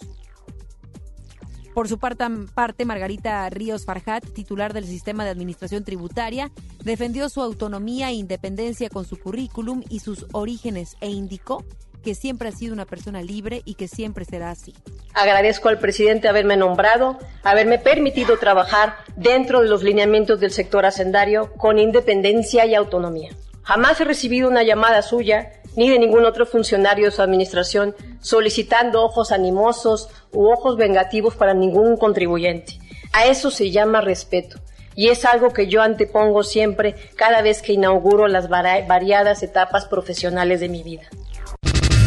Por 1.73 1.87
su 1.87 1.99
parte, 1.99 2.85
Margarita 2.85 3.49
Ríos 3.49 3.85
Farhat, 3.85 4.25
titular 4.33 4.73
del 4.73 4.85
Sistema 4.85 5.23
de 5.23 5.29
Administración 5.31 5.83
Tributaria, 5.83 6.51
defendió 6.83 7.29
su 7.29 7.41
autonomía 7.41 8.09
e 8.09 8.13
independencia 8.13 8.89
con 8.89 9.05
su 9.05 9.17
currículum 9.17 9.83
y 9.89 9.99
sus 9.99 10.25
orígenes 10.31 10.95
e 11.01 11.09
indicó 11.09 11.63
que 12.03 12.15
siempre 12.15 12.49
ha 12.49 12.51
sido 12.51 12.73
una 12.73 12.85
persona 12.85 13.21
libre 13.21 13.61
y 13.65 13.75
que 13.75 13.87
siempre 13.87 14.25
será 14.25 14.51
así. 14.51 14.73
Agradezco 15.13 15.69
al 15.69 15.79
presidente 15.79 16.27
haberme 16.27 16.57
nombrado, 16.57 17.17
haberme 17.43 17.79
permitido 17.79 18.37
trabajar 18.37 18.95
dentro 19.15 19.61
de 19.61 19.67
los 19.67 19.83
lineamientos 19.83 20.39
del 20.39 20.51
sector 20.51 20.85
hacendario 20.85 21.53
con 21.53 21.79
independencia 21.79 22.65
y 22.65 22.75
autonomía. 22.75 23.31
Jamás 23.63 23.99
he 24.01 24.05
recibido 24.05 24.49
una 24.49 24.63
llamada 24.63 25.01
suya 25.01 25.51
ni 25.75 25.89
de 25.89 25.99
ningún 25.99 26.25
otro 26.25 26.45
funcionario 26.45 27.05
de 27.05 27.11
su 27.11 27.21
administración 27.21 27.95
solicitando 28.21 29.03
ojos 29.03 29.31
animosos 29.31 30.09
u 30.33 30.49
ojos 30.51 30.77
vengativos 30.77 31.35
para 31.35 31.53
ningún 31.53 31.97
contribuyente. 31.97 32.79
A 33.13 33.25
eso 33.25 33.51
se 33.51 33.71
llama 33.71 34.01
respeto 34.01 34.59
y 34.95 35.09
es 35.09 35.23
algo 35.25 35.53
que 35.53 35.67
yo 35.67 35.81
antepongo 35.81 36.43
siempre 36.43 36.95
cada 37.15 37.41
vez 37.41 37.61
que 37.61 37.73
inauguro 37.73 38.27
las 38.27 38.49
variadas 38.49 39.43
etapas 39.43 39.85
profesionales 39.85 40.59
de 40.59 40.69
mi 40.69 40.83
vida. 40.83 41.03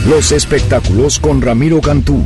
Los 0.09 0.33
espectáculos 0.33 1.21
con 1.21 1.41
Ramiro 1.41 1.81
Cantú. 1.81 2.25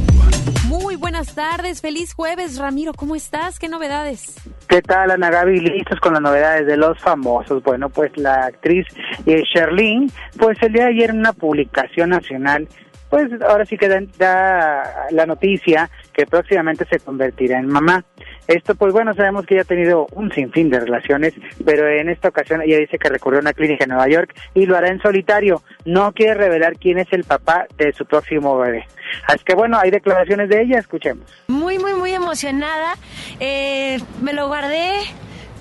Muy 0.67 0.97
buenas 0.97 1.35
tardes, 1.35 1.83
feliz 1.83 2.15
jueves, 2.15 2.57
Ramiro, 2.59 2.95
¿cómo 2.95 3.15
estás? 3.15 3.59
¿Qué 3.59 3.69
novedades? 3.69 4.35
¿Qué 4.67 4.81
tal, 4.81 5.11
Ana 5.11 5.29
Gaby? 5.29 5.61
Listos 5.61 6.01
con 6.01 6.15
las 6.15 6.23
novedades 6.23 6.67
de 6.67 6.79
los 6.79 6.99
famosos. 6.99 7.63
Bueno, 7.63 7.91
pues 7.91 8.17
la 8.17 8.47
actriz 8.47 8.87
eh, 9.27 9.43
Sherlyn, 9.43 10.11
pues 10.39 10.57
el 10.63 10.73
día 10.73 10.85
de 10.85 10.91
ayer 10.93 11.11
en 11.11 11.19
una 11.19 11.35
publicación 11.35 12.11
nacional, 12.11 12.67
pues 13.11 13.31
ahora 13.47 13.67
sí 13.67 13.77
que 13.77 13.89
da 14.17 15.09
la 15.11 15.27
noticia 15.27 15.91
que 16.15 16.25
próximamente 16.25 16.87
se 16.91 16.99
convertirá 16.99 17.59
en 17.59 17.67
mamá. 17.67 18.07
Esto, 18.49 18.75
pues 18.75 18.93
bueno, 18.93 19.15
sabemos 19.15 19.45
que 19.45 19.55
ella 19.55 19.63
ha 19.63 19.67
tenido 19.67 20.07
un 20.13 20.33
sinfín 20.33 20.71
de 20.71 20.81
relaciones, 20.81 21.35
pero 21.65 21.89
en 21.89 22.09
esta 22.09 22.29
ocasión 22.29 22.63
ella 22.63 22.79
dice 22.79 22.99
que 22.99 23.09
recurrió 23.09 23.41
a 23.41 23.43
una 23.43 23.53
clínica 23.53 23.85
en 23.85 23.91
Nueva 23.91 24.09
York 24.09 24.35
y 24.55 24.67
lo 24.67 24.77
hará 24.77 24.89
en 24.89 25.01
solitario. 25.01 25.63
No 25.85 26.13
quiere 26.13 26.35
revelar 26.35 26.79
quién 26.79 26.99
es 26.99 27.13
el 27.13 27.25
papá 27.25 27.67
de 27.77 27.93
su 27.93 28.05
próximo 28.07 28.57
bebé. 28.59 28.87
Así 29.27 29.45
que 29.45 29.55
bueno, 29.55 29.79
hay 29.79 29.91
declaraciones 29.91 30.49
de 30.49 30.63
ella, 30.63 30.79
escuchemos. 30.79 31.27
Muy, 31.49 31.79
muy, 31.79 31.95
muy 31.95 32.13
emocionada. 32.13 32.95
Eh, 33.41 33.99
me 34.23 34.33
lo 34.33 34.47
guardé 34.47 34.93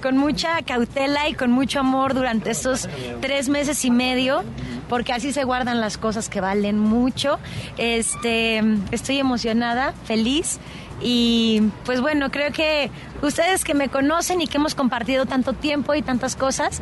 con 0.02 0.18
mucha 0.18 0.62
cautela 0.62 1.28
y 1.28 1.34
con 1.34 1.50
mucho 1.50 1.80
amor 1.80 2.14
durante 2.14 2.52
estos 2.52 2.88
tres 3.22 3.50
meses 3.50 3.84
y 3.86 3.90
medio, 3.90 4.44
porque 4.88 5.14
así 5.14 5.34
se 5.34 5.44
guardan 5.44 5.82
las 5.82 5.98
cosas 5.98 6.30
que 6.30 6.42
valen 6.42 6.78
mucho. 6.78 7.40
Este, 7.78 8.62
estoy 8.92 9.18
emocionada, 9.18 9.94
feliz 10.04 10.60
y 11.02 11.62
pues 11.84 12.02
bueno, 12.02 12.32
creo 12.32 12.52
que 12.52 12.90
ustedes 13.22 13.64
que 13.64 13.74
me 13.74 13.90
conocen 13.90 14.42
y 14.42 14.48
que 14.48 14.58
hemos 14.58 14.76
compartido 14.76 15.26
tanto 15.26 15.54
tiempo 15.54 15.94
y 15.94 16.02
tantas 16.02 16.36
cosas, 16.36 16.82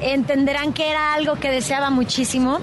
entenderán 0.00 0.72
que 0.72 0.90
era 0.90 1.14
algo 1.14 1.36
que 1.36 1.50
deseaba 1.50 1.90
muchísimo 1.90 2.58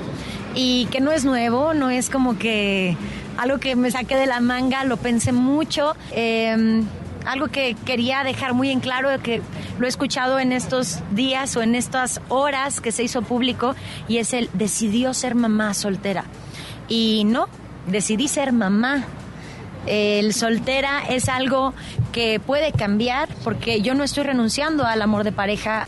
y 0.54 0.86
que 0.88 1.00
no 1.00 1.12
es 1.12 1.26
nuevo, 1.26 1.74
no 1.74 1.90
es 1.90 2.10
como 2.10 2.38
que 2.38 2.98
algo 3.38 3.60
que 3.60 3.76
me 3.76 3.90
saqué 3.90 4.16
de 4.16 4.26
la 4.26 4.42
manga, 4.42 4.84
lo 4.84 4.98
pensé 4.98 5.32
mucho. 5.32 5.96
Em, 6.12 6.86
algo 7.26 7.48
que 7.48 7.76
quería 7.86 8.24
dejar 8.24 8.54
muy 8.54 8.72
en 8.72 8.80
claro, 8.80 9.10
que 9.22 9.42
lo 9.80 9.86
he 9.86 9.90
escuchado 9.90 10.40
en 10.40 10.52
estos 10.52 11.00
días 11.12 11.56
o 11.56 11.62
en 11.62 11.76
estas 11.76 12.20
horas 12.30 12.82
que 12.82 12.92
se 12.92 13.04
hizo 13.04 13.22
público, 13.22 13.76
y 14.08 14.18
es 14.18 14.34
el 14.34 14.50
decidió 14.54 15.14
ser 15.14 15.36
mamá 15.36 15.74
soltera. 15.74 16.26
Y 16.88 17.24
no, 17.26 17.48
decidí 17.88 18.28
ser 18.28 18.54
mamá 18.54 19.06
el 19.86 20.34
soltera 20.34 21.02
es 21.10 21.30
algo 21.30 21.74
que 22.12 22.40
puede 22.40 22.72
cambiar 22.72 23.30
porque 23.44 23.82
yo 23.82 23.96
no 23.96 24.04
estoy 24.04 24.24
renunciando 24.24 24.86
al 24.86 25.02
amor 25.02 25.24
de 25.24 25.32
pareja. 25.32 25.88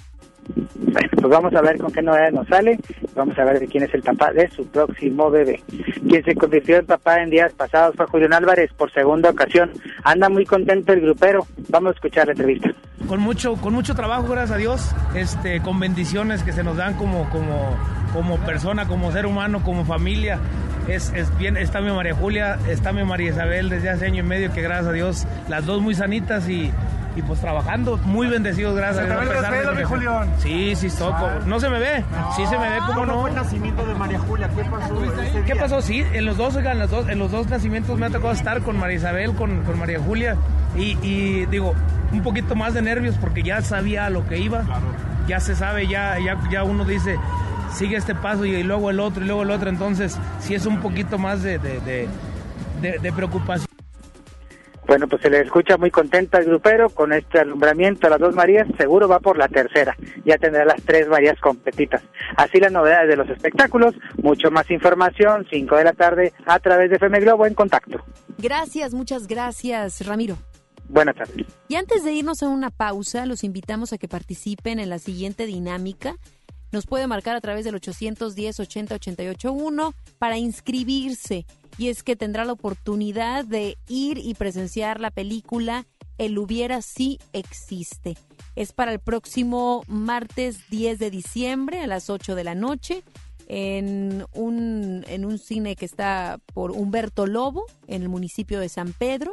Pues 0.53 1.29
vamos 1.29 1.53
a 1.55 1.61
ver 1.61 1.77
con 1.77 1.91
qué 1.91 2.01
novedad 2.01 2.31
nos 2.31 2.47
sale. 2.47 2.79
Vamos 3.15 3.37
a 3.37 3.45
ver 3.45 3.59
de 3.59 3.67
quién 3.67 3.83
es 3.83 3.93
el 3.93 4.01
papá 4.01 4.31
de 4.31 4.49
su 4.49 4.65
próximo 4.67 5.29
bebé. 5.29 5.61
Quien 6.07 6.23
se 6.23 6.35
convirtió 6.35 6.77
en 6.77 6.85
papá 6.85 7.21
en 7.21 7.29
días 7.29 7.53
pasados 7.53 7.95
fue 7.95 8.05
Julián 8.07 8.33
Álvarez 8.33 8.71
por 8.73 8.91
segunda 8.91 9.29
ocasión. 9.29 9.71
Anda 10.03 10.29
muy 10.29 10.45
contento 10.45 10.93
el 10.93 11.01
grupero. 11.01 11.45
Vamos 11.69 11.91
a 11.91 11.95
escuchar 11.95 12.27
la 12.27 12.33
entrevista. 12.33 12.71
Con 13.07 13.19
mucho, 13.19 13.55
con 13.55 13.73
mucho 13.73 13.95
trabajo, 13.95 14.27
gracias 14.29 14.51
a 14.51 14.57
Dios, 14.57 14.95
este, 15.15 15.61
con 15.61 15.79
bendiciones 15.79 16.41
que 16.43 16.53
se 16.53 16.63
nos 16.63 16.77
dan 16.77 16.95
como, 16.95 17.29
como, 17.29 17.77
como 18.13 18.37
persona, 18.45 18.87
como 18.87 19.11
ser 19.11 19.25
humano, 19.25 19.61
como 19.63 19.83
familia 19.83 20.39
es, 20.87 21.11
es, 21.15 21.35
bien, 21.37 21.57
está 21.57 21.81
mi 21.81 21.91
María 21.91 22.13
Julia, 22.13 22.59
está 22.67 22.91
mi 22.91 23.03
María 23.03 23.29
Isabel 23.31 23.69
desde 23.69 23.89
hace 23.89 24.05
año 24.05 24.19
y 24.19 24.27
medio, 24.27 24.51
que 24.53 24.61
gracias 24.61 24.87
a 24.87 24.91
Dios, 24.91 25.27
las 25.47 25.65
dos 25.65 25.81
muy 25.81 25.95
sanitas 25.95 26.49
y, 26.49 26.71
y 27.15 27.21
pues 27.21 27.39
trabajando, 27.39 27.97
muy 28.05 28.27
bendecidos, 28.27 28.75
gracias 28.75 29.09
a 29.09 29.21
Dios. 29.23 29.75
mi 29.75 29.83
Julián? 29.83 30.29
Sí, 30.39 30.75
sí, 30.75 30.89
toco. 30.89 31.29
No 31.45 31.59
se 31.59 31.69
me 31.69 31.79
ve, 31.79 32.03
sí 32.35 32.45
se 32.47 32.57
me 32.57 32.69
ve, 32.69 32.77
¿cómo, 32.87 33.05
no? 33.05 33.21
fue 33.21 33.29
el 33.29 33.35
nacimiento 33.35 33.85
de 33.85 33.93
María 33.93 34.19
Julia? 34.19 34.49
¿Qué 34.55 34.63
pasó? 34.63 34.95
¿Qué 35.45 35.55
pasó? 35.55 35.81
Sí, 35.81 36.03
en 36.13 36.25
los 36.25 36.37
dos, 36.37 36.55
en 36.55 36.79
los 36.79 36.89
dos, 36.89 37.07
en 37.09 37.19
los 37.19 37.31
dos 37.31 37.47
nacimientos 37.47 37.97
me 37.97 38.07
ha 38.07 38.09
tocado 38.09 38.31
estar 38.31 38.61
con 38.61 38.77
María 38.77 38.97
Isabel, 38.97 39.33
con, 39.33 39.63
con 39.63 39.77
María 39.77 39.99
Julia 39.99 40.37
y, 40.75 40.97
y, 41.01 41.45
digo, 41.47 41.73
un 42.11 42.21
poquito 42.21 42.55
más 42.55 42.73
de 42.73 42.81
nervios 42.81 43.15
porque 43.19 43.43
ya 43.43 43.61
sabía 43.61 44.05
a 44.05 44.09
lo 44.09 44.27
que 44.27 44.37
iba. 44.37 44.63
Ya 45.27 45.39
se 45.39 45.55
sabe, 45.55 45.87
ya, 45.87 46.17
ya, 46.19 46.37
ya 46.51 46.63
uno 46.65 46.83
dice, 46.83 47.17
sigue 47.73 47.95
este 47.95 48.15
paso 48.15 48.45
y 48.45 48.61
luego 48.63 48.89
el 48.89 48.99
otro 48.99 49.23
y 49.23 49.27
luego 49.27 49.43
el 49.43 49.51
otro, 49.51 49.69
entonces 49.69 50.17
sí 50.39 50.53
es 50.53 50.65
un 50.65 50.79
poquito 50.81 51.17
más 51.17 51.43
de, 51.43 51.59
de, 51.59 53.11
preocupación. 53.13 53.72
Bueno, 54.93 55.07
pues 55.07 55.23
se 55.23 55.31
le 55.31 55.39
escucha 55.39 55.75
muy 55.75 55.89
contenta 55.89 56.37
al 56.37 56.45
grupero 56.45 56.87
con 56.87 57.13
este 57.13 57.39
alumbramiento 57.39 58.05
a 58.05 58.11
las 58.11 58.19
dos 58.19 58.35
Marías, 58.35 58.67
seguro 58.77 59.07
va 59.07 59.19
por 59.19 59.39
la 59.39 59.47
tercera, 59.47 59.97
ya 60.23 60.37
tendrá 60.37 60.65
las 60.65 60.83
tres 60.83 61.07
Marías 61.07 61.39
competitas. 61.39 62.03
Así 62.37 62.59
las 62.59 62.71
novedades 62.71 63.09
de 63.09 63.15
los 63.15 63.27
espectáculos, 63.27 63.95
mucho 64.21 64.51
más 64.51 64.69
información, 64.69 65.47
5 65.49 65.77
de 65.77 65.83
la 65.83 65.93
tarde 65.93 66.31
a 66.45 66.59
través 66.59 66.91
de 66.91 66.97
FM 66.97 67.21
Globo 67.21 67.47
en 67.47 67.55
contacto. 67.55 68.05
Gracias, 68.37 68.93
muchas 68.93 69.25
gracias, 69.25 70.05
Ramiro. 70.05 70.37
Buenas 70.87 71.15
tardes. 71.15 71.47
Y 71.67 71.73
antes 71.73 72.03
de 72.03 72.11
irnos 72.11 72.43
a 72.43 72.49
una 72.49 72.69
pausa, 72.69 73.25
los 73.25 73.43
invitamos 73.43 73.93
a 73.93 73.97
que 73.97 74.07
participen 74.07 74.77
en 74.77 74.89
la 74.89 74.99
siguiente 74.99 75.47
dinámica 75.47 76.17
nos 76.73 76.87
puede 76.87 77.07
marcar 77.07 77.35
a 77.35 77.41
través 77.41 77.63
del 77.63 77.75
810 77.75 78.59
80 78.59 78.95
88 78.95 79.93
para 80.17 80.37
inscribirse. 80.37 81.45
Y 81.77 81.87
es 81.87 82.03
que 82.03 82.15
tendrá 82.15 82.45
la 82.45 82.53
oportunidad 82.53 83.45
de 83.45 83.77
ir 83.87 84.17
y 84.17 84.33
presenciar 84.33 84.99
la 84.99 85.11
película 85.11 85.85
El 86.17 86.37
hubiera 86.37 86.81
sí 86.81 87.19
existe. 87.31 88.17
Es 88.55 88.73
para 88.73 88.91
el 88.91 88.99
próximo 88.99 89.83
martes 89.87 90.69
10 90.69 90.99
de 90.99 91.09
diciembre 91.09 91.79
a 91.79 91.87
las 91.87 92.09
8 92.09 92.35
de 92.35 92.43
la 92.43 92.55
noche 92.55 93.03
en 93.47 94.25
un, 94.33 95.03
en 95.07 95.25
un 95.25 95.37
cine 95.37 95.75
que 95.75 95.85
está 95.85 96.39
por 96.53 96.71
Humberto 96.71 97.27
Lobo 97.27 97.65
en 97.87 98.01
el 98.01 98.09
municipio 98.09 98.59
de 98.59 98.69
San 98.69 98.93
Pedro. 98.93 99.31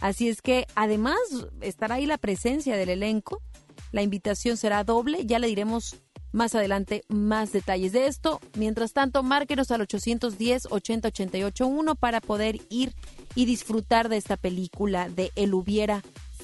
Así 0.00 0.28
es 0.28 0.42
que 0.42 0.66
además 0.74 1.18
estará 1.60 1.96
ahí 1.96 2.06
la 2.06 2.18
presencia 2.18 2.76
del 2.76 2.88
elenco. 2.88 3.42
La 3.90 4.02
invitación 4.02 4.56
será 4.56 4.84
doble, 4.84 5.24
ya 5.24 5.38
le 5.38 5.46
diremos 5.46 5.96
más 6.32 6.54
adelante 6.54 7.04
más 7.08 7.52
detalles 7.52 7.92
de 7.92 8.06
esto. 8.06 8.40
Mientras 8.54 8.92
tanto, 8.92 9.22
márquenos 9.22 9.70
al 9.70 9.86
810-8088-1 9.86 11.96
para 11.96 12.20
poder 12.20 12.60
ir 12.68 12.92
y 13.34 13.46
disfrutar 13.46 14.08
de 14.08 14.16
esta 14.16 14.36
película 14.36 15.08
de 15.08 15.32
El 15.36 15.54
hubiera 15.54 16.02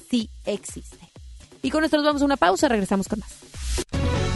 si 0.09 0.29
existe. 0.45 0.97
Y 1.61 1.71
con 1.71 1.83
esto 1.83 1.97
nos 1.97 2.05
vamos 2.05 2.21
a 2.21 2.25
una 2.25 2.37
pausa, 2.37 2.67
regresamos 2.67 3.07
con 3.07 3.19
más. 3.19 3.31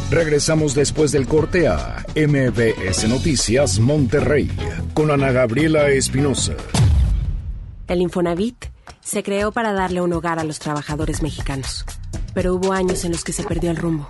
Regresamos 0.10 0.74
después 0.74 1.12
del 1.12 1.28
corte 1.28 1.68
a 1.68 2.04
MBS 2.16 3.08
Noticias 3.08 3.80
Monterrey 3.80 4.50
con 4.96 5.12
Ana 5.12 5.32
Gabriela 5.32 5.90
Espinosa. 5.90 6.56
El 7.88 8.02
Infonavit 8.02 8.66
se 9.02 9.22
creó 9.22 9.52
para 9.52 9.72
darle 9.72 10.02
un 10.02 10.12
hogar 10.14 10.40
a 10.40 10.44
los 10.44 10.58
trabajadores 10.58 11.22
mexicanos, 11.22 11.86
pero 12.34 12.56
hubo 12.56 12.74
años 12.74 13.06
en 13.06 13.12
los 13.12 13.24
que 13.24 13.34
se 13.34 13.44
perdió 13.44 13.70
el 13.70 13.78
rumbo. 13.78 14.10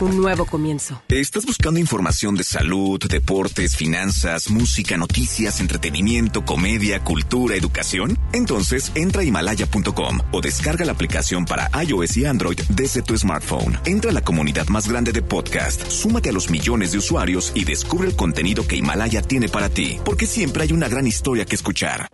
un 0.00 0.16
nuevo 0.16 0.44
comienzo. 0.44 1.02
¿Estás 1.08 1.46
buscando 1.46 1.80
información 1.80 2.34
de 2.34 2.44
salud, 2.44 2.98
deportes, 3.08 3.76
finanzas, 3.76 4.50
música, 4.50 4.96
noticias, 4.96 5.60
entretenimiento, 5.60 6.44
comedia, 6.44 7.00
cultura, 7.00 7.56
educación? 7.56 8.18
Entonces 8.32 8.92
entra 8.94 9.22
a 9.22 9.24
himalaya.com 9.24 10.20
o 10.32 10.40
descarga 10.40 10.84
la 10.84 10.92
aplicación 10.92 11.44
para 11.44 11.70
iOS 11.82 12.16
y 12.16 12.26
Android 12.26 12.60
desde 12.68 13.02
tu 13.02 13.16
smartphone. 13.16 13.78
Entra 13.84 14.10
a 14.10 14.14
la 14.14 14.22
comunidad 14.22 14.68
más 14.68 14.88
grande 14.88 15.12
de 15.12 15.22
podcast, 15.22 15.88
súmate 15.90 16.30
a 16.30 16.32
los 16.32 16.50
millones 16.50 16.92
de 16.92 16.98
usuarios 16.98 17.52
y 17.54 17.64
descubre 17.64 18.08
el 18.08 18.16
contenido 18.16 18.66
que 18.66 18.76
Himalaya 18.76 19.22
tiene 19.22 19.48
para 19.48 19.68
ti, 19.68 19.98
porque 20.04 20.26
siempre 20.26 20.62
hay 20.64 20.72
una 20.72 20.88
gran 20.88 21.06
historia 21.06 21.44
que 21.44 21.56
escuchar. 21.56 22.08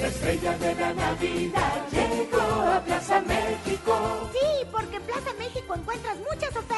La 0.00 0.06
estrella 0.06 0.56
de 0.58 0.74
la 0.76 0.94
Navidad 0.94 1.86
llegó 1.90 2.40
a 2.40 2.84
Plaza 2.84 3.20
México. 3.22 4.30
Sí, 4.32 4.66
porque 4.70 4.96
en 4.96 5.02
Plaza 5.02 5.32
México 5.38 5.74
encuentras 5.74 6.16
muchas 6.18 6.50
ofertas 6.56 6.77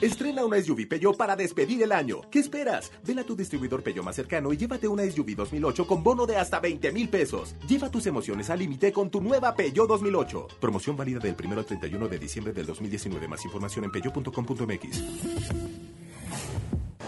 Estrena 0.00 0.44
una 0.44 0.62
SUV 0.62 0.86
Peugeot 0.86 1.16
para 1.16 1.34
despedir 1.34 1.82
el 1.82 1.90
año. 1.90 2.20
¿Qué 2.30 2.38
esperas? 2.38 2.92
Ven 3.04 3.18
a 3.18 3.24
tu 3.24 3.34
distribuidor 3.34 3.82
Peugeot 3.82 4.04
más 4.04 4.14
cercano 4.14 4.52
y 4.52 4.56
llévate 4.56 4.86
una 4.86 5.02
SUV 5.04 5.34
2008 5.34 5.86
con 5.88 6.04
bono 6.04 6.24
de 6.24 6.36
hasta 6.36 6.60
20 6.60 6.92
mil 6.92 7.08
pesos. 7.08 7.56
Lleva 7.66 7.90
tus 7.90 8.06
emociones 8.06 8.48
al 8.48 8.60
límite 8.60 8.92
con 8.92 9.10
tu 9.10 9.20
nueva 9.20 9.56
Peugeot 9.56 9.88
2008. 9.88 10.48
Promoción 10.60 10.96
válida 10.96 11.18
del 11.18 11.34
1 11.42 11.58
al 11.58 11.64
31 11.64 12.08
de 12.08 12.18
diciembre 12.18 12.52
del 12.52 12.66
2019. 12.66 13.26
Más 13.26 13.44
información 13.44 13.86
en 13.86 13.90
peugeot.com.mx. 13.90 15.02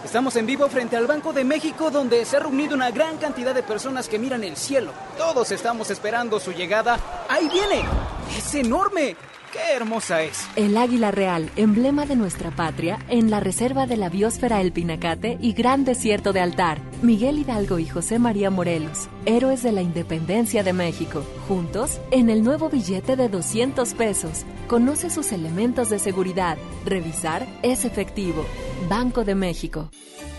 Estamos 0.04 0.34
en 0.34 0.46
vivo 0.46 0.68
frente 0.68 0.96
al 0.96 1.06
Banco 1.06 1.32
de 1.32 1.44
México 1.44 1.92
donde 1.92 2.24
se 2.24 2.38
ha 2.38 2.40
reunido 2.40 2.74
una 2.74 2.90
gran 2.90 3.18
cantidad 3.18 3.54
de 3.54 3.62
personas 3.62 4.08
que 4.08 4.18
miran 4.18 4.42
el 4.42 4.56
cielo. 4.56 4.92
Todos 5.16 5.52
estamos 5.52 5.90
esperando 5.90 6.40
su 6.40 6.50
llegada. 6.52 6.98
¡Ahí 7.28 7.48
viene! 7.48 7.84
¡Es 8.36 8.52
enorme! 8.56 9.16
¡Qué 9.52 9.74
hermosa 9.74 10.22
es! 10.22 10.46
El 10.54 10.76
águila 10.76 11.10
real, 11.10 11.50
emblema 11.56 12.06
de 12.06 12.14
nuestra 12.14 12.52
patria, 12.52 13.00
en 13.08 13.30
la 13.30 13.40
reserva 13.40 13.86
de 13.86 13.96
la 13.96 14.08
biosfera 14.08 14.60
El 14.60 14.70
Pinacate 14.70 15.38
y 15.40 15.54
Gran 15.54 15.84
Desierto 15.84 16.32
de 16.32 16.40
Altar. 16.40 16.80
Miguel 17.02 17.38
Hidalgo 17.38 17.80
y 17.80 17.88
José 17.88 18.20
María 18.20 18.50
Morelos, 18.50 19.08
héroes 19.26 19.64
de 19.64 19.72
la 19.72 19.82
independencia 19.82 20.62
de 20.62 20.72
México. 20.72 21.24
Juntos, 21.48 22.00
en 22.12 22.30
el 22.30 22.44
nuevo 22.44 22.68
billete 22.68 23.16
de 23.16 23.28
200 23.28 23.94
pesos. 23.94 24.44
Conoce 24.68 25.10
sus 25.10 25.32
elementos 25.32 25.90
de 25.90 25.98
seguridad. 25.98 26.56
Revisar 26.86 27.44
es 27.62 27.84
efectivo. 27.84 28.46
Banco 28.88 29.24
de 29.24 29.34
México. 29.34 29.90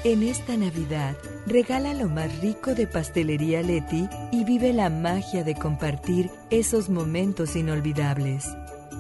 En 0.06 0.24
esta 0.24 0.56
Navidad, 0.56 1.16
regala 1.46 1.94
lo 1.94 2.08
más 2.08 2.40
rico 2.40 2.74
de 2.74 2.88
Pastelería 2.88 3.62
Leti 3.62 4.08
y 4.32 4.46
vive 4.46 4.74
la 4.74 4.90
magia 4.90 5.44
de 5.44 5.54
compartir 5.54 6.32
esos 6.50 6.90
momentos 6.90 7.56
inolvidables. 7.56 8.48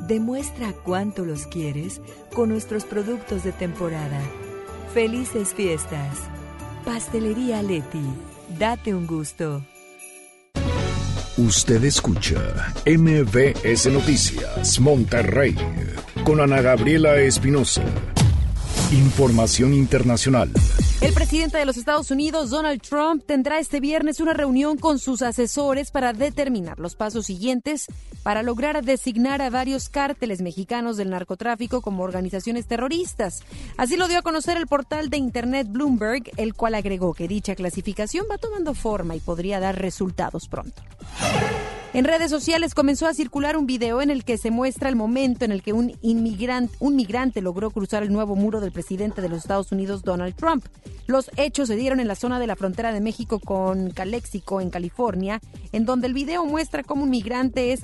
Demuestra 0.07 0.73
cuánto 0.73 1.25
los 1.25 1.45
quieres 1.45 2.01
con 2.33 2.49
nuestros 2.49 2.85
productos 2.85 3.43
de 3.43 3.51
temporada. 3.51 4.19
Felices 4.93 5.53
fiestas. 5.53 6.17
Pastelería 6.83 7.61
Leti. 7.61 8.03
Date 8.57 8.93
un 8.95 9.05
gusto. 9.05 9.63
Usted 11.37 11.83
escucha 11.85 12.73
MBS 12.85 13.87
Noticias 13.91 14.79
Monterrey 14.79 15.55
con 16.23 16.41
Ana 16.41 16.61
Gabriela 16.61 17.15
Espinosa. 17.17 17.83
Información 18.91 19.73
internacional. 19.73 20.51
El 20.99 21.13
presidente 21.13 21.57
de 21.57 21.65
los 21.65 21.77
Estados 21.77 22.11
Unidos, 22.11 22.49
Donald 22.49 22.81
Trump, 22.81 23.23
tendrá 23.25 23.57
este 23.57 23.79
viernes 23.79 24.19
una 24.19 24.33
reunión 24.33 24.77
con 24.77 24.99
sus 24.99 25.21
asesores 25.21 25.91
para 25.91 26.11
determinar 26.11 26.77
los 26.77 26.95
pasos 26.95 27.27
siguientes 27.27 27.87
para 28.21 28.43
lograr 28.43 28.83
designar 28.83 29.41
a 29.41 29.49
varios 29.49 29.87
cárteles 29.87 30.41
mexicanos 30.41 30.97
del 30.97 31.09
narcotráfico 31.09 31.81
como 31.81 32.03
organizaciones 32.03 32.67
terroristas. 32.67 33.43
Así 33.77 33.95
lo 33.95 34.09
dio 34.09 34.19
a 34.19 34.23
conocer 34.23 34.57
el 34.57 34.67
portal 34.67 35.09
de 35.09 35.17
Internet 35.17 35.67
Bloomberg, 35.69 36.23
el 36.35 36.53
cual 36.53 36.75
agregó 36.75 37.13
que 37.13 37.29
dicha 37.29 37.55
clasificación 37.55 38.25
va 38.29 38.37
tomando 38.37 38.73
forma 38.73 39.15
y 39.15 39.21
podría 39.21 39.61
dar 39.61 39.79
resultados 39.79 40.49
pronto. 40.49 40.81
En 41.93 42.05
redes 42.05 42.31
sociales 42.31 42.73
comenzó 42.73 43.05
a 43.05 43.13
circular 43.13 43.57
un 43.57 43.65
video 43.65 44.01
en 44.01 44.11
el 44.11 44.23
que 44.23 44.37
se 44.37 44.49
muestra 44.49 44.87
el 44.87 44.95
momento 44.95 45.43
en 45.43 45.51
el 45.51 45.61
que 45.61 45.73
un 45.73 45.91
inmigrante, 46.01 46.73
un 46.79 46.95
migrante 46.95 47.41
logró 47.41 47.69
cruzar 47.69 48.01
el 48.01 48.13
nuevo 48.13 48.37
muro 48.37 48.61
del 48.61 48.71
presidente 48.71 49.21
de 49.21 49.27
los 49.27 49.39
Estados 49.39 49.73
Unidos, 49.73 50.01
Donald 50.01 50.33
Trump. 50.35 50.65
Los 51.07 51.29
hechos 51.35 51.67
se 51.67 51.75
dieron 51.75 51.99
en 51.99 52.07
la 52.07 52.15
zona 52.15 52.39
de 52.39 52.47
la 52.47 52.55
frontera 52.55 52.93
de 52.93 53.01
México 53.01 53.41
con 53.41 53.91
Calexico, 53.91 54.61
en 54.61 54.69
California, 54.69 55.41
en 55.73 55.85
donde 55.85 56.07
el 56.07 56.13
video 56.13 56.45
muestra 56.45 56.83
cómo 56.83 57.03
un 57.03 57.09
migrante 57.09 57.73
es 57.73 57.81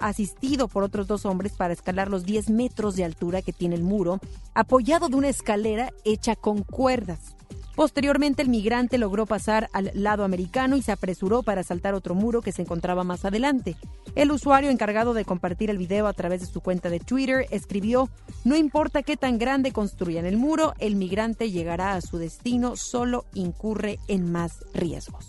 asistido 0.00 0.68
por 0.68 0.82
otros 0.82 1.06
dos 1.06 1.24
hombres 1.24 1.52
para 1.52 1.72
escalar 1.72 2.10
los 2.10 2.26
10 2.26 2.50
metros 2.50 2.94
de 2.94 3.04
altura 3.04 3.40
que 3.40 3.54
tiene 3.54 3.74
el 3.74 3.82
muro, 3.82 4.20
apoyado 4.52 5.08
de 5.08 5.16
una 5.16 5.30
escalera 5.30 5.94
hecha 6.04 6.36
con 6.36 6.62
cuerdas. 6.62 7.35
Posteriormente, 7.76 8.40
el 8.40 8.48
migrante 8.48 8.96
logró 8.96 9.26
pasar 9.26 9.68
al 9.74 9.90
lado 9.92 10.24
americano 10.24 10.76
y 10.76 10.82
se 10.82 10.92
apresuró 10.92 11.42
para 11.42 11.62
saltar 11.62 11.92
otro 11.92 12.14
muro 12.14 12.40
que 12.40 12.50
se 12.50 12.62
encontraba 12.62 13.04
más 13.04 13.26
adelante. 13.26 13.76
El 14.14 14.32
usuario 14.32 14.70
encargado 14.70 15.12
de 15.12 15.26
compartir 15.26 15.68
el 15.68 15.76
video 15.76 16.06
a 16.06 16.14
través 16.14 16.40
de 16.40 16.46
su 16.46 16.62
cuenta 16.62 16.88
de 16.88 17.00
Twitter 17.00 17.46
escribió, 17.50 18.08
no 18.44 18.56
importa 18.56 19.02
qué 19.02 19.18
tan 19.18 19.38
grande 19.38 19.72
construyan 19.72 20.24
el 20.24 20.38
muro, 20.38 20.72
el 20.78 20.96
migrante 20.96 21.50
llegará 21.50 21.92
a 21.92 22.00
su 22.00 22.16
destino, 22.16 22.76
solo 22.76 23.26
incurre 23.34 23.98
en 24.08 24.32
más 24.32 24.64
riesgos. 24.72 25.26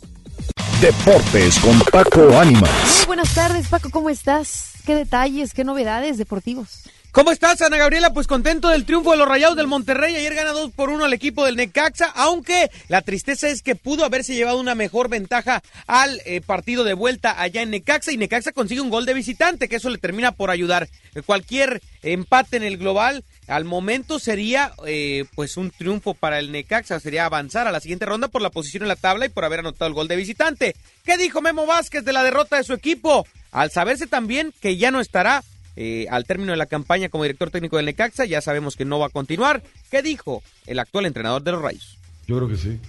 Deportes 0.80 1.60
con 1.60 1.78
Paco 1.92 2.40
Ánimas. 2.40 3.04
buenas 3.08 3.36
tardes, 3.36 3.68
Paco, 3.68 3.90
¿cómo 3.90 4.10
estás? 4.10 4.72
¿Qué 4.86 4.96
detalles, 4.96 5.54
qué 5.54 5.66
novedades 5.66 6.18
deportivos? 6.18 6.84
¿Cómo 7.18 7.32
estás, 7.32 7.64
Ana 7.64 7.78
Gabriela? 7.78 8.14
Pues 8.14 8.28
contento 8.28 8.70
del 8.70 8.86
triunfo 8.86 9.10
de 9.10 9.18
los 9.18 9.28
Rayados 9.28 9.58
del 9.58 9.66
Monterrey. 9.66 10.16
Ayer 10.16 10.36
gana 10.36 10.52
2 10.52 10.72
por 10.74 10.92
1 10.92 11.04
al 11.04 11.14
equipo 11.14 11.44
del 11.44 11.56
Necaxa, 11.56 12.12
aunque 12.14 12.70
la 12.90 13.02
tristeza 13.02 13.50
es 13.50 13.64
que 13.64 13.74
pudo 13.74 14.06
haberse 14.06 14.36
llevado 14.36 14.60
una 14.60 14.76
mejor 14.76 15.10
ventaja 15.10 15.64
al 15.88 16.22
eh, 16.26 16.42
partido 16.42 16.84
de 16.84 16.94
vuelta 16.94 17.42
allá 17.42 17.64
en 17.64 17.72
Necaxa 17.72 18.12
y 18.12 18.18
Necaxa 18.18 18.52
consigue 18.52 18.82
un 18.82 18.92
gol 18.92 19.08
de 19.08 19.16
visitante, 19.16 19.68
que 19.68 19.78
eso 19.78 19.90
le 19.90 19.98
termina 19.98 20.32
por 20.32 20.52
ayudar. 20.52 20.90
Cualquier 21.26 21.82
empate 22.04 22.58
en 22.58 22.64
el 22.64 22.78
global 22.78 23.24
al 23.48 23.66
momento 23.66 24.20
sería 24.20 24.74
eh, 24.86 25.26
pues 25.34 25.58
un 25.58 25.72
triunfo 25.72 26.14
para 26.14 26.38
el 26.38 26.52
Necaxa, 26.52 27.00
sería 27.00 27.26
avanzar 27.26 27.66
a 27.66 27.72
la 27.72 27.80
siguiente 27.80 28.06
ronda 28.06 28.28
por 28.28 28.44
la 28.44 28.52
posición 28.52 28.84
en 28.84 28.90
la 28.90 28.96
tabla 28.96 29.26
y 29.26 29.30
por 29.30 29.44
haber 29.44 29.62
anotado 29.62 29.88
el 29.88 29.96
gol 29.96 30.08
de 30.08 30.18
visitante. 30.18 30.76
¿Qué 31.04 31.18
dijo 31.18 31.42
Memo 31.42 31.66
Vázquez 31.66 32.06
de 32.06 32.14
la 32.14 32.22
derrota 32.22 32.58
de 32.58 32.64
su 32.64 32.74
equipo? 32.74 33.26
Al 33.52 33.72
saberse 33.72 34.06
también 34.06 34.54
que 34.62 34.78
ya 34.78 34.92
no 34.92 35.00
estará 35.00 35.42
eh, 35.80 36.08
al 36.10 36.26
término 36.26 36.54
de 36.54 36.58
la 36.58 36.66
campaña 36.66 37.08
como 37.08 37.24
director 37.24 37.52
técnico 37.52 37.78
del 37.78 37.86
Necaxa, 37.86 38.26
ya 38.26 38.42
sabemos 38.42 38.76
que 38.76 38.84
no 38.84 38.98
va 38.98 39.06
a 39.06 39.10
continuar. 39.10 39.62
¿Qué 39.92 40.02
dijo 40.02 40.42
el 40.66 40.80
actual 40.80 41.06
entrenador 41.06 41.44
de 41.44 41.52
los 41.52 41.62
Rayos? 41.62 42.00
Yo 42.28 42.38
creo 42.38 42.50
que 42.50 42.58
sí. 42.58 42.80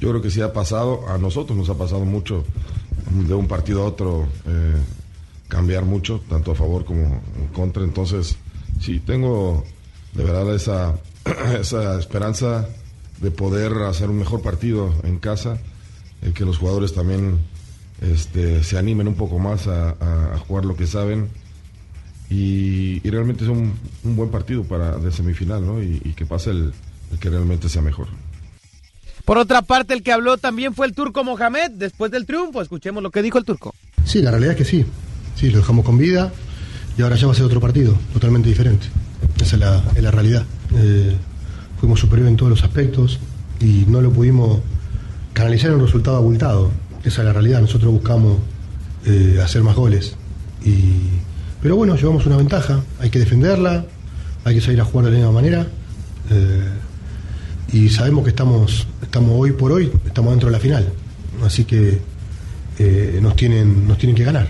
Yo 0.00 0.08
creo 0.08 0.22
que 0.22 0.30
sí 0.30 0.40
ha 0.40 0.50
pasado, 0.54 1.06
a 1.08 1.18
nosotros 1.18 1.58
nos 1.58 1.68
ha 1.68 1.76
pasado 1.76 2.06
mucho 2.06 2.44
de 3.10 3.34
un 3.34 3.48
partido 3.48 3.82
a 3.82 3.86
otro 3.86 4.26
eh, 4.46 4.76
cambiar 5.48 5.84
mucho, 5.84 6.22
tanto 6.26 6.52
a 6.52 6.54
favor 6.54 6.86
como 6.86 7.20
en 7.36 7.48
contra. 7.52 7.84
Entonces, 7.84 8.38
sí, 8.80 8.98
tengo 8.98 9.64
de 10.14 10.24
verdad 10.24 10.54
esa, 10.54 10.98
esa 11.60 11.98
esperanza 11.98 12.66
de 13.20 13.30
poder 13.30 13.74
hacer 13.82 14.08
un 14.08 14.16
mejor 14.16 14.40
partido 14.40 14.94
en 15.02 15.18
casa, 15.18 15.58
eh, 16.22 16.32
que 16.34 16.46
los 16.46 16.56
jugadores 16.56 16.94
también 16.94 17.40
este, 18.00 18.64
se 18.64 18.78
animen 18.78 19.06
un 19.06 19.16
poco 19.16 19.38
más 19.38 19.66
a 19.66 20.38
jugar 20.46 20.64
lo 20.64 20.76
que 20.76 20.86
saben 20.86 21.28
y, 22.30 23.00
realmente 23.08 23.44
es 23.44 23.50
un, 23.50 23.74
buen 24.02 24.30
partido 24.30 24.64
para 24.64 24.96
de 24.96 25.10
semifinal, 25.10 25.64
¿no? 25.64 25.82
Y, 25.82 25.98
que 26.14 26.26
pase 26.26 26.50
el, 26.50 26.72
que 27.20 27.30
realmente 27.30 27.68
sea 27.68 27.82
mejor. 27.82 28.08
Por 29.24 29.38
otra 29.38 29.62
parte, 29.62 29.94
el 29.94 30.02
que 30.02 30.12
habló 30.12 30.38
también 30.38 30.74
fue 30.74 30.86
el 30.86 30.94
turco 30.94 31.24
Mohamed 31.24 31.72
después 31.72 32.10
del 32.10 32.26
triunfo. 32.26 32.62
Escuchemos 32.62 33.02
lo 33.02 33.10
que 33.10 33.22
dijo 33.22 33.38
el 33.38 33.44
turco. 33.44 33.74
Sí, 34.04 34.22
la 34.22 34.30
realidad 34.30 34.52
es 34.52 34.58
que 34.58 34.64
sí. 34.64 34.84
Sí, 35.36 35.50
lo 35.50 35.58
dejamos 35.58 35.84
con 35.84 35.98
vida 35.98 36.32
y 36.96 37.02
ahora 37.02 37.16
ya 37.16 37.26
va 37.26 37.32
a 37.32 37.36
ser 37.36 37.44
otro 37.44 37.60
partido, 37.60 37.94
totalmente 38.12 38.48
diferente. 38.48 38.86
Esa 39.40 39.56
es 39.56 39.60
la, 39.60 39.82
es 39.94 40.02
la 40.02 40.10
realidad. 40.10 40.44
Eh, 40.74 41.14
fuimos 41.78 42.00
superiores 42.00 42.30
en 42.30 42.36
todos 42.36 42.50
los 42.50 42.64
aspectos 42.64 43.20
y 43.60 43.84
no 43.86 44.00
lo 44.00 44.10
pudimos 44.10 44.60
canalizar 45.32 45.70
en 45.70 45.76
un 45.76 45.82
resultado 45.86 46.16
abultado. 46.16 46.70
Esa 47.04 47.20
es 47.20 47.26
la 47.26 47.32
realidad. 47.32 47.60
Nosotros 47.60 47.92
buscamos 47.92 48.38
eh, 49.06 49.40
hacer 49.42 49.62
más 49.62 49.76
goles 49.76 50.16
y 50.64 51.02
pero 51.60 51.76
bueno, 51.76 51.96
llevamos 51.96 52.24
una 52.26 52.36
ventaja, 52.36 52.82
hay 53.00 53.10
que 53.10 53.18
defenderla, 53.18 53.84
hay 54.44 54.54
que 54.54 54.60
salir 54.60 54.80
a 54.80 54.84
jugar 54.84 55.06
de 55.06 55.12
la 55.12 55.16
misma 55.18 55.32
manera. 55.32 55.66
Eh, 56.30 56.68
y 57.72 57.88
sabemos 57.88 58.24
que 58.24 58.30
estamos, 58.30 58.86
estamos 59.02 59.32
hoy 59.34 59.52
por 59.52 59.72
hoy, 59.72 59.92
estamos 60.06 60.30
dentro 60.30 60.48
de 60.48 60.52
la 60.52 60.60
final. 60.60 60.92
Así 61.44 61.64
que 61.64 61.98
eh, 62.78 63.18
nos, 63.20 63.34
tienen, 63.36 63.86
nos 63.88 63.98
tienen 63.98 64.16
que 64.16 64.24
ganar. 64.24 64.48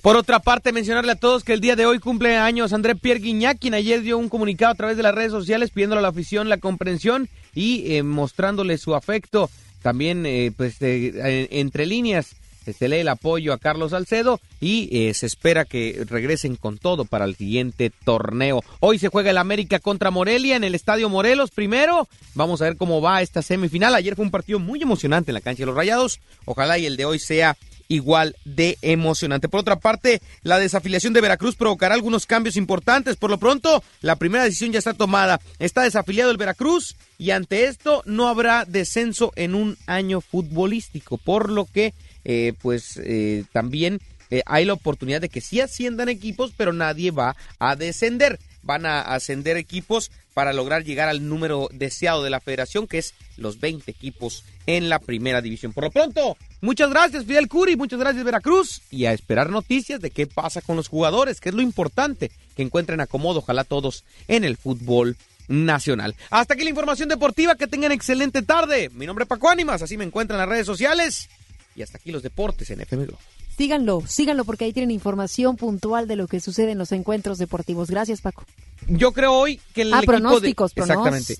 Por 0.00 0.16
otra 0.16 0.38
parte, 0.38 0.72
mencionarle 0.72 1.12
a 1.12 1.16
todos 1.16 1.44
que 1.44 1.52
el 1.52 1.60
día 1.60 1.76
de 1.76 1.84
hoy 1.84 1.98
cumple 1.98 2.38
años 2.38 2.72
André 2.72 2.94
Pierre 2.94 3.20
Guignac, 3.20 3.58
quien 3.58 3.74
ayer 3.74 4.00
dio 4.00 4.16
un 4.16 4.30
comunicado 4.30 4.72
a 4.72 4.76
través 4.76 4.96
de 4.96 5.02
las 5.02 5.14
redes 5.14 5.30
sociales 5.30 5.70
pidiéndole 5.70 5.98
a 5.98 6.02
la 6.02 6.08
afición 6.08 6.48
la 6.48 6.56
comprensión 6.56 7.28
y 7.54 7.96
eh, 7.96 8.02
mostrándole 8.02 8.78
su 8.78 8.94
afecto 8.94 9.50
también 9.82 10.24
pues 10.58 10.76
entre 10.80 11.86
líneas 11.86 12.36
se 12.64 12.88
lee 12.88 12.98
el 12.98 13.08
apoyo 13.08 13.52
a 13.52 13.58
Carlos 13.58 13.90
Salcedo 13.90 14.40
y 14.60 14.88
eh, 14.92 15.14
se 15.14 15.26
espera 15.26 15.64
que 15.64 16.04
regresen 16.08 16.56
con 16.56 16.78
todo 16.78 17.04
para 17.04 17.24
el 17.24 17.36
siguiente 17.36 17.90
torneo. 18.04 18.62
Hoy 18.80 18.98
se 18.98 19.08
juega 19.08 19.30
el 19.30 19.38
América 19.38 19.78
contra 19.78 20.10
Morelia 20.10 20.56
en 20.56 20.64
el 20.64 20.74
Estadio 20.74 21.08
Morelos 21.08 21.50
primero. 21.50 22.08
Vamos 22.34 22.60
a 22.60 22.64
ver 22.64 22.76
cómo 22.76 23.00
va 23.00 23.22
esta 23.22 23.42
semifinal. 23.42 23.94
Ayer 23.94 24.16
fue 24.16 24.24
un 24.24 24.30
partido 24.30 24.58
muy 24.58 24.82
emocionante 24.82 25.30
en 25.30 25.34
la 25.34 25.40
cancha 25.40 25.62
de 25.62 25.66
los 25.66 25.76
Rayados. 25.76 26.20
Ojalá 26.44 26.78
y 26.78 26.86
el 26.86 26.96
de 26.96 27.04
hoy 27.04 27.18
sea 27.18 27.56
igual 27.90 28.36
de 28.44 28.78
emocionante. 28.82 29.48
Por 29.48 29.60
otra 29.60 29.80
parte, 29.80 30.22
la 30.42 30.58
desafiliación 30.58 31.12
de 31.12 31.20
Veracruz 31.20 31.56
provocará 31.56 31.94
algunos 31.94 32.24
cambios 32.24 32.56
importantes. 32.56 33.16
Por 33.16 33.30
lo 33.30 33.38
pronto, 33.38 33.82
la 34.00 34.14
primera 34.16 34.44
decisión 34.44 34.72
ya 34.72 34.78
está 34.78 34.94
tomada. 34.94 35.40
Está 35.58 35.82
desafiliado 35.82 36.30
el 36.30 36.36
Veracruz 36.36 36.96
y 37.18 37.32
ante 37.32 37.64
esto 37.64 38.02
no 38.06 38.28
habrá 38.28 38.64
descenso 38.64 39.32
en 39.34 39.56
un 39.56 39.76
año 39.86 40.20
futbolístico, 40.20 41.18
por 41.18 41.50
lo 41.50 41.66
que 41.66 41.92
eh, 42.24 42.52
pues 42.60 42.98
eh, 43.02 43.44
también 43.52 44.00
eh, 44.30 44.42
hay 44.46 44.64
la 44.64 44.74
oportunidad 44.74 45.20
de 45.20 45.28
que 45.28 45.40
sí 45.40 45.60
asciendan 45.60 46.08
equipos, 46.08 46.52
pero 46.56 46.72
nadie 46.72 47.10
va 47.10 47.36
a 47.58 47.76
descender. 47.76 48.38
Van 48.62 48.86
a 48.86 49.00
ascender 49.00 49.56
equipos 49.56 50.10
para 50.34 50.52
lograr 50.52 50.84
llegar 50.84 51.08
al 51.08 51.28
número 51.28 51.68
deseado 51.72 52.22
de 52.22 52.30
la 52.30 52.40
federación, 52.40 52.86
que 52.86 52.98
es 52.98 53.14
los 53.36 53.58
20 53.58 53.90
equipos 53.90 54.44
en 54.66 54.88
la 54.88 54.98
primera 54.98 55.40
división. 55.40 55.72
Por 55.72 55.84
lo 55.84 55.90
pronto, 55.90 56.36
muchas 56.60 56.90
gracias 56.90 57.24
Fidel 57.24 57.48
Curi, 57.48 57.76
muchas 57.76 57.98
gracias 57.98 58.22
Veracruz 58.22 58.82
y 58.90 59.06
a 59.06 59.12
esperar 59.12 59.50
noticias 59.50 60.00
de 60.00 60.10
qué 60.10 60.26
pasa 60.26 60.60
con 60.60 60.76
los 60.76 60.88
jugadores, 60.88 61.40
que 61.40 61.48
es 61.48 61.54
lo 61.54 61.62
importante, 61.62 62.30
que 62.54 62.62
encuentren 62.62 63.00
acomodo, 63.00 63.40
ojalá 63.40 63.64
todos 63.64 64.04
en 64.28 64.44
el 64.44 64.56
fútbol 64.56 65.16
nacional. 65.48 66.14
Hasta 66.28 66.54
aquí 66.54 66.62
la 66.62 66.70
información 66.70 67.08
deportiva, 67.08 67.56
que 67.56 67.66
tengan 67.66 67.90
excelente 67.90 68.42
tarde. 68.42 68.90
Mi 68.90 69.06
nombre 69.06 69.24
es 69.24 69.28
Paco 69.28 69.48
Ánimas, 69.48 69.82
así 69.82 69.96
me 69.96 70.04
encuentran 70.04 70.36
en 70.36 70.42
las 70.42 70.48
redes 70.48 70.66
sociales 70.66 71.28
y 71.74 71.82
hasta 71.82 71.98
aquí 71.98 72.10
los 72.12 72.22
deportes 72.22 72.70
en 72.70 72.80
FM 72.80 73.06
Globo. 73.06 73.18
Síganlo, 73.56 74.02
síganlo 74.06 74.44
porque 74.44 74.64
ahí 74.64 74.72
tienen 74.72 74.90
información 74.90 75.56
puntual 75.56 76.08
de 76.08 76.16
lo 76.16 76.26
que 76.26 76.40
sucede 76.40 76.72
en 76.72 76.78
los 76.78 76.92
encuentros 76.92 77.38
deportivos. 77.38 77.90
Gracias, 77.90 78.22
Paco. 78.22 78.44
Yo 78.88 79.12
creo 79.12 79.34
hoy 79.34 79.60
que 79.74 79.82
el 79.82 79.92
ah, 79.92 79.98
equipo 79.98 80.12
pronósticos, 80.12 80.74
de, 80.74 80.80
exactamente. 80.80 81.36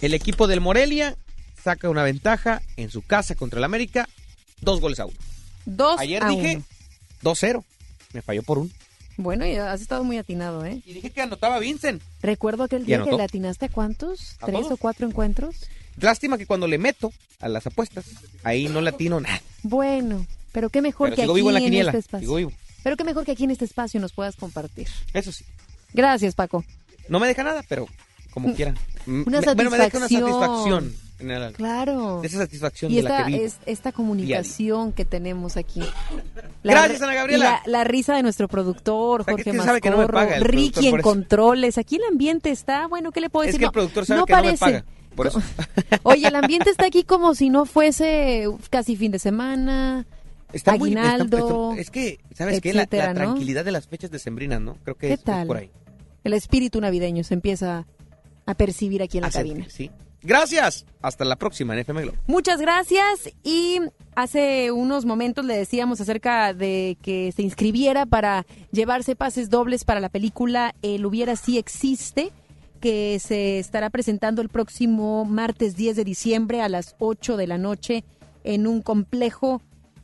El 0.00 0.14
equipo 0.14 0.46
del 0.46 0.60
Morelia 0.60 1.16
saca 1.62 1.90
una 1.90 2.02
ventaja 2.02 2.62
en 2.76 2.90
su 2.90 3.02
casa 3.02 3.34
contra 3.34 3.58
el 3.58 3.64
América, 3.64 4.08
dos 4.62 4.80
goles 4.80 5.00
a 5.00 5.06
uno. 5.06 5.16
Dos 5.66 6.00
Ayer 6.00 6.26
dije 6.26 6.62
2-0, 7.22 7.62
me 8.14 8.22
falló 8.22 8.42
por 8.42 8.58
uno. 8.58 8.70
Bueno, 9.16 9.44
y 9.46 9.54
has 9.56 9.82
estado 9.82 10.02
muy 10.02 10.16
atinado, 10.16 10.64
¿eh? 10.64 10.80
Y 10.86 10.94
dije 10.94 11.10
que 11.10 11.20
anotaba 11.20 11.58
Vincent. 11.58 12.00
Recuerdo 12.22 12.64
aquel 12.64 12.86
día 12.86 13.02
que 13.02 13.12
le 13.12 13.22
atinaste 13.22 13.66
a 13.66 13.68
cuántos, 13.68 14.38
tres 14.44 14.66
o 14.70 14.78
cuatro 14.78 15.06
encuentros. 15.06 15.56
Lástima 15.98 16.38
que 16.38 16.46
cuando 16.46 16.66
le 16.66 16.78
meto 16.78 17.12
a 17.40 17.48
las 17.48 17.66
apuestas, 17.66 18.04
ahí 18.44 18.68
no 18.68 18.80
le 18.80 18.90
atino 18.90 19.20
nada. 19.20 19.40
Bueno, 19.62 20.26
pero 20.52 20.70
qué 20.70 20.82
mejor 20.82 21.14
que 21.14 21.22
aquí 21.22 21.40
en, 21.40 21.74
este 21.74 21.98
espacio. 21.98 22.52
Pero 22.82 22.96
qué 22.96 23.04
mejor 23.04 23.24
que 23.24 23.32
aquí 23.32 23.44
en 23.44 23.50
este 23.50 23.64
espacio 23.64 24.00
nos 24.00 24.12
puedas 24.12 24.36
compartir. 24.36 24.88
Eso 25.12 25.32
sí. 25.32 25.44
Gracias, 25.92 26.34
Paco. 26.34 26.64
No 27.08 27.20
me 27.20 27.26
deja 27.26 27.42
nada, 27.42 27.64
pero 27.68 27.86
como 28.32 28.48
mm, 28.48 28.52
quieran. 28.52 28.78
Una 29.06 29.42
satisfacción. 29.42 29.56
Bueno, 29.56 29.70
me 29.70 29.78
deja 29.78 29.98
una 29.98 30.08
satisfacción. 30.08 30.94
claro. 31.54 32.22
Esa 32.22 32.38
satisfacción 32.38 32.92
y 32.92 32.96
de 32.96 33.00
esta, 33.00 33.20
la 33.20 33.26
que 33.26 33.44
es 33.44 33.56
esta 33.66 33.92
comunicación 33.92 34.92
que 34.92 35.04
tenemos 35.04 35.56
aquí. 35.56 35.82
Gracias, 36.62 37.02
Ana 37.02 37.14
Gabriela. 37.14 37.62
La, 37.66 37.84
risa 37.84 38.14
de 38.14 38.22
nuestro 38.22 38.48
productor, 38.48 39.24
Jorge 39.24 39.52
Mascorro, 39.52 40.08
Ricky 40.40 40.88
en 40.88 41.02
controles. 41.02 41.78
Aquí 41.78 41.96
el 41.96 42.04
ambiente 42.04 42.50
está, 42.50 42.86
bueno, 42.86 43.12
¿qué 43.12 43.20
le 43.20 43.30
puedo 43.30 43.46
decir? 43.46 43.56
Es 43.56 43.60
que 43.60 43.66
el 43.66 43.72
productor 43.72 44.06
sabe 44.06 44.24
que 44.26 44.32
no 44.32 44.42
me 44.44 44.58
paga. 44.58 44.84
Por 45.14 45.26
eso. 45.26 45.40
Oye, 46.02 46.28
el 46.28 46.34
ambiente 46.36 46.70
está 46.70 46.86
aquí 46.86 47.02
como 47.04 47.34
si 47.34 47.50
no 47.50 47.66
fuese 47.66 48.46
casi 48.70 48.96
fin 48.96 49.12
de 49.12 49.18
semana. 49.18 50.06
Está 50.52 50.76
muy, 50.76 50.90
está- 50.90 51.12
aguinaldo. 51.12 51.70
está- 51.72 51.80
es 51.80 51.90
que, 51.90 52.20
¿sabes 52.34 52.60
qué? 52.60 52.72
La, 52.74 52.82
etcétera, 52.82 53.06
la 53.06 53.12
¿no? 53.12 53.18
tranquilidad 53.20 53.64
de 53.64 53.72
las 53.72 53.86
fechas 53.86 54.10
decembrinas, 54.10 54.60
¿no? 54.60 54.76
Creo 54.82 54.96
que 54.96 55.08
¿Qué 55.08 55.12
es, 55.14 55.46
por 55.46 55.56
ahí. 55.56 55.70
El 56.24 56.32
espíritu 56.32 56.80
navideño 56.80 57.22
se 57.24 57.34
empieza 57.34 57.86
a 58.46 58.54
percibir 58.54 59.02
aquí 59.02 59.18
en 59.18 59.22
la 59.22 59.28
A 59.28 59.30
sentir, 59.30 59.52
cabina. 59.52 59.70
sí. 59.70 59.90
Gracias. 60.22 60.84
Hasta 61.00 61.24
la 61.24 61.36
próxima 61.36 61.72
en 61.72 61.78
FM 61.80 62.02
Globo. 62.02 62.18
Muchas 62.26 62.60
gracias 62.60 63.30
y 63.42 63.78
hace 64.14 64.70
unos 64.70 65.06
momentos 65.06 65.46
le 65.46 65.56
decíamos 65.56 65.98
acerca 66.02 66.52
de 66.52 66.98
que 67.00 67.32
se 67.34 67.40
inscribiera 67.40 68.04
para 68.04 68.44
llevarse 68.70 69.16
pases 69.16 69.48
dobles 69.48 69.84
para 69.84 69.98
la 70.00 70.10
película 70.10 70.74
El 70.82 71.06
hubiera 71.06 71.36
sí 71.36 71.56
existe 71.56 72.32
que 72.80 73.18
se 73.20 73.58
estará 73.58 73.90
presentando 73.90 74.42
el 74.42 74.48
próximo 74.48 75.24
martes 75.24 75.76
10 75.76 75.96
de 75.96 76.04
diciembre 76.04 76.62
a 76.62 76.68
las 76.68 76.96
8 76.98 77.36
de 77.36 77.46
la 77.46 77.58
noche 77.58 78.04
en 78.42 78.66
un 78.66 78.82
complejo 78.82 79.60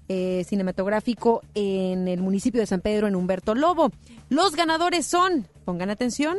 eh, 0.08 0.44
cinematográfico 0.46 1.42
en 1.54 2.06
el 2.06 2.20
municipio 2.20 2.60
de 2.60 2.66
San 2.66 2.80
Pedro 2.80 3.08
en 3.08 3.16
Humberto 3.16 3.54
Lobo. 3.54 3.90
Los 4.28 4.54
ganadores 4.54 5.06
son, 5.06 5.48
pongan 5.64 5.90
atención, 5.90 6.36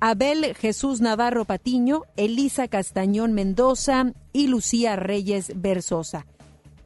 Abel 0.00 0.54
Jesús 0.54 1.00
Navarro 1.00 1.46
Patiño, 1.46 2.02
Elisa 2.16 2.68
Castañón 2.68 3.32
Mendoza 3.32 4.12
y 4.32 4.48
Lucía 4.48 4.96
Reyes 4.96 5.52
Versosa. 5.56 6.26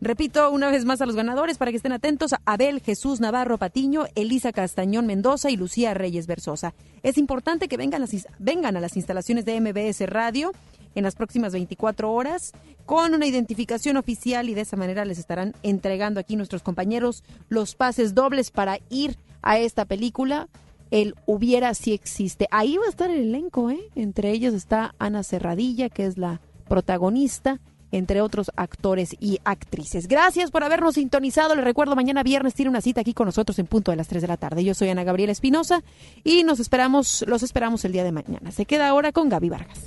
Repito 0.02 0.50
una 0.50 0.70
vez 0.70 0.86
más 0.86 1.02
a 1.02 1.06
los 1.06 1.14
ganadores 1.14 1.58
para 1.58 1.70
que 1.70 1.76
estén 1.76 1.92
atentos. 1.92 2.34
Abel 2.46 2.80
Jesús 2.80 3.20
Navarro 3.20 3.58
Patiño, 3.58 4.06
Elisa 4.14 4.50
Castañón 4.50 5.06
Mendoza 5.06 5.50
y 5.50 5.56
Lucía 5.56 5.92
Reyes 5.92 6.26
Versosa. 6.26 6.72
Es 7.02 7.18
importante 7.18 7.68
que 7.68 7.76
vengan, 7.76 8.00
las 8.00 8.26
vengan 8.38 8.78
a 8.78 8.80
las 8.80 8.96
instalaciones 8.96 9.44
de 9.44 9.60
MBS 9.60 10.08
Radio 10.08 10.52
en 10.94 11.04
las 11.04 11.16
próximas 11.16 11.52
24 11.52 12.10
horas 12.10 12.52
con 12.86 13.12
una 13.12 13.26
identificación 13.26 13.98
oficial 13.98 14.48
y 14.48 14.54
de 14.54 14.62
esa 14.62 14.78
manera 14.78 15.04
les 15.04 15.18
estarán 15.18 15.54
entregando 15.62 16.18
aquí 16.18 16.34
nuestros 16.34 16.62
compañeros 16.62 17.22
los 17.50 17.74
pases 17.74 18.14
dobles 18.14 18.50
para 18.50 18.78
ir 18.88 19.18
a 19.42 19.58
esta 19.58 19.84
película. 19.84 20.48
El 20.90 21.14
hubiera 21.26 21.74
si 21.74 21.92
existe. 21.92 22.48
Ahí 22.50 22.78
va 22.78 22.86
a 22.86 22.88
estar 22.88 23.10
el 23.10 23.20
elenco, 23.20 23.70
¿eh? 23.70 23.78
Entre 23.94 24.32
ellos 24.32 24.54
está 24.54 24.94
Ana 24.98 25.22
Serradilla, 25.22 25.88
que 25.88 26.06
es 26.06 26.18
la 26.18 26.40
protagonista, 26.68 27.60
entre 27.92 28.20
otros 28.20 28.50
actores 28.56 29.16
y 29.20 29.40
actrices. 29.44 30.08
Gracias 30.08 30.50
por 30.50 30.64
habernos 30.64 30.94
sintonizado. 30.94 31.54
Les 31.54 31.64
recuerdo, 31.64 31.96
mañana 31.96 32.22
viernes 32.22 32.54
tiene 32.54 32.70
una 32.70 32.80
cita 32.80 33.00
aquí 33.00 33.14
con 33.14 33.26
nosotros 33.26 33.58
en 33.58 33.66
punto 33.66 33.90
de 33.90 33.96
las 33.96 34.08
3 34.08 34.22
de 34.22 34.28
la 34.28 34.36
tarde. 34.36 34.64
Yo 34.64 34.74
soy 34.74 34.88
Ana 34.88 35.04
Gabriela 35.04 35.32
Espinosa 35.32 35.82
y 36.24 36.44
nos 36.44 36.60
esperamos, 36.60 37.24
los 37.26 37.42
esperamos 37.42 37.84
el 37.84 37.92
día 37.92 38.04
de 38.04 38.12
mañana. 38.12 38.50
Se 38.52 38.66
queda 38.66 38.88
ahora 38.88 39.12
con 39.12 39.28
Gaby 39.28 39.48
Vargas. 39.48 39.78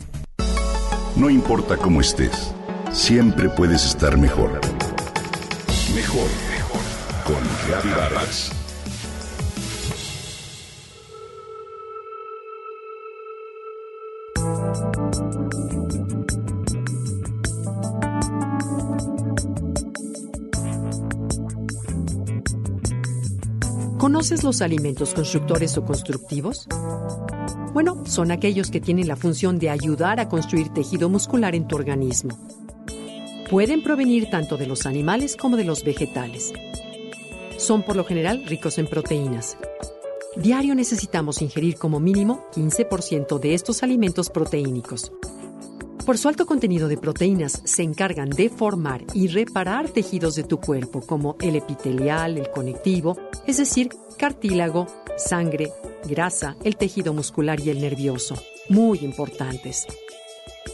No 1.16 1.30
importa 1.30 1.78
cómo 1.78 2.01
estés, 2.01 2.54
siempre 2.91 3.49
puedes 3.49 3.86
estar 3.86 4.18
mejor. 4.18 4.60
Mejor, 5.95 6.28
mejor. 6.49 6.82
Con 7.24 7.43
Gaby 7.70 7.89
Vargas. 7.91 8.51
¿Conoces 24.04 24.43
los 24.43 24.62
alimentos 24.62 25.14
constructores 25.14 25.78
o 25.78 25.86
constructivos? 25.86 26.68
Bueno, 27.72 28.04
son 28.06 28.32
aquellos 28.32 28.70
que 28.70 28.82
tienen 28.82 29.08
la 29.08 29.16
función 29.16 29.60
de 29.60 29.70
ayudar 29.70 30.20
a 30.20 30.28
construir 30.28 30.68
tejido 30.74 31.08
muscular 31.08 31.56
en 31.56 31.70
tu 31.70 31.78
organismo. 31.78 32.38
Pueden 33.49 33.82
provenir 33.82 34.30
tanto 34.30 34.58
de 34.58 34.68
los 34.68 34.86
animales 34.86 35.38
como 35.38 35.56
de 35.56 35.64
los 35.64 35.86
vegetales. 35.86 36.51
Son 37.56 37.82
por 37.82 37.95
lo 37.95 38.04
general 38.04 38.43
ricos 38.45 38.78
en 38.78 38.88
proteínas. 38.88 39.56
Diario 40.36 40.76
necesitamos 40.76 41.41
ingerir 41.41 41.78
como 41.78 42.01
mínimo 42.01 42.45
15% 42.54 43.39
de 43.39 43.54
estos 43.54 43.84
alimentos 43.84 44.30
proteínicos. 44.30 45.14
Por 46.06 46.18
su 46.18 46.28
alto 46.28 46.45
contenido 46.45 46.89
de 46.89 46.97
proteínas, 46.97 47.62
se 47.64 47.82
encargan 47.82 48.30
de 48.30 48.49
formar 48.49 49.06
y 49.14 49.28
reparar 49.28 49.88
tejidos 49.88 50.36
de 50.36 50.43
tu 50.43 50.60
cuerpo, 50.60 50.99
como 50.99 51.38
el 51.39 51.56
epitelial, 51.56 52.38
el 52.38 52.51
conectivo, 52.51 53.18
es 53.47 53.56
decir, 53.56 53.89
cartílago, 54.18 54.88
sangre, 55.16 55.72
grasa, 56.04 56.58
el 56.66 56.76
tejido 56.76 57.14
muscular 57.14 57.62
y 57.62 57.70
el 57.70 57.80
nervioso. 57.80 58.36
Muy 58.68 58.99
importantes. 58.99 59.88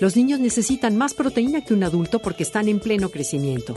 Los 0.02 0.16
niños 0.16 0.40
necesitan 0.40 0.98
más 0.98 1.14
proteína 1.14 1.64
que 1.64 1.76
un 1.76 1.84
adulto 1.84 2.18
porque 2.18 2.42
están 2.42 2.68
en 2.68 2.80
pleno 2.80 3.10
crecimiento. 3.10 3.76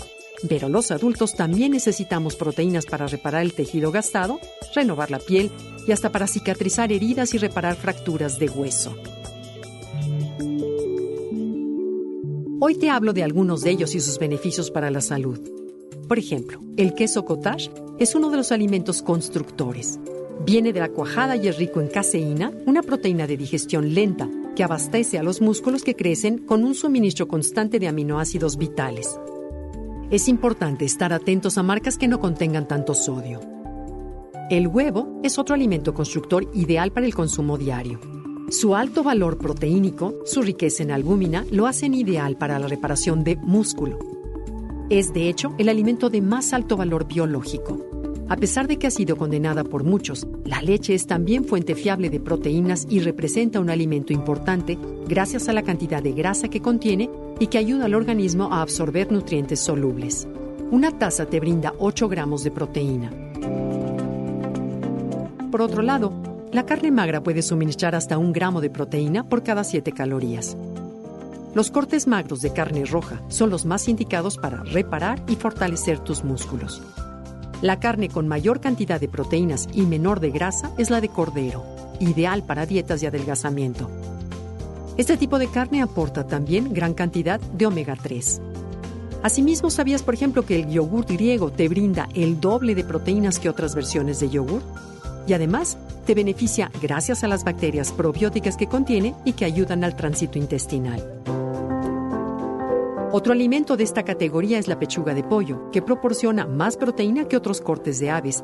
Pero 0.48 0.70
los 0.70 0.90
adultos 0.90 1.34
también 1.34 1.72
necesitamos 1.72 2.34
proteínas 2.34 2.86
para 2.86 3.06
reparar 3.06 3.42
el 3.42 3.52
tejido 3.52 3.92
gastado, 3.92 4.40
renovar 4.74 5.10
la 5.10 5.18
piel 5.18 5.50
y 5.86 5.92
hasta 5.92 6.10
para 6.10 6.26
cicatrizar 6.26 6.92
heridas 6.92 7.34
y 7.34 7.38
reparar 7.38 7.76
fracturas 7.76 8.38
de 8.38 8.48
hueso. 8.48 8.96
Hoy 12.64 12.76
te 12.76 12.90
hablo 12.90 13.12
de 13.12 13.24
algunos 13.24 13.62
de 13.62 13.72
ellos 13.72 13.92
y 13.96 14.00
sus 14.00 14.20
beneficios 14.20 14.70
para 14.70 14.88
la 14.88 15.00
salud. 15.00 15.36
Por 16.06 16.16
ejemplo, 16.16 16.60
el 16.76 16.94
queso 16.94 17.24
cottage 17.24 17.72
es 17.98 18.14
uno 18.14 18.30
de 18.30 18.36
los 18.36 18.52
alimentos 18.52 19.02
constructores. 19.02 19.98
Viene 20.46 20.72
de 20.72 20.78
la 20.78 20.88
cuajada 20.90 21.34
y 21.34 21.48
es 21.48 21.58
rico 21.58 21.80
en 21.80 21.88
caseína, 21.88 22.52
una 22.64 22.82
proteína 22.82 23.26
de 23.26 23.36
digestión 23.36 23.94
lenta 23.94 24.30
que 24.54 24.62
abastece 24.62 25.18
a 25.18 25.24
los 25.24 25.40
músculos 25.40 25.82
que 25.82 25.96
crecen 25.96 26.38
con 26.38 26.62
un 26.62 26.76
suministro 26.76 27.26
constante 27.26 27.80
de 27.80 27.88
aminoácidos 27.88 28.56
vitales. 28.56 29.18
Es 30.12 30.28
importante 30.28 30.84
estar 30.84 31.12
atentos 31.12 31.58
a 31.58 31.64
marcas 31.64 31.98
que 31.98 32.06
no 32.06 32.20
contengan 32.20 32.68
tanto 32.68 32.94
sodio. 32.94 33.40
El 34.50 34.68
huevo 34.68 35.18
es 35.24 35.36
otro 35.36 35.56
alimento 35.56 35.94
constructor 35.94 36.48
ideal 36.54 36.92
para 36.92 37.06
el 37.06 37.14
consumo 37.16 37.58
diario. 37.58 38.21
Su 38.52 38.76
alto 38.76 39.02
valor 39.02 39.38
proteínico, 39.38 40.14
su 40.26 40.42
riqueza 40.42 40.82
en 40.82 40.90
albúmina, 40.90 41.46
lo 41.50 41.66
hacen 41.66 41.94
ideal 41.94 42.36
para 42.36 42.58
la 42.58 42.68
reparación 42.68 43.24
de 43.24 43.36
músculo. 43.36 43.98
Es, 44.90 45.14
de 45.14 45.30
hecho, 45.30 45.54
el 45.56 45.70
alimento 45.70 46.10
de 46.10 46.20
más 46.20 46.52
alto 46.52 46.76
valor 46.76 47.08
biológico. 47.08 47.78
A 48.28 48.36
pesar 48.36 48.68
de 48.68 48.76
que 48.76 48.86
ha 48.86 48.90
sido 48.90 49.16
condenada 49.16 49.64
por 49.64 49.84
muchos, 49.84 50.26
la 50.44 50.60
leche 50.60 50.94
es 50.94 51.06
también 51.06 51.46
fuente 51.46 51.74
fiable 51.74 52.10
de 52.10 52.20
proteínas 52.20 52.86
y 52.90 53.00
representa 53.00 53.58
un 53.58 53.70
alimento 53.70 54.12
importante 54.12 54.78
gracias 55.08 55.48
a 55.48 55.54
la 55.54 55.62
cantidad 55.62 56.02
de 56.02 56.12
grasa 56.12 56.48
que 56.48 56.60
contiene 56.60 57.08
y 57.40 57.46
que 57.46 57.56
ayuda 57.56 57.86
al 57.86 57.94
organismo 57.94 58.52
a 58.52 58.60
absorber 58.60 59.10
nutrientes 59.10 59.60
solubles. 59.60 60.28
Una 60.70 60.98
taza 60.98 61.24
te 61.24 61.40
brinda 61.40 61.72
8 61.78 62.06
gramos 62.06 62.44
de 62.44 62.50
proteína. 62.50 63.10
Por 65.50 65.62
otro 65.62 65.80
lado, 65.80 66.12
la 66.52 66.66
carne 66.66 66.90
magra 66.90 67.22
puede 67.22 67.40
suministrar 67.40 67.94
hasta 67.94 68.18
un 68.18 68.32
gramo 68.32 68.60
de 68.60 68.68
proteína 68.68 69.24
por 69.24 69.42
cada 69.42 69.64
7 69.64 69.92
calorías. 69.92 70.54
Los 71.54 71.70
cortes 71.70 72.06
magros 72.06 72.42
de 72.42 72.52
carne 72.52 72.84
roja 72.84 73.22
son 73.28 73.48
los 73.48 73.64
más 73.64 73.88
indicados 73.88 74.36
para 74.36 74.62
reparar 74.62 75.22
y 75.28 75.36
fortalecer 75.36 75.98
tus 75.98 76.24
músculos. 76.24 76.82
La 77.62 77.80
carne 77.80 78.10
con 78.10 78.28
mayor 78.28 78.60
cantidad 78.60 79.00
de 79.00 79.08
proteínas 79.08 79.66
y 79.72 79.82
menor 79.82 80.20
de 80.20 80.30
grasa 80.30 80.70
es 80.76 80.90
la 80.90 81.00
de 81.00 81.08
cordero, 81.08 81.64
ideal 82.00 82.42
para 82.42 82.66
dietas 82.66 83.00
de 83.00 83.06
adelgazamiento. 83.06 83.88
Este 84.98 85.16
tipo 85.16 85.38
de 85.38 85.48
carne 85.48 85.80
aporta 85.80 86.26
también 86.26 86.74
gran 86.74 86.92
cantidad 86.92 87.40
de 87.40 87.64
omega 87.64 87.96
3. 87.96 88.42
Asimismo, 89.22 89.70
¿sabías, 89.70 90.02
por 90.02 90.12
ejemplo, 90.12 90.44
que 90.44 90.56
el 90.60 90.68
yogur 90.68 91.06
griego 91.06 91.50
te 91.50 91.68
brinda 91.68 92.08
el 92.14 92.40
doble 92.40 92.74
de 92.74 92.84
proteínas 92.84 93.38
que 93.38 93.48
otras 93.48 93.74
versiones 93.74 94.20
de 94.20 94.28
yogur? 94.28 94.62
Y 95.26 95.32
además, 95.34 95.78
te 96.06 96.14
beneficia 96.14 96.70
gracias 96.80 97.22
a 97.24 97.28
las 97.28 97.44
bacterias 97.44 97.92
probióticas 97.92 98.56
que 98.56 98.66
contiene 98.66 99.14
y 99.24 99.34
que 99.34 99.44
ayudan 99.44 99.84
al 99.84 99.96
tránsito 99.96 100.38
intestinal. 100.38 101.22
Otro 103.14 103.34
alimento 103.34 103.76
de 103.76 103.84
esta 103.84 104.04
categoría 104.04 104.58
es 104.58 104.68
la 104.68 104.78
pechuga 104.78 105.12
de 105.12 105.22
pollo, 105.22 105.70
que 105.70 105.82
proporciona 105.82 106.46
más 106.46 106.78
proteína 106.78 107.28
que 107.28 107.36
otros 107.36 107.60
cortes 107.60 108.00
de 108.00 108.10
aves 108.10 108.42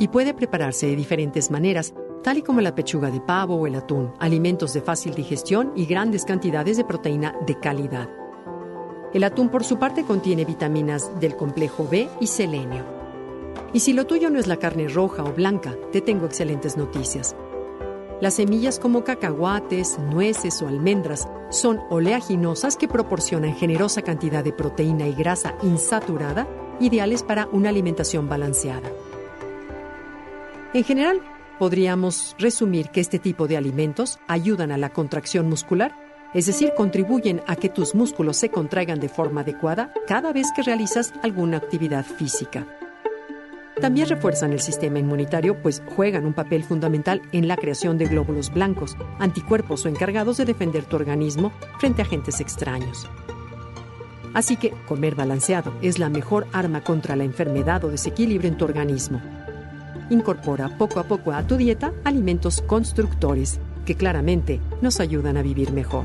y 0.00 0.08
puede 0.08 0.34
prepararse 0.34 0.88
de 0.88 0.96
diferentes 0.96 1.52
maneras, 1.52 1.94
tal 2.24 2.38
y 2.38 2.42
como 2.42 2.60
la 2.60 2.74
pechuga 2.74 3.12
de 3.12 3.20
pavo 3.20 3.54
o 3.54 3.66
el 3.68 3.76
atún, 3.76 4.12
alimentos 4.18 4.72
de 4.72 4.80
fácil 4.80 5.14
digestión 5.14 5.72
y 5.76 5.86
grandes 5.86 6.24
cantidades 6.24 6.76
de 6.76 6.84
proteína 6.84 7.34
de 7.46 7.60
calidad. 7.60 8.08
El 9.14 9.22
atún, 9.22 9.50
por 9.50 9.62
su 9.62 9.78
parte, 9.78 10.02
contiene 10.02 10.44
vitaminas 10.44 11.10
del 11.20 11.36
complejo 11.36 11.86
B 11.88 12.08
y 12.20 12.26
selenio. 12.26 12.97
Y 13.72 13.80
si 13.80 13.92
lo 13.92 14.06
tuyo 14.06 14.30
no 14.30 14.38
es 14.38 14.46
la 14.46 14.56
carne 14.56 14.88
roja 14.88 15.24
o 15.24 15.32
blanca, 15.32 15.74
te 15.92 16.00
tengo 16.00 16.26
excelentes 16.26 16.76
noticias. 16.76 17.36
Las 18.20 18.34
semillas 18.34 18.78
como 18.78 19.04
cacahuates, 19.04 19.98
nueces 19.98 20.60
o 20.62 20.68
almendras 20.68 21.28
son 21.50 21.80
oleaginosas 21.90 22.76
que 22.76 22.88
proporcionan 22.88 23.54
generosa 23.54 24.02
cantidad 24.02 24.42
de 24.42 24.52
proteína 24.52 25.06
y 25.06 25.14
grasa 25.14 25.54
insaturada, 25.62 26.48
ideales 26.80 27.22
para 27.22 27.46
una 27.52 27.68
alimentación 27.68 28.28
balanceada. 28.28 28.90
En 30.74 30.82
general, 30.84 31.20
podríamos 31.58 32.34
resumir 32.38 32.88
que 32.88 33.00
este 33.00 33.18
tipo 33.18 33.46
de 33.46 33.56
alimentos 33.56 34.18
ayudan 34.26 34.72
a 34.72 34.78
la 34.78 34.90
contracción 34.90 35.48
muscular 35.48 35.94
es 36.34 36.44
decir, 36.46 36.72
contribuyen 36.76 37.40
a 37.46 37.56
que 37.56 37.70
tus 37.70 37.94
músculos 37.94 38.36
se 38.36 38.50
contraigan 38.50 39.00
de 39.00 39.08
forma 39.08 39.40
adecuada 39.40 39.92
cada 40.06 40.32
vez 40.32 40.48
que 40.54 40.62
realizas 40.62 41.12
alguna 41.22 41.56
actividad 41.56 42.04
física. 42.04 42.66
También 43.80 44.08
refuerzan 44.08 44.52
el 44.52 44.60
sistema 44.60 44.98
inmunitario, 44.98 45.62
pues 45.62 45.82
juegan 45.94 46.26
un 46.26 46.32
papel 46.32 46.64
fundamental 46.64 47.22
en 47.30 47.46
la 47.46 47.56
creación 47.56 47.96
de 47.96 48.06
glóbulos 48.06 48.52
blancos, 48.52 48.96
anticuerpos 49.20 49.84
o 49.84 49.88
encargados 49.88 50.36
de 50.36 50.44
defender 50.44 50.84
tu 50.84 50.96
organismo 50.96 51.52
frente 51.78 52.02
a 52.02 52.04
agentes 52.04 52.40
extraños. 52.40 53.08
Así 54.34 54.56
que 54.56 54.72
comer 54.86 55.14
balanceado 55.14 55.72
es 55.80 55.98
la 55.98 56.10
mejor 56.10 56.46
arma 56.52 56.82
contra 56.82 57.14
la 57.14 57.24
enfermedad 57.24 57.84
o 57.84 57.88
desequilibrio 57.88 58.50
en 58.50 58.56
tu 58.56 58.64
organismo. 58.64 59.22
Incorpora 60.10 60.76
poco 60.76 60.98
a 60.98 61.04
poco 61.04 61.32
a 61.32 61.46
tu 61.46 61.56
dieta 61.56 61.92
alimentos 62.04 62.62
constructores 62.62 63.60
que 63.86 63.94
claramente 63.94 64.60
nos 64.82 65.00
ayudan 65.00 65.36
a 65.36 65.42
vivir 65.42 65.72
mejor. 65.72 66.04